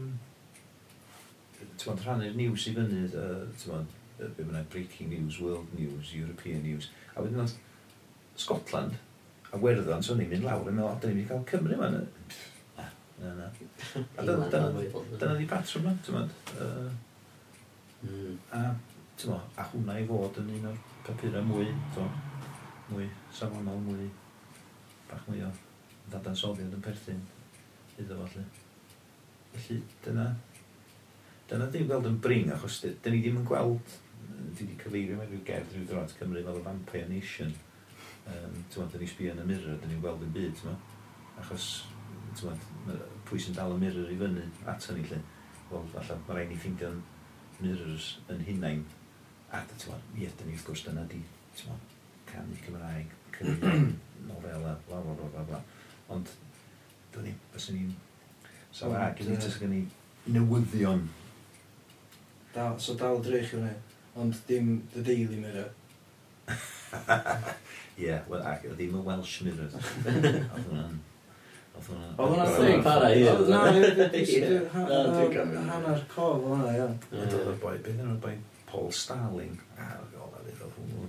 [1.65, 6.61] Ti'n mwyn rhannu'r news i fyny, uh, ti'n bod, uh, breaking news, world news, European
[6.63, 7.55] news, a wedyn oedd
[8.37, 8.97] Scotland,
[9.53, 11.91] a werddon, so ni'n mynd lawr yn meddwl, dyn ni'n mynd i cael Cymru yma.
[11.95, 12.87] Na,
[13.23, 13.51] na, na.
[14.19, 14.87] A dyna, dyna,
[15.21, 16.33] dyna ni patrwm yma, ti'n mynd.
[18.51, 18.65] A,
[19.21, 22.11] ti'n mynd, a hwnna i fod yn un o'r papurau mwy, ti'n
[22.91, 24.11] mwy safonol, mwy
[25.11, 25.51] bach mwy o
[26.11, 27.23] ddadansoddiad yn perthyn
[28.01, 28.45] iddo fo, lle.
[29.55, 30.27] Felly, dyna,
[31.51, 33.95] dyna ddim gweld yn bring, achos dyn ni ddim yn gweld,
[34.25, 37.55] mm, dwi wedi cyfeirio mewn rhyw gerdd rhyw drod Cymru fel y Vampire Nation,
[38.31, 40.75] um, tywed, da ni sbio yn y mirror, dyn ni'n gweld yn byd, ti'n tyma.
[41.43, 41.69] Achos,
[42.11, 42.67] ti'n tywed,
[43.29, 45.21] pwy sy'n dal y mirror i fyny ato ni, lle.
[45.71, 47.01] Wel, falle, mae rhaid ni ffeindio'n
[47.61, 48.85] mirrors yn hunain.
[49.51, 51.21] A, ti'n tywed, ie, dyn ni wrth gwrs, dyna di,
[51.55, 51.97] ti'n tywed,
[52.31, 53.57] canu Cymraeg, canu
[54.29, 55.63] nofela, bla, bla, bla, bla, bla.
[56.15, 56.33] Ond,
[57.15, 57.93] dyn ni, bys ni'n...
[58.75, 59.83] Sa fa, gyda ni, gen i
[60.35, 61.05] newyddion.
[62.55, 63.75] Da, so dal drych yw'r
[64.15, 65.71] Ond dim The Daily Mirror.
[67.95, 69.75] Ie, yeah, ac ddim y Welsh Mirrors.
[71.75, 72.15] Oedd hwnna'n...
[72.23, 73.23] Oedd hwnna'n thing para i.
[73.51, 76.97] Na, dwi'n hanner cof o hwnna, iawn.
[77.11, 78.35] Oedd y boi, beth yna'r boi
[78.71, 79.57] Paul Starling.
[79.75, 81.09] A, oedd hwnna'n oedd hwnnw.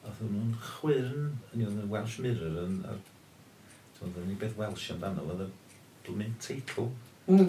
[0.00, 2.80] Oedd hwnnw'n chwyrn, oedd yn Welsh Mirror yn...
[2.90, 5.50] Oedd hwnnw'n beth Welsh amdano, oedd y
[6.06, 6.90] blwmyn teitl.
[7.30, 7.46] Mm.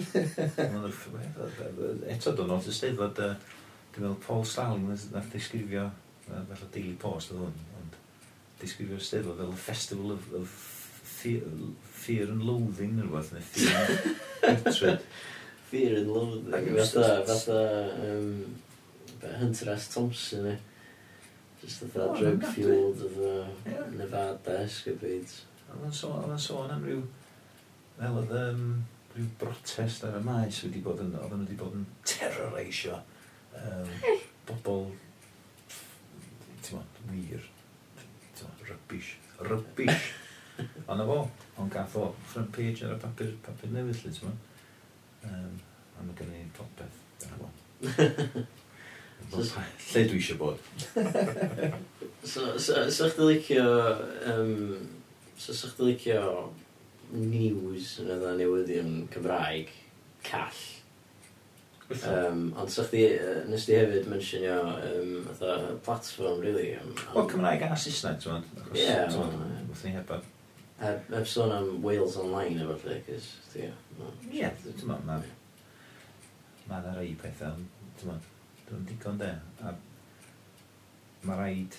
[2.12, 5.88] Eto dwi'n dyn nhw'n steddfod, dwi'n meddwl Paul Starling nath disgrifio,
[6.26, 7.71] fel y Daily Post oedd hwn
[8.62, 10.56] disgrifio'r steddfod fel y festival of, of
[11.22, 11.42] fear,
[11.82, 13.86] fear and loathing neu rhywbeth, neu fear
[14.48, 15.06] and hatred.
[15.70, 17.62] fear and loathing, fatha, fatha,
[18.08, 18.28] um,
[19.38, 19.88] Hunter S.
[19.94, 20.56] Thompson, eh?
[21.62, 23.32] Just fatha oh, drug-fueled, fatha
[23.70, 23.84] yeah.
[23.98, 25.42] Nevada escapades.
[25.72, 27.04] Oedd sôn, sôn am ryw,
[27.96, 28.66] fel oedd um,
[29.14, 32.98] ryw brotest ar y maes wedi bod yn, oedd wedi bod yn terrorisio
[33.56, 33.94] um,
[34.50, 34.90] bobl,
[36.66, 36.84] ti'n
[37.14, 37.48] wir,
[38.72, 39.12] Rybys.
[39.50, 40.08] Rybys.
[40.86, 41.18] Ond na fo,
[41.60, 44.50] ond gath o front page ar y papur, papur newydd lle, ti'n mynd.
[45.28, 45.54] Um,
[45.98, 47.52] a mae gen i popeth, dyna fo.
[49.32, 50.58] Lle dwi eisiau bod?
[52.32, 53.66] so, so, so chdi licio...
[54.28, 54.90] Um,
[55.36, 56.24] so, so chdi licio
[57.12, 59.72] news yn yna newyddion Cymraeg
[60.26, 60.60] call
[61.92, 66.72] Um, ond sa chdi, uh, nes di hefyd mentionio um, fatha platform, really.
[66.78, 68.62] Um, Wel, Cymraeg a Saesneg, ti'n mynd.
[68.72, 68.84] Ie.
[68.86, 69.16] Yeah,
[69.68, 70.26] Wrth ni hebod.
[70.82, 73.68] Heb sôn am Wales Online efo lle, cys, ti,
[74.32, 75.20] Ie, ti'n mynd, ma.
[76.70, 77.60] Mae yna rai pethau,
[78.00, 78.32] ti'n mynd,
[78.70, 79.30] dwi'n digon de.
[79.62, 79.76] A
[81.28, 81.78] mae rhaid...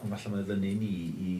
[0.00, 0.92] Ond falle mae'n ddynnu ni
[1.28, 1.38] i...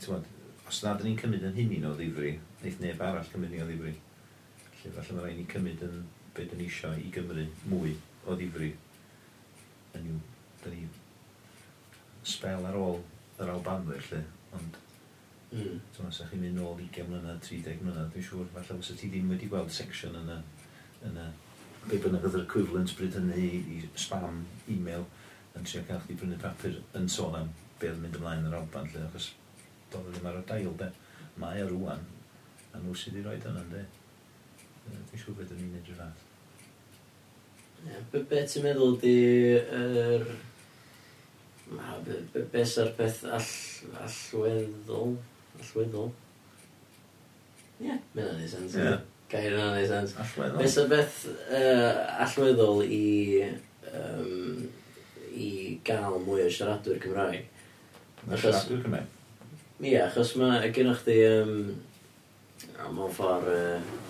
[0.00, 0.34] Ti'n mynd,
[0.68, 3.94] os nad ni'n cymryd yn hynny o ddifri, neith neb arall cymryd ni o ddifri.
[4.88, 6.02] Felly falle mae rhaid ni cymryd yn
[6.36, 7.94] be dyn ni eisiau i Gymru mwy
[8.26, 8.70] o ddifri.
[9.98, 10.20] Yn yw,
[10.64, 10.86] dyn ni
[12.28, 13.00] spel ar ôl
[13.42, 14.22] yr Albanwyr lle,
[14.56, 14.78] ond
[15.52, 15.76] mm.
[15.96, 19.30] tyma, sa chi'n mynd nôl 20 mlynedd, 30 mlynedd, dwi'n siŵr, falle fysa ti ddim
[19.32, 20.38] wedi gweld section yn y,
[21.08, 21.28] yn y
[21.88, 24.42] be bynnag oedd yr equivalent bryd hynny i, i spam,
[24.72, 25.06] e-mail,
[25.56, 28.58] yn trio cael chdi brynu papur yn sôn am be oedd yn mynd ymlaen yr
[28.58, 29.30] Alban lle, achos
[29.92, 30.90] doedd ddim ar y dail, de.
[31.38, 32.02] Mae o rwan,
[32.74, 33.86] a nhw sydd wedi rhoi hynny, de.
[34.92, 36.24] Dwi'n siŵr beth yn edrych rhywbeth.
[37.88, 39.14] Ie, be- Be ti'n meddwl di
[39.80, 40.24] yr...
[41.72, 43.50] Ma, be- be- Be sa'r peth all,
[44.06, 45.12] allweddol?
[45.60, 46.08] Allweddol?
[47.78, 47.98] Ie, yeah.
[48.14, 48.74] mae hynna'n ei sens.
[48.80, 48.94] Ie.
[49.30, 50.14] Gair hynna'n ei sens.
[50.24, 50.58] Allweddol.
[50.62, 53.02] Be sa'r beth uh, allweddol i,
[53.92, 54.64] um,
[55.36, 55.50] i
[55.86, 57.44] gael mwy o siaradwyr Cymraeg?
[58.24, 59.14] Mae'n achos- siaradwyr Cymraeg.
[59.84, 61.20] Ie, achos mae gennych chi...
[61.28, 61.54] Um,
[62.96, 63.52] mewn ffordd...
[63.52, 64.06] Uh,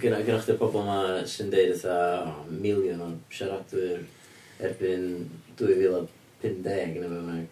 [0.00, 0.98] gyda, gyda chdi'r pobl yma
[1.28, 4.04] sy'n deud eitha oh, miliwn o siaradwyr
[4.64, 5.26] erbyn
[5.58, 7.50] 2050 yn y bynnag.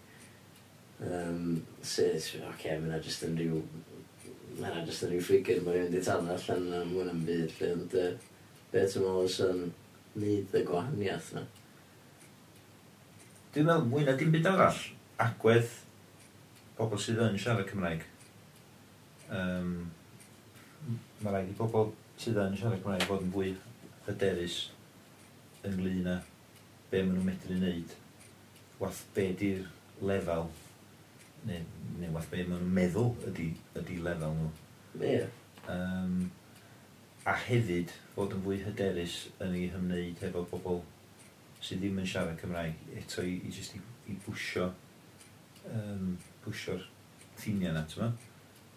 [1.01, 1.45] Um,
[1.81, 3.61] Sut, oce, okay, mae'na jyst yn rhyw...
[4.61, 7.55] Mae'na jyst yn rhyw ffigur mae rhywun wedi talu allan am hwn am byd.
[7.59, 9.63] Lle, ond, uh, beth ti'n meddwl sy'n
[10.21, 11.47] neud y gwahaniaeth na?
[13.55, 14.85] Dwi'n meddwl, mwy na dim byd arall.
[15.21, 15.73] Agwedd
[16.81, 18.07] pobl sydd yn siarad Cymraeg.
[19.31, 19.75] Um,
[21.21, 21.91] mae rhaid i bobl
[22.21, 23.51] sydd yn siarad Cymraeg fod yn fwy
[24.05, 24.57] hyderus
[25.65, 26.19] ynglyn â
[26.91, 27.95] be maen nhw'n medru wneud,
[28.81, 29.63] wath be di'r
[30.05, 30.51] lefel,
[31.49, 31.63] neu,
[32.03, 33.47] neu wath be maen nhw'n meddwl ydy,
[33.81, 34.51] ydy lefel nhw.
[35.01, 35.23] Ie.
[35.73, 36.19] Um,
[37.25, 40.83] a hefyd fod yn fwy hyderus yn ei hymwneud efo bobl
[41.65, 44.69] sydd ddim yn siarad Cymraeg eto i, i just i, i bwysio,
[45.73, 46.85] um, bwysio'r
[47.41, 48.19] ffiniau yna, ti'n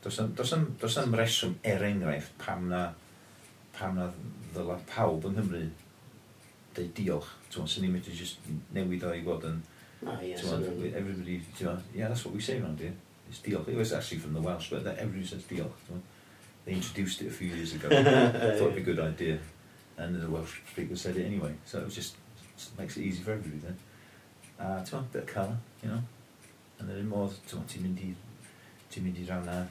[0.04, 2.90] Does am reswm er enghraifft pam na
[3.74, 4.10] pam na
[4.54, 5.64] ddyla pawb yng Nghymru
[6.78, 7.30] deud diolch.
[7.54, 8.42] Ti'n sy'n ni'n medru just
[8.74, 9.62] newid o i fod yn...
[10.04, 12.94] Ah, yes, everybody, ti'n yeah, that's what we say around here.
[13.30, 13.70] It's diolch.
[13.70, 16.02] It was actually from the Welsh, but everybody says diolch.
[16.66, 17.90] They introduced it a few years ago.
[17.90, 19.40] Thought it'd be a good idea.
[19.98, 21.54] And the Welsh speaker said it anyway.
[21.66, 22.16] So it was just,
[22.58, 23.78] just makes it easy for everybody then.
[24.60, 26.02] Uh, ti'n bit of colour, you know.
[26.80, 28.14] And then more, ti'n mynd i,
[28.92, 29.64] ti'n mynd i rawn na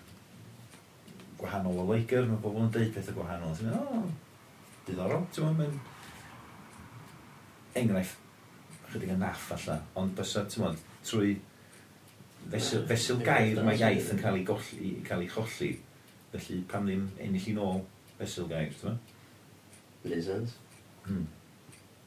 [1.43, 3.55] gwahanol o Leigr, mae pobl yn deud pethau gwahanol.
[3.59, 4.03] Ti'n meddwl, o,
[4.89, 5.81] diddorol, ti'n meddwl, mae'n
[7.83, 8.19] enghraifft
[8.93, 11.33] chydig yn naff allan, ond bysa, ti'n meddwl, trwy
[12.53, 15.71] fesul, fesul gair mae iaith yn cael ei, golli, cael ei cholli,
[16.33, 17.81] felly pam ddim ennill i nôl
[18.19, 19.09] fesul gair, ti'n meddwl?
[20.03, 20.57] Neud sens.
[21.07, 21.27] Hmm.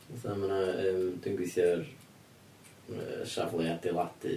[0.05, 4.35] Fytha, mae yna, um, dwi'n gweithio ar uh, safle adeiladu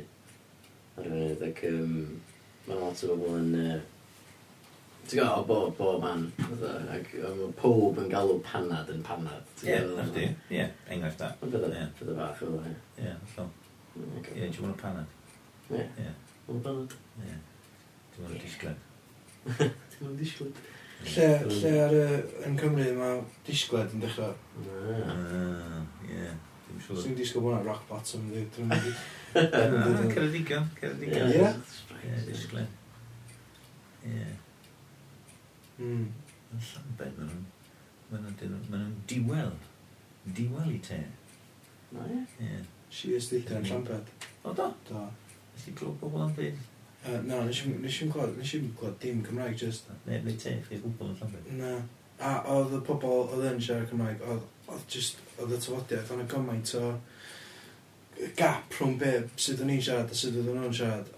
[0.98, 1.94] ar y funud, ac um,
[2.68, 3.78] mae lot o bobl yn uh,
[5.08, 6.24] Ti'n gwybod, bob, bob man,
[6.92, 9.46] ac mae pob yn galw panad yn panad.
[9.64, 11.30] Ie, na chdi, ie, enghraifft da.
[11.40, 12.72] Mae'n bydda, bydda bach o dda.
[13.00, 13.46] Ie, allol.
[14.34, 15.14] Ie, ti'n mwyn panad.
[15.72, 16.10] Ie,
[16.48, 16.92] dwi'n panad.
[17.24, 17.36] Ie,
[18.12, 18.82] Ti'n mwyn disgled.
[19.56, 20.60] Dwi'n mwyn disgled.
[21.08, 21.94] Lle, lle ar
[22.50, 24.34] yn Cymru mae disgled yn dechrau.
[24.66, 24.98] Ah.
[25.14, 26.32] Ah, ie,
[26.66, 27.06] dwi'n siŵr.
[27.12, 28.92] i'n disgwyl bod hwnna'n rock bottom, dwi'n mynd i...
[29.38, 31.32] Ah, ceredigion, ceredigion.
[31.32, 31.48] Ie?
[32.02, 32.76] Ie, disgled.
[34.08, 34.28] Ie.
[35.78, 36.08] Mm.
[36.54, 37.46] Yn llambed, maen nhw'n
[38.10, 39.54] maen nhw'n maen nhw'n diwel.
[40.38, 40.98] Diwel i te.
[41.94, 42.24] Na ie?
[42.44, 42.64] Ie.
[42.90, 44.10] Si ysdildan llambed.
[44.42, 44.72] O da?
[44.88, 45.06] Da.
[45.68, 46.58] i glwb pobl am byd?
[47.04, 49.90] Uh, na, nes i'n gwybod, nes i'n gwybod dim Cymraeg, just...
[50.06, 51.50] Ne, neu te, chdi gwybod yn llambed.
[51.58, 51.72] Na.
[52.24, 56.28] A oedd y pobl oedd yn siarad Cymraeg, oedd just, oedd y tafodiaeth, oedd y
[56.32, 56.84] gymaint o
[58.38, 61.12] gap rhwng be, sydd o'n i'n siarad a sydd oedd nhw'n siarad,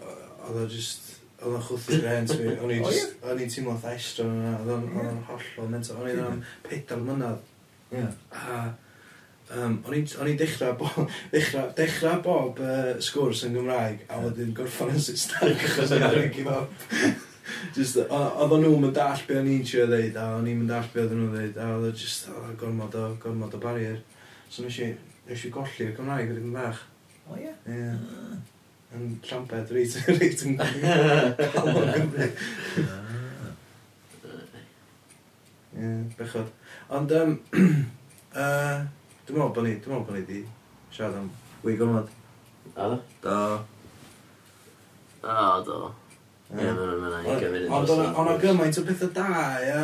[0.48, 1.09] oedd o just
[1.40, 5.24] oedd o'n chwthu rent fi, o'n i just, o'n i'n teimlo ddestro yna, oedd o'n
[5.30, 7.48] hollol mental, o'n i'n am pedal mynydd.
[7.90, 8.12] Yeah.
[8.30, 8.60] A
[9.56, 14.94] um, o'n i'n dechrau bob, dechrau, dechrau bob uh, sgwrs yn Gymraeg, a wedyn gorffan
[14.94, 16.86] yn Saesneg, achos o'n i'n give up.
[17.74, 20.76] just, oedd o'n nhw'n mynd all be o'n i'n trio ddeud, a o'n i'n mynd
[20.76, 23.98] all be oedd nhw'n ddeud, a oedd o'n just, o, gormod o, gormod o barrier.
[24.50, 24.92] So nes i,
[25.28, 26.86] nes i golli y Gymraeg, oedd yn bach.
[27.30, 27.52] O ie?
[27.70, 27.92] Ie
[28.96, 32.30] yn tramped reit, reit yn palon Gymru.
[35.80, 36.50] Ie, bechod.
[36.90, 38.80] Ond, um, uh,
[39.26, 40.42] dwi'n meddwl bod ni, dwi'n meddwl bod ni di
[40.90, 41.30] siarad am
[41.62, 42.10] wy gormod.
[42.74, 42.90] A?
[43.22, 43.36] Do.
[45.22, 45.36] A,
[45.66, 45.78] do.
[46.50, 47.68] Ie, mae'n mynd i'n gyfyn.
[47.70, 49.28] Ond o'na gymaint o bethau da,
[49.62, 49.78] ie.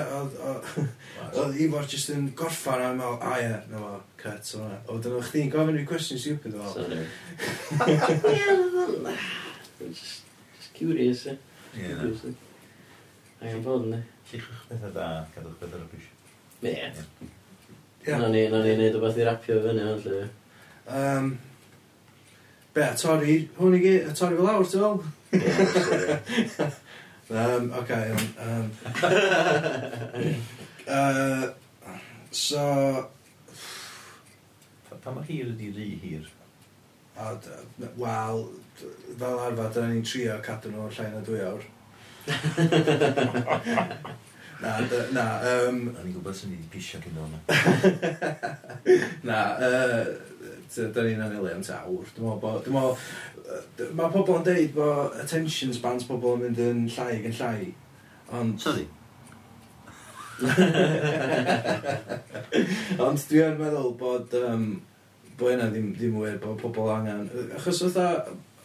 [1.36, 3.90] Oedd Ifor jyst yn gorffan a meddwl, a ie, na fo,
[4.20, 4.78] cut o'n hwnna.
[4.92, 6.58] Oedd yna chdi'n gofyn i'r cwestiwn stupid o.
[6.74, 7.00] Sorry.
[9.86, 10.22] Just
[10.56, 11.28] just curious, e.
[11.76, 12.02] Ie, na.
[13.42, 13.98] Angen bod ne.
[14.00, 14.02] e.
[14.30, 16.06] Llechwch bethau da, cadwch bethau rybys.
[16.62, 16.88] Ie.
[18.16, 20.22] Na ni, na ni neud o beth i rapio fyny, ond lle.
[20.86, 21.26] Um,
[22.72, 24.96] be, a torri, hwn i gyd, a torri fel awr, ti'n fel?
[25.36, 25.40] Ie,
[25.76, 26.08] sorry.
[27.28, 28.70] Um, okay, um,
[30.14, 30.34] um.
[30.86, 31.50] Uh,
[32.30, 33.10] so...
[34.88, 36.24] Pa, pa mae hir ydi rhy hir?
[37.96, 38.44] Wel,
[39.18, 41.64] fel arfer, dyna ni'n trio cadw nhw llai na dwy awr.
[44.62, 44.70] na,
[45.16, 45.26] na.
[45.50, 45.78] Um...
[45.90, 47.38] O'n ni'n gwybod sy'n ni wedi pisio cyn hwnna.
[49.28, 50.06] na, uh,
[50.76, 52.04] da ni'n anelu am tawr.
[52.14, 52.94] Dwi'n meddwl bod...
[53.96, 57.60] Mae pobl yn deud bod attention spans pobl yn mynd yn llai ac yn llai.
[58.36, 58.50] Ond...
[58.62, 58.86] Sorry?
[63.06, 64.66] Ond dwi yn meddwl bod, um,
[65.38, 67.22] bod hynna ddim, ddim wir, bod pobl angen.
[67.56, 67.98] Achos oedd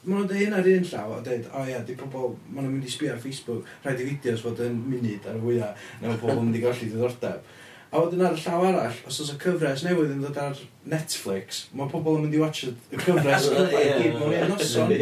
[0.02, 2.64] Mae nhw'n dweud hyn ar un llaw a dweud, o oh, ia, di pobl, mae
[2.64, 5.84] nhw'n mynd i sbio ar Facebook, rhaid i fideos fod yn munud ar y fwyaf,
[6.00, 7.52] neu mae pobl yn mynd i golli diddordeb.
[7.92, 11.58] A wedyn ar y llaw arall, os oes y cyfres newydd yn dod ar Netflix,
[11.76, 12.72] mae pobl yn mynd i watch y
[13.04, 14.94] cyfres mewn un noson.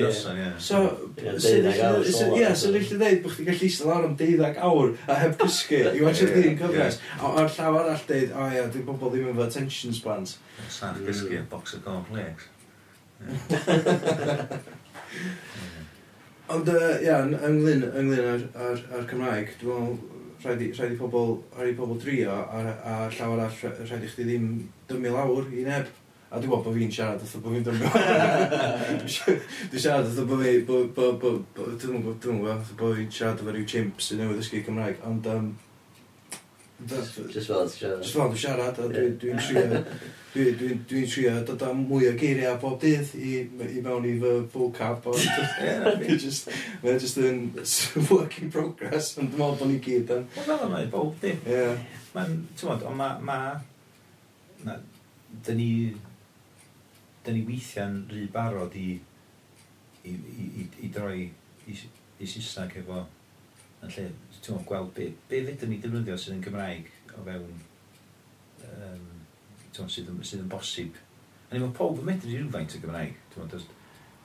[0.66, 0.80] So,
[1.46, 6.02] sy'n eich dweud bod chdi gallu eistedd lawr am deuddag awr a heb cysgu i
[6.02, 6.98] watch yr un cyfres.
[7.20, 10.40] A ar llaw arall dweud, o ia, dwi'n bobl ddim efo attention spans.
[10.74, 12.50] Sa'n a box of cornflakes.
[16.50, 16.66] Ond,
[17.06, 21.74] ia, ynglyn ynglyn ar, ar, ar Cymraeg, dwi'n meddwl, rhaid i, rhaid i pobl, rhaid
[21.74, 22.62] i pobl drio, a,
[22.92, 24.52] a llaw arall rhaid i chdi ddim
[24.90, 25.90] dymu lawr i neb.
[26.30, 27.88] A dwi'n gwybod bod fi'n siarad wrth bod fi'n dymu.
[29.72, 33.42] Dwi'n siarad wrth bod fi, dwi'n gwybod, dwi'n gwybod, dwi'n gwybod, dwi'n gwybod fi'n siarad
[33.42, 35.48] efo rhyw chimp sy'n newydd ysgu Cymraeg, ond um,
[36.88, 38.02] Just fel ti siarad.
[38.02, 39.84] Just fel ti siarad, a dwi'n trio...
[40.30, 43.32] Dwi'n dwi, dwi trio dod am mwy o geiriau bob dydd i,
[43.66, 45.24] i mewn i fy vocab, ond
[46.84, 47.42] mae'n just yn
[48.12, 50.28] work in progress, ond dwi'n meddwl bod ni gyd yn...
[50.38, 51.50] Wel, fel yna i bob dydd.
[51.50, 51.66] Ie.
[52.14, 53.26] Mae'n, ti'n modd, ond.
[53.28, 54.78] Ma,
[55.48, 55.72] dyn ni...
[57.26, 58.90] Dyn ni weithiau'n rhy barod i...
[60.06, 63.04] i, i, i, i droi i, i Saesneg efo...
[63.84, 64.10] yn lle
[64.46, 67.52] ti'n gweld be, be fydden ni defnyddio sydd yn Gymraeg o fewn
[68.70, 69.10] um,
[69.76, 70.98] ti'n sydd, sydd yn bosib.
[71.50, 73.20] A ni mae pob yn medru rhywfaint o Gymraeg.
[73.34, 73.68] Ti'n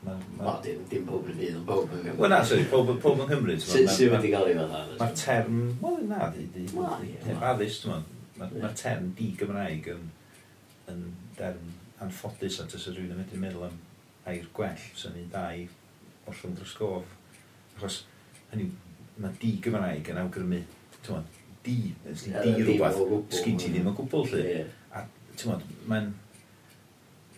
[0.05, 0.45] Ma, ma...
[0.45, 2.19] O, dim, dim pob yn fydd, pob yn Gymru.
[2.21, 3.55] Wel na, sorry, pob, pob yn Cymru.
[3.65, 4.83] Sut wedi cael ei fatha?
[5.01, 6.67] Mae'r term, wel na, di,
[7.49, 8.05] addys, ti'n
[8.37, 10.05] mae'r term di Gymraeg yn,
[10.93, 11.07] yn
[11.39, 11.73] derm
[12.05, 13.79] anffodus at ys rhywun yn medru meddwl am
[14.29, 15.65] air gwell, sy'n ei dau
[16.29, 17.17] ollwng dros gof.
[17.79, 18.03] Achos,
[18.53, 18.69] hynny,
[19.23, 20.61] na di Gymraeg yn awgrymu,
[21.05, 21.29] ti'n
[21.65, 23.01] di, di, di rhywbeth,
[23.39, 24.65] sgyn ti ddim o gwbl lle.
[24.95, 25.05] A
[25.39, 26.13] ti'n mae'n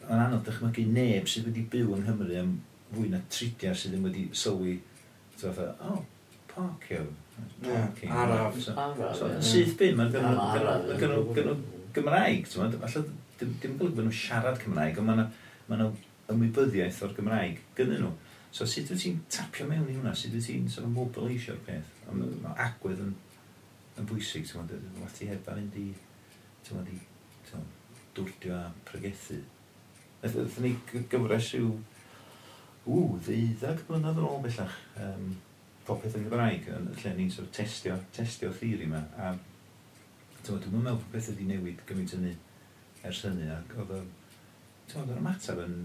[0.07, 2.53] mae'n anodd dychmygu neb sydd wedi byw yng Nghymru am
[2.94, 4.77] fwy na tridia sydd ddim wedi sylwi,
[5.36, 6.03] ti'n fath o, oh,
[6.53, 7.03] parcio,
[7.65, 8.12] parking.
[8.15, 8.59] Araf.
[8.62, 11.57] So, syth byn, mae'n gynnu
[11.97, 13.07] Gymraeg, ti'n fath, falle
[13.40, 15.11] dim yn golygu bod nhw'n siarad Cymraeg, ond
[15.69, 15.85] mae'n
[16.32, 18.12] ymwybyddiaeth o'r Gymraeg gyda nhw.
[18.56, 20.14] So sut wyt ti'n tapio mewn i hwnna?
[20.16, 21.88] Sut wyt ti'n sort of mobileisio'r peth?
[22.08, 22.38] Mm.
[22.40, 23.10] Mae agwedd yn,
[24.00, 25.90] yn bwysig, ti'n meddwl, mae ti heb a fynd i,
[26.64, 27.02] ti'n meddwl,
[27.50, 29.42] ti'n meddwl, dwrdio a pregethu.
[30.24, 30.70] Ydyn ni
[31.12, 31.74] gyfres yw,
[32.86, 35.28] ww, ddeuddag blynedd yn ôl bellach, um,
[35.84, 39.04] popeth yn Gymraeg, yn lle ni'n sort of testio, testio theori yma.
[39.20, 42.34] A ti'n meddwl, dwi'n meddwl bod pethau wedi newid gymaint yn ni
[43.04, 44.02] ers hynny, ac oedd y,
[44.88, 45.78] ti'n meddwl, yr ymateb yn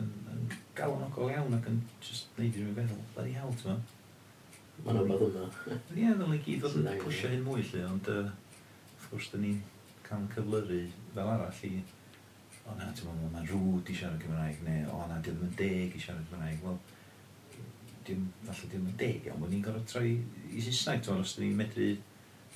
[0.00, 0.44] yn, yn
[0.78, 3.98] galonogol iawn ac yn just neud i rhywun feddwl, bloody hell, ti'n meddwl.
[4.82, 5.80] Mae'n rhywbeth yma.
[5.94, 8.22] Ie, ddylai gyd fod yn pwysio hyn mwy, lle, ond uh,
[8.94, 9.60] wrth gwrs, da ni'n
[10.06, 10.80] cael cyflyru
[11.12, 11.72] fel arall i
[12.62, 15.94] o na, ti'n meddwl, mae'n rwyd i siarad Cymraeg, neu o na, dim yn deg
[15.96, 16.64] i siarad Cymraeg.
[16.64, 16.80] Wel,
[18.06, 21.36] dim, falle dim yn deg iawn, bod ni'n gorfod troi i Saesneg, ti'n meddwl, os
[21.36, 21.88] da ni'n medru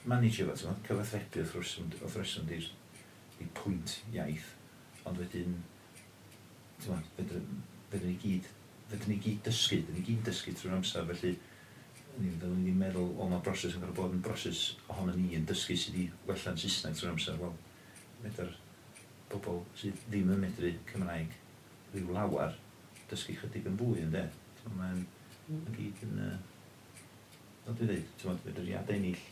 [0.06, 2.68] manage efo, ti'n meddwl, cyfathrebu wrth reswm di'r
[3.56, 4.52] pwynt iaith,
[5.06, 5.58] ond wedyn,
[6.85, 8.48] fydden ni gyd
[8.90, 11.32] fydden ni gyd dysgu, fydden ni gyd dysgu trwy'r amser, felly
[12.16, 14.61] ni'n dod ni'n meddwl, o mae broses yn gorfod bod yn broses
[14.93, 17.57] ohono ni yn dysgu sydd wedi wella'n Saesneg trwy'r amser, wel,
[18.23, 18.53] medr
[19.32, 21.35] bobl sydd ddim yn medru Cymraeg
[21.94, 22.55] rhyw lawer,
[23.11, 24.27] dysgu chydig yn fwy, ynddo?
[24.77, 25.03] Mae'n
[25.51, 26.20] ma gyd yn...
[26.28, 26.36] Uh,
[27.66, 29.24] fel dwi'n dweud, ti'n meddwl, fedrwn i adenill.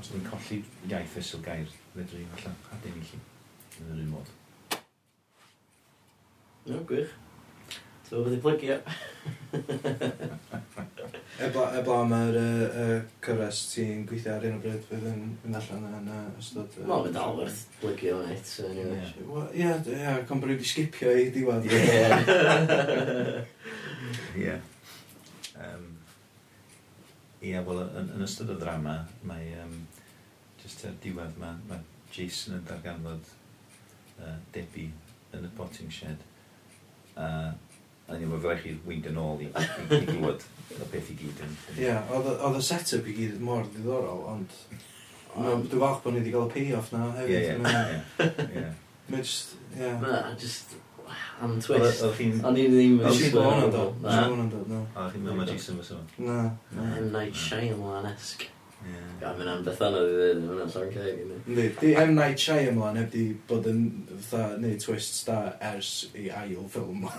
[0.00, 4.32] Os ni'n colli iaith fesul gair, fedrwn i falle adenill yn yr un modd.
[6.64, 7.10] No, gwych.
[8.08, 8.78] So, wedi plygio.
[11.42, 15.56] Ebla, ebla mae'r uh, uh, cyfres ti'n gweithio ar un o bryd fydd yn mynd
[15.58, 16.76] allan yn uh, ystod...
[16.76, 19.00] Uh, Wel, mae dal werth blygio o'n et, so anyway.
[19.08, 21.66] Ie, well, yeah, yeah, con bod wedi sgipio i diwedd.
[21.72, 21.80] Ie.
[24.44, 24.58] Ie.
[25.56, 25.88] Um,
[27.40, 29.48] Ie, wel, yn, yn ystod y drama, mae...
[29.64, 29.80] Um,
[30.62, 31.80] just ar diwedd, mae, mae
[32.14, 33.32] Jason yn darganfod
[34.20, 34.92] uh, Debbie
[35.34, 36.22] yn y potting shed
[37.16, 37.50] Uh,
[38.08, 38.74] a ni mae'n rhaid chi
[39.10, 39.66] yn ôl i, i,
[39.96, 41.42] i glywed y beth i gyd.
[41.42, 44.56] Ie, yeah, oedd y set-up i gyd mor ddiddorol, ond
[45.36, 47.34] um, dwi'n falch bod ni wedi cael y pay-off na hefyd.
[47.34, 48.70] Ie, ie, ie.
[49.12, 49.84] Mae just, ie.
[49.84, 50.32] Yeah.
[50.40, 50.76] just,
[51.42, 52.02] am twist.
[52.06, 52.46] Oedd i ddim yn.
[52.48, 53.28] O'n i ddim yn siŵr.
[53.28, 53.72] I ddim yn
[54.12, 54.22] siŵr.
[54.22, 54.50] O'n i ddim yn
[55.12, 55.72] i ddim yn siŵr.
[55.72, 56.00] O'n i ddim yn siŵr.
[56.02, 56.26] O'n i ddim
[57.12, 57.62] yn siŵr.
[57.62, 58.58] O'n i ddim yn siŵr.
[58.82, 59.02] Ie.
[59.22, 61.36] Mae'n am beth anodd i ddyn, mae'n llawn ceg i ni.
[61.46, 62.14] Yndi, di M.
[62.18, 63.84] Night Shyamalan heb di bod yn
[64.28, 65.38] fatha neud twist da
[65.72, 67.06] ers i ail ffilm.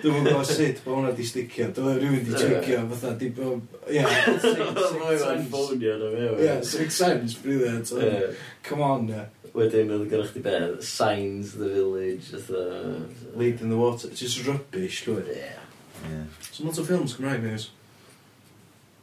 [0.00, 1.66] Dwi'n mwyn gwybod sut, bod hwnna di sticio.
[1.76, 3.60] Dwi'n rhywun di tricio, fatha, di bod...
[3.88, 4.04] Ie,
[4.44, 6.40] Six Sense, ffonio na mewn.
[6.40, 7.92] Ie, Sixth Sense, brilliant.
[8.64, 9.26] Come on, ie.
[9.56, 12.62] Wedyn, oedd gyda chdi beth, Signs, The Village, ytho...
[13.40, 15.28] Lead in the Water, just rubbish, llwyr.
[15.34, 15.52] Ie.
[16.08, 16.22] Ie.
[16.48, 17.68] So, lot o ffilms Cymraeg, nes.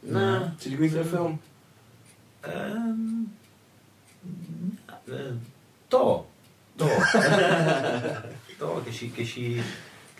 [0.02, 0.24] Na.
[0.58, 1.38] Ti wedi gweithio ar ffilm?
[2.48, 3.30] Um,
[5.06, 5.36] na-
[5.90, 6.04] do.
[6.78, 6.88] Do.
[8.60, 9.10] do, ges i...
[9.16, 9.48] Ges i...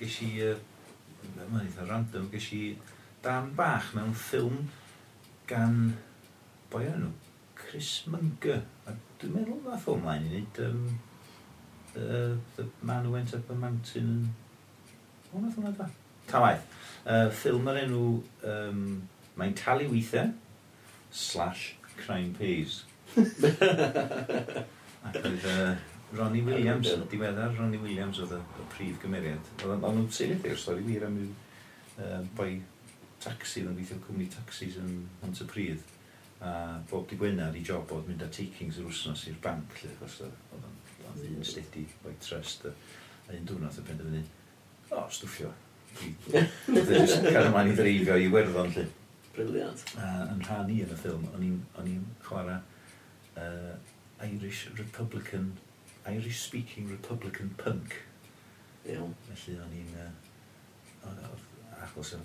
[0.00, 0.30] Ges i...
[0.42, 0.56] yy,
[1.38, 2.26] Mae'n eitha random.
[2.32, 2.62] Ges i
[3.24, 4.64] dan bach mewn ffilm
[5.50, 5.78] gan...
[6.72, 7.12] Boi ar nhw?
[7.58, 8.60] Chris Munger.
[8.88, 10.60] A dwi'n meddwl na ffilm mlaen i wneud...
[10.66, 10.98] Um,
[11.94, 14.10] the, the Man Who Went Up a Mountain...
[14.26, 14.34] yn-
[15.28, 15.86] O, nath hwnna da.
[16.30, 16.62] Ta waith.
[17.04, 18.02] Uh, ffilm yr enw...
[18.48, 18.82] Um,
[19.38, 20.32] Mae'n talu weithiau
[21.14, 22.82] slash crime pays.
[25.08, 25.76] Ac oedd uh,
[26.18, 29.52] Ronnie Williams, diweddar Ronnie Williams oedd y, y prif gymeriad.
[29.62, 31.30] Oedd o'n nhw'n seilio i'r stori wir am yw
[32.02, 32.50] uh, boi
[33.22, 34.92] taxi, oedd yn gweithio cwmni taxis yn
[35.22, 35.94] Montepryd.
[36.38, 36.50] A
[36.90, 40.20] bob di Gwener i job oedd mynd â takings yr wsnos i'r banc, lle, achos
[40.26, 42.68] oedd o'n ddyn stedi boi trust.
[42.68, 44.22] A un diwrnod y penderfynu,
[44.90, 45.50] o, stwffio.
[45.98, 48.84] Oedd e'n cael ymlaen i ddreifio i werddon, lle.
[49.38, 49.86] Briliant.
[50.02, 52.58] A yn rhan i yn y ffilm, o'n i'n chwarae
[53.38, 53.74] uh,
[54.26, 55.52] Irish Republican,
[56.10, 58.00] Irish speaking Republican punk.
[58.88, 59.14] Iawn.
[59.30, 59.98] Felly o'n i'n...
[60.02, 60.14] Uh,
[61.78, 62.16] achos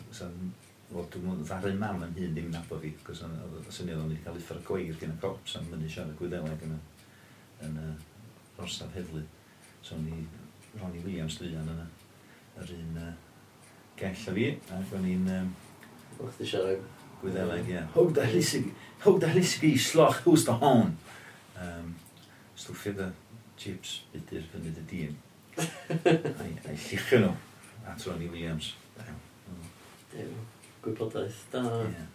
[0.93, 4.11] Wel, dwi'n meddwl, ddaru mam yn hun ddim nabod fi, cos oedd y syniad o'n
[4.11, 6.75] i wedi cael uffar gweir gen y cops am mynd i siarad y gwyddeleg yn,
[6.75, 7.05] y,
[7.65, 9.23] yn, y orsaf heflu.
[9.81, 10.19] So o'n i,
[10.75, 11.87] Ronnie Williams dwi'n yna,
[12.61, 13.07] yr un uh,
[13.97, 14.45] gell a fi,
[14.77, 15.31] ac o'n i'n...
[15.39, 15.49] Um,
[16.19, 16.85] O'ch ti siarad
[17.23, 17.81] Gwyddeleg, ie.
[17.95, 18.15] Hwg
[19.23, 20.89] da hlisig i sloch hws da hon.
[21.55, 21.93] Um,
[22.59, 23.07] Stwffio da
[23.59, 25.13] chips bydyr yn y dyn.
[25.63, 27.35] A'i llichio nhw.
[27.87, 28.73] A Tony Williams.
[30.11, 30.33] Dew.
[30.83, 31.39] Gwybodaeth.
[31.53, 31.61] Da.
[31.63, 32.09] Yeah.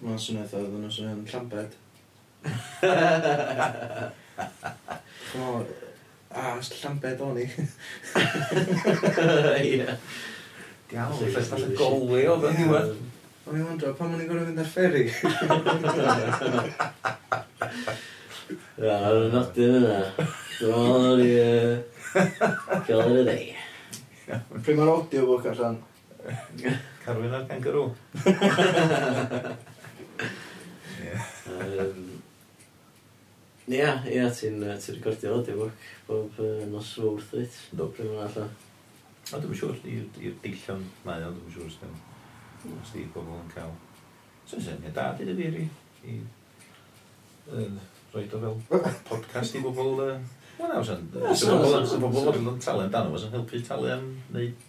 [0.00, 1.72] Mae'n swnio oedd yn nhw'n swnio'n llambed.
[5.30, 5.48] Chmo,
[6.32, 7.46] a, llambed o'n i.
[9.64, 9.96] Ie.
[10.90, 12.92] Diawl, ffes nath y golwy oedd yn diwedd.
[13.50, 15.00] O'n i'n wondro, pam o'n i'n gorau fynd ar fferi?
[18.78, 19.96] Ia, ar y nodyn yna.
[20.60, 21.32] Dwi'n i...
[22.86, 23.34] Cael yr ydy.
[24.28, 25.80] Pryd mae'r audiobook allan?
[27.02, 27.88] Carwyn ar gangarw.
[33.66, 36.38] Ia, ia, ti'n ti recordio audiobook bob
[36.70, 37.58] nos wrth it.
[37.74, 37.90] Do.
[37.98, 38.54] Pryd mae'n allan.
[39.34, 41.98] A dwi'n siŵr, i'r deillon mae o, dwi'n siŵr sgan
[42.80, 43.72] os di pobl yn cael.
[44.46, 45.64] So, syniad da, dyd y fi,
[46.10, 47.78] i, i um,
[48.14, 48.60] roi o fel
[49.10, 50.04] podcast i bobl...
[50.04, 50.18] Uh,
[50.60, 54.66] Wel, na, sy'n bobl fod yn talu amdano, sy'n helpu talu am wneud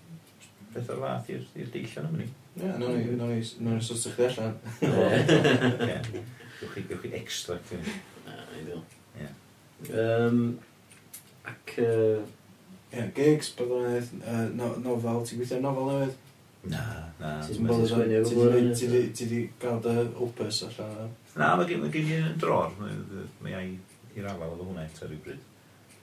[0.71, 2.37] beth o'r fath i'r deillio yn ymwneud.
[2.61, 4.55] Ie, nawn ni, nawn ni, nawn ni sotio chdi allan.
[6.61, 7.57] Gwch chi, gwch chi extra.
[8.59, 8.85] Ideal.
[9.19, 9.31] Ie.
[11.51, 11.75] Ac...
[12.91, 14.09] Ie, gigs, bydd o'n eith,
[14.55, 16.15] nofel, ti'n gweithio nofel newydd?
[16.69, 16.81] Na,
[17.17, 17.29] na.
[17.41, 18.67] Ti'n ddim bod yn sgwennu efo bwyd?
[19.17, 21.15] Ti di gael dy opus allan?
[21.39, 22.75] Na, mae gen i yn dror.
[23.41, 23.69] Mae ai
[24.17, 25.47] i'r afel efo hwnna eto rhywbryd.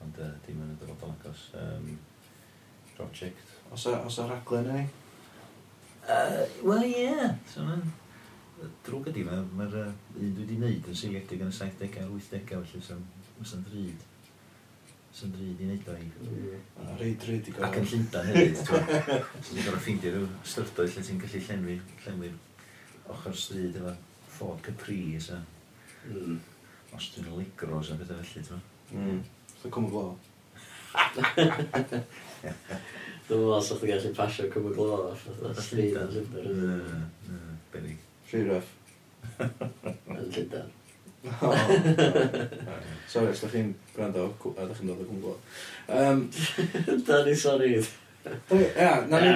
[0.02, 1.46] Ond uh, dim yn y dyfodol agos
[2.98, 3.54] project.
[3.70, 4.84] Os a os a rhaglen ei?
[6.64, 7.06] Wel, ie.
[7.06, 7.34] Yeah.
[7.52, 7.66] So,
[8.86, 9.74] Drwg ydi, mae'r ma un
[10.18, 14.07] dwi wedi wneud yn seiliedig yn y 70au a'r 80au, felly sy'n ddryd
[15.18, 16.08] sy'n rhaid i wneud o i...
[16.98, 17.66] Rhaid, rhaid i gael.
[17.68, 18.84] Ac yn Llundain hefyd, ti'n
[19.48, 22.36] ti'n gorfod ffeindio rhyw styrdoedd lle ti'n gallu llenwi, llenwi'r
[23.14, 23.94] ochr stryd efo
[24.38, 25.40] Ford Caprice a
[26.06, 26.38] mm.
[26.94, 29.20] Austin Ligros a bethau felly, ti'n Mm.
[29.60, 30.16] So, cwm y glo.
[31.68, 32.04] Dwi'n
[33.28, 37.06] meddwl sa'ch ti'n gallu pasio cwm y glo off, oedd stryd yn Llundain.
[37.74, 38.00] Benig.
[38.30, 38.70] Rhyw rough.
[39.44, 40.77] Yn Llundain.
[43.08, 45.32] Sorry, os da chi'n gwrando, a da chi'n dod o gwmbo.
[45.90, 46.18] Um,
[47.06, 47.72] da ni sori.
[48.52, 49.28] Ia, na ni...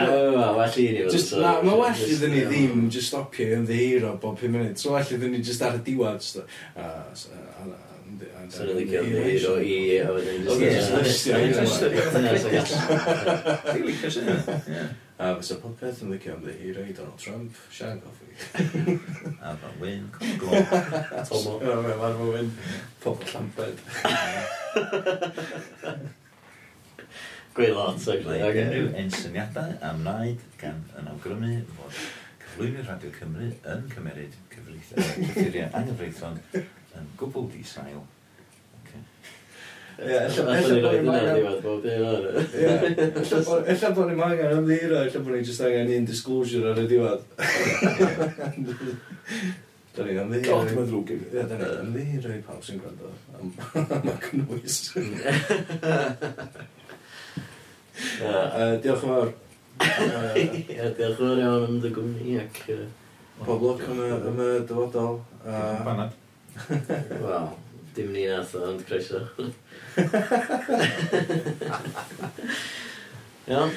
[0.59, 4.37] well i ni fod Na, mae well iddyn ni ddim just stopio i ymddeheiro bob
[4.39, 4.77] 5 munud.
[4.79, 6.21] So well iddyn ni just ar y diwad.
[6.23, 6.47] Sa'n
[8.69, 9.07] rhaid i gael
[9.63, 9.65] i...
[10.07, 10.59] Oedd yn just...
[10.61, 11.33] Oedd yn just...
[11.33, 11.81] Oedd a, just...
[11.83, 12.43] Oedd yn just...
[12.43, 12.73] Oedd yn just...
[12.73, 12.81] Oedd
[13.73, 13.73] yn just...
[13.73, 13.91] Oedd yn ie.
[13.91, 14.23] Oedd yn just...
[14.23, 14.29] Ie, yn
[15.23, 18.33] A fysa popeth yn ddicio am ddehirau Donald Trump, Sian Goffi.
[19.47, 20.65] a fa wyn, Cwgl.
[21.29, 21.53] Tomo.
[21.63, 22.49] Mae fan fo wyn,
[23.05, 23.79] pobl llamped.
[27.55, 28.41] Gwy lot, actually.
[28.43, 32.03] Mae unrhyw ensyniadau am wnaed gan yn awgrymu fod
[32.43, 38.03] cyflwyni Radio Cymru yn cymeryd cyfreithiau anghyfreithlon yn gwbl disail
[39.99, 40.29] Ella
[43.95, 47.23] bod ni'n angen ymddihiro, ella bod ni'n just angen un disclosure ar y diwedd.
[49.93, 50.57] Da ni'n ymddihiro.
[50.57, 51.27] God, mae'n ddrwg i fi.
[51.35, 53.07] Da ni'n ymddihiro i pawb sy'n gwrando
[53.37, 53.47] am
[54.09, 54.77] y cynnwys.
[58.83, 59.29] Diolch yn fawr.
[60.33, 62.57] Diolch yn fawr iawn am dy gwmni ac...
[63.43, 65.17] Pob lwc am y dyfodol.
[65.45, 66.13] Banad.
[67.23, 67.49] Wel,
[67.97, 69.21] dim ni nath o, ond croeso.
[73.47, 73.69] ja.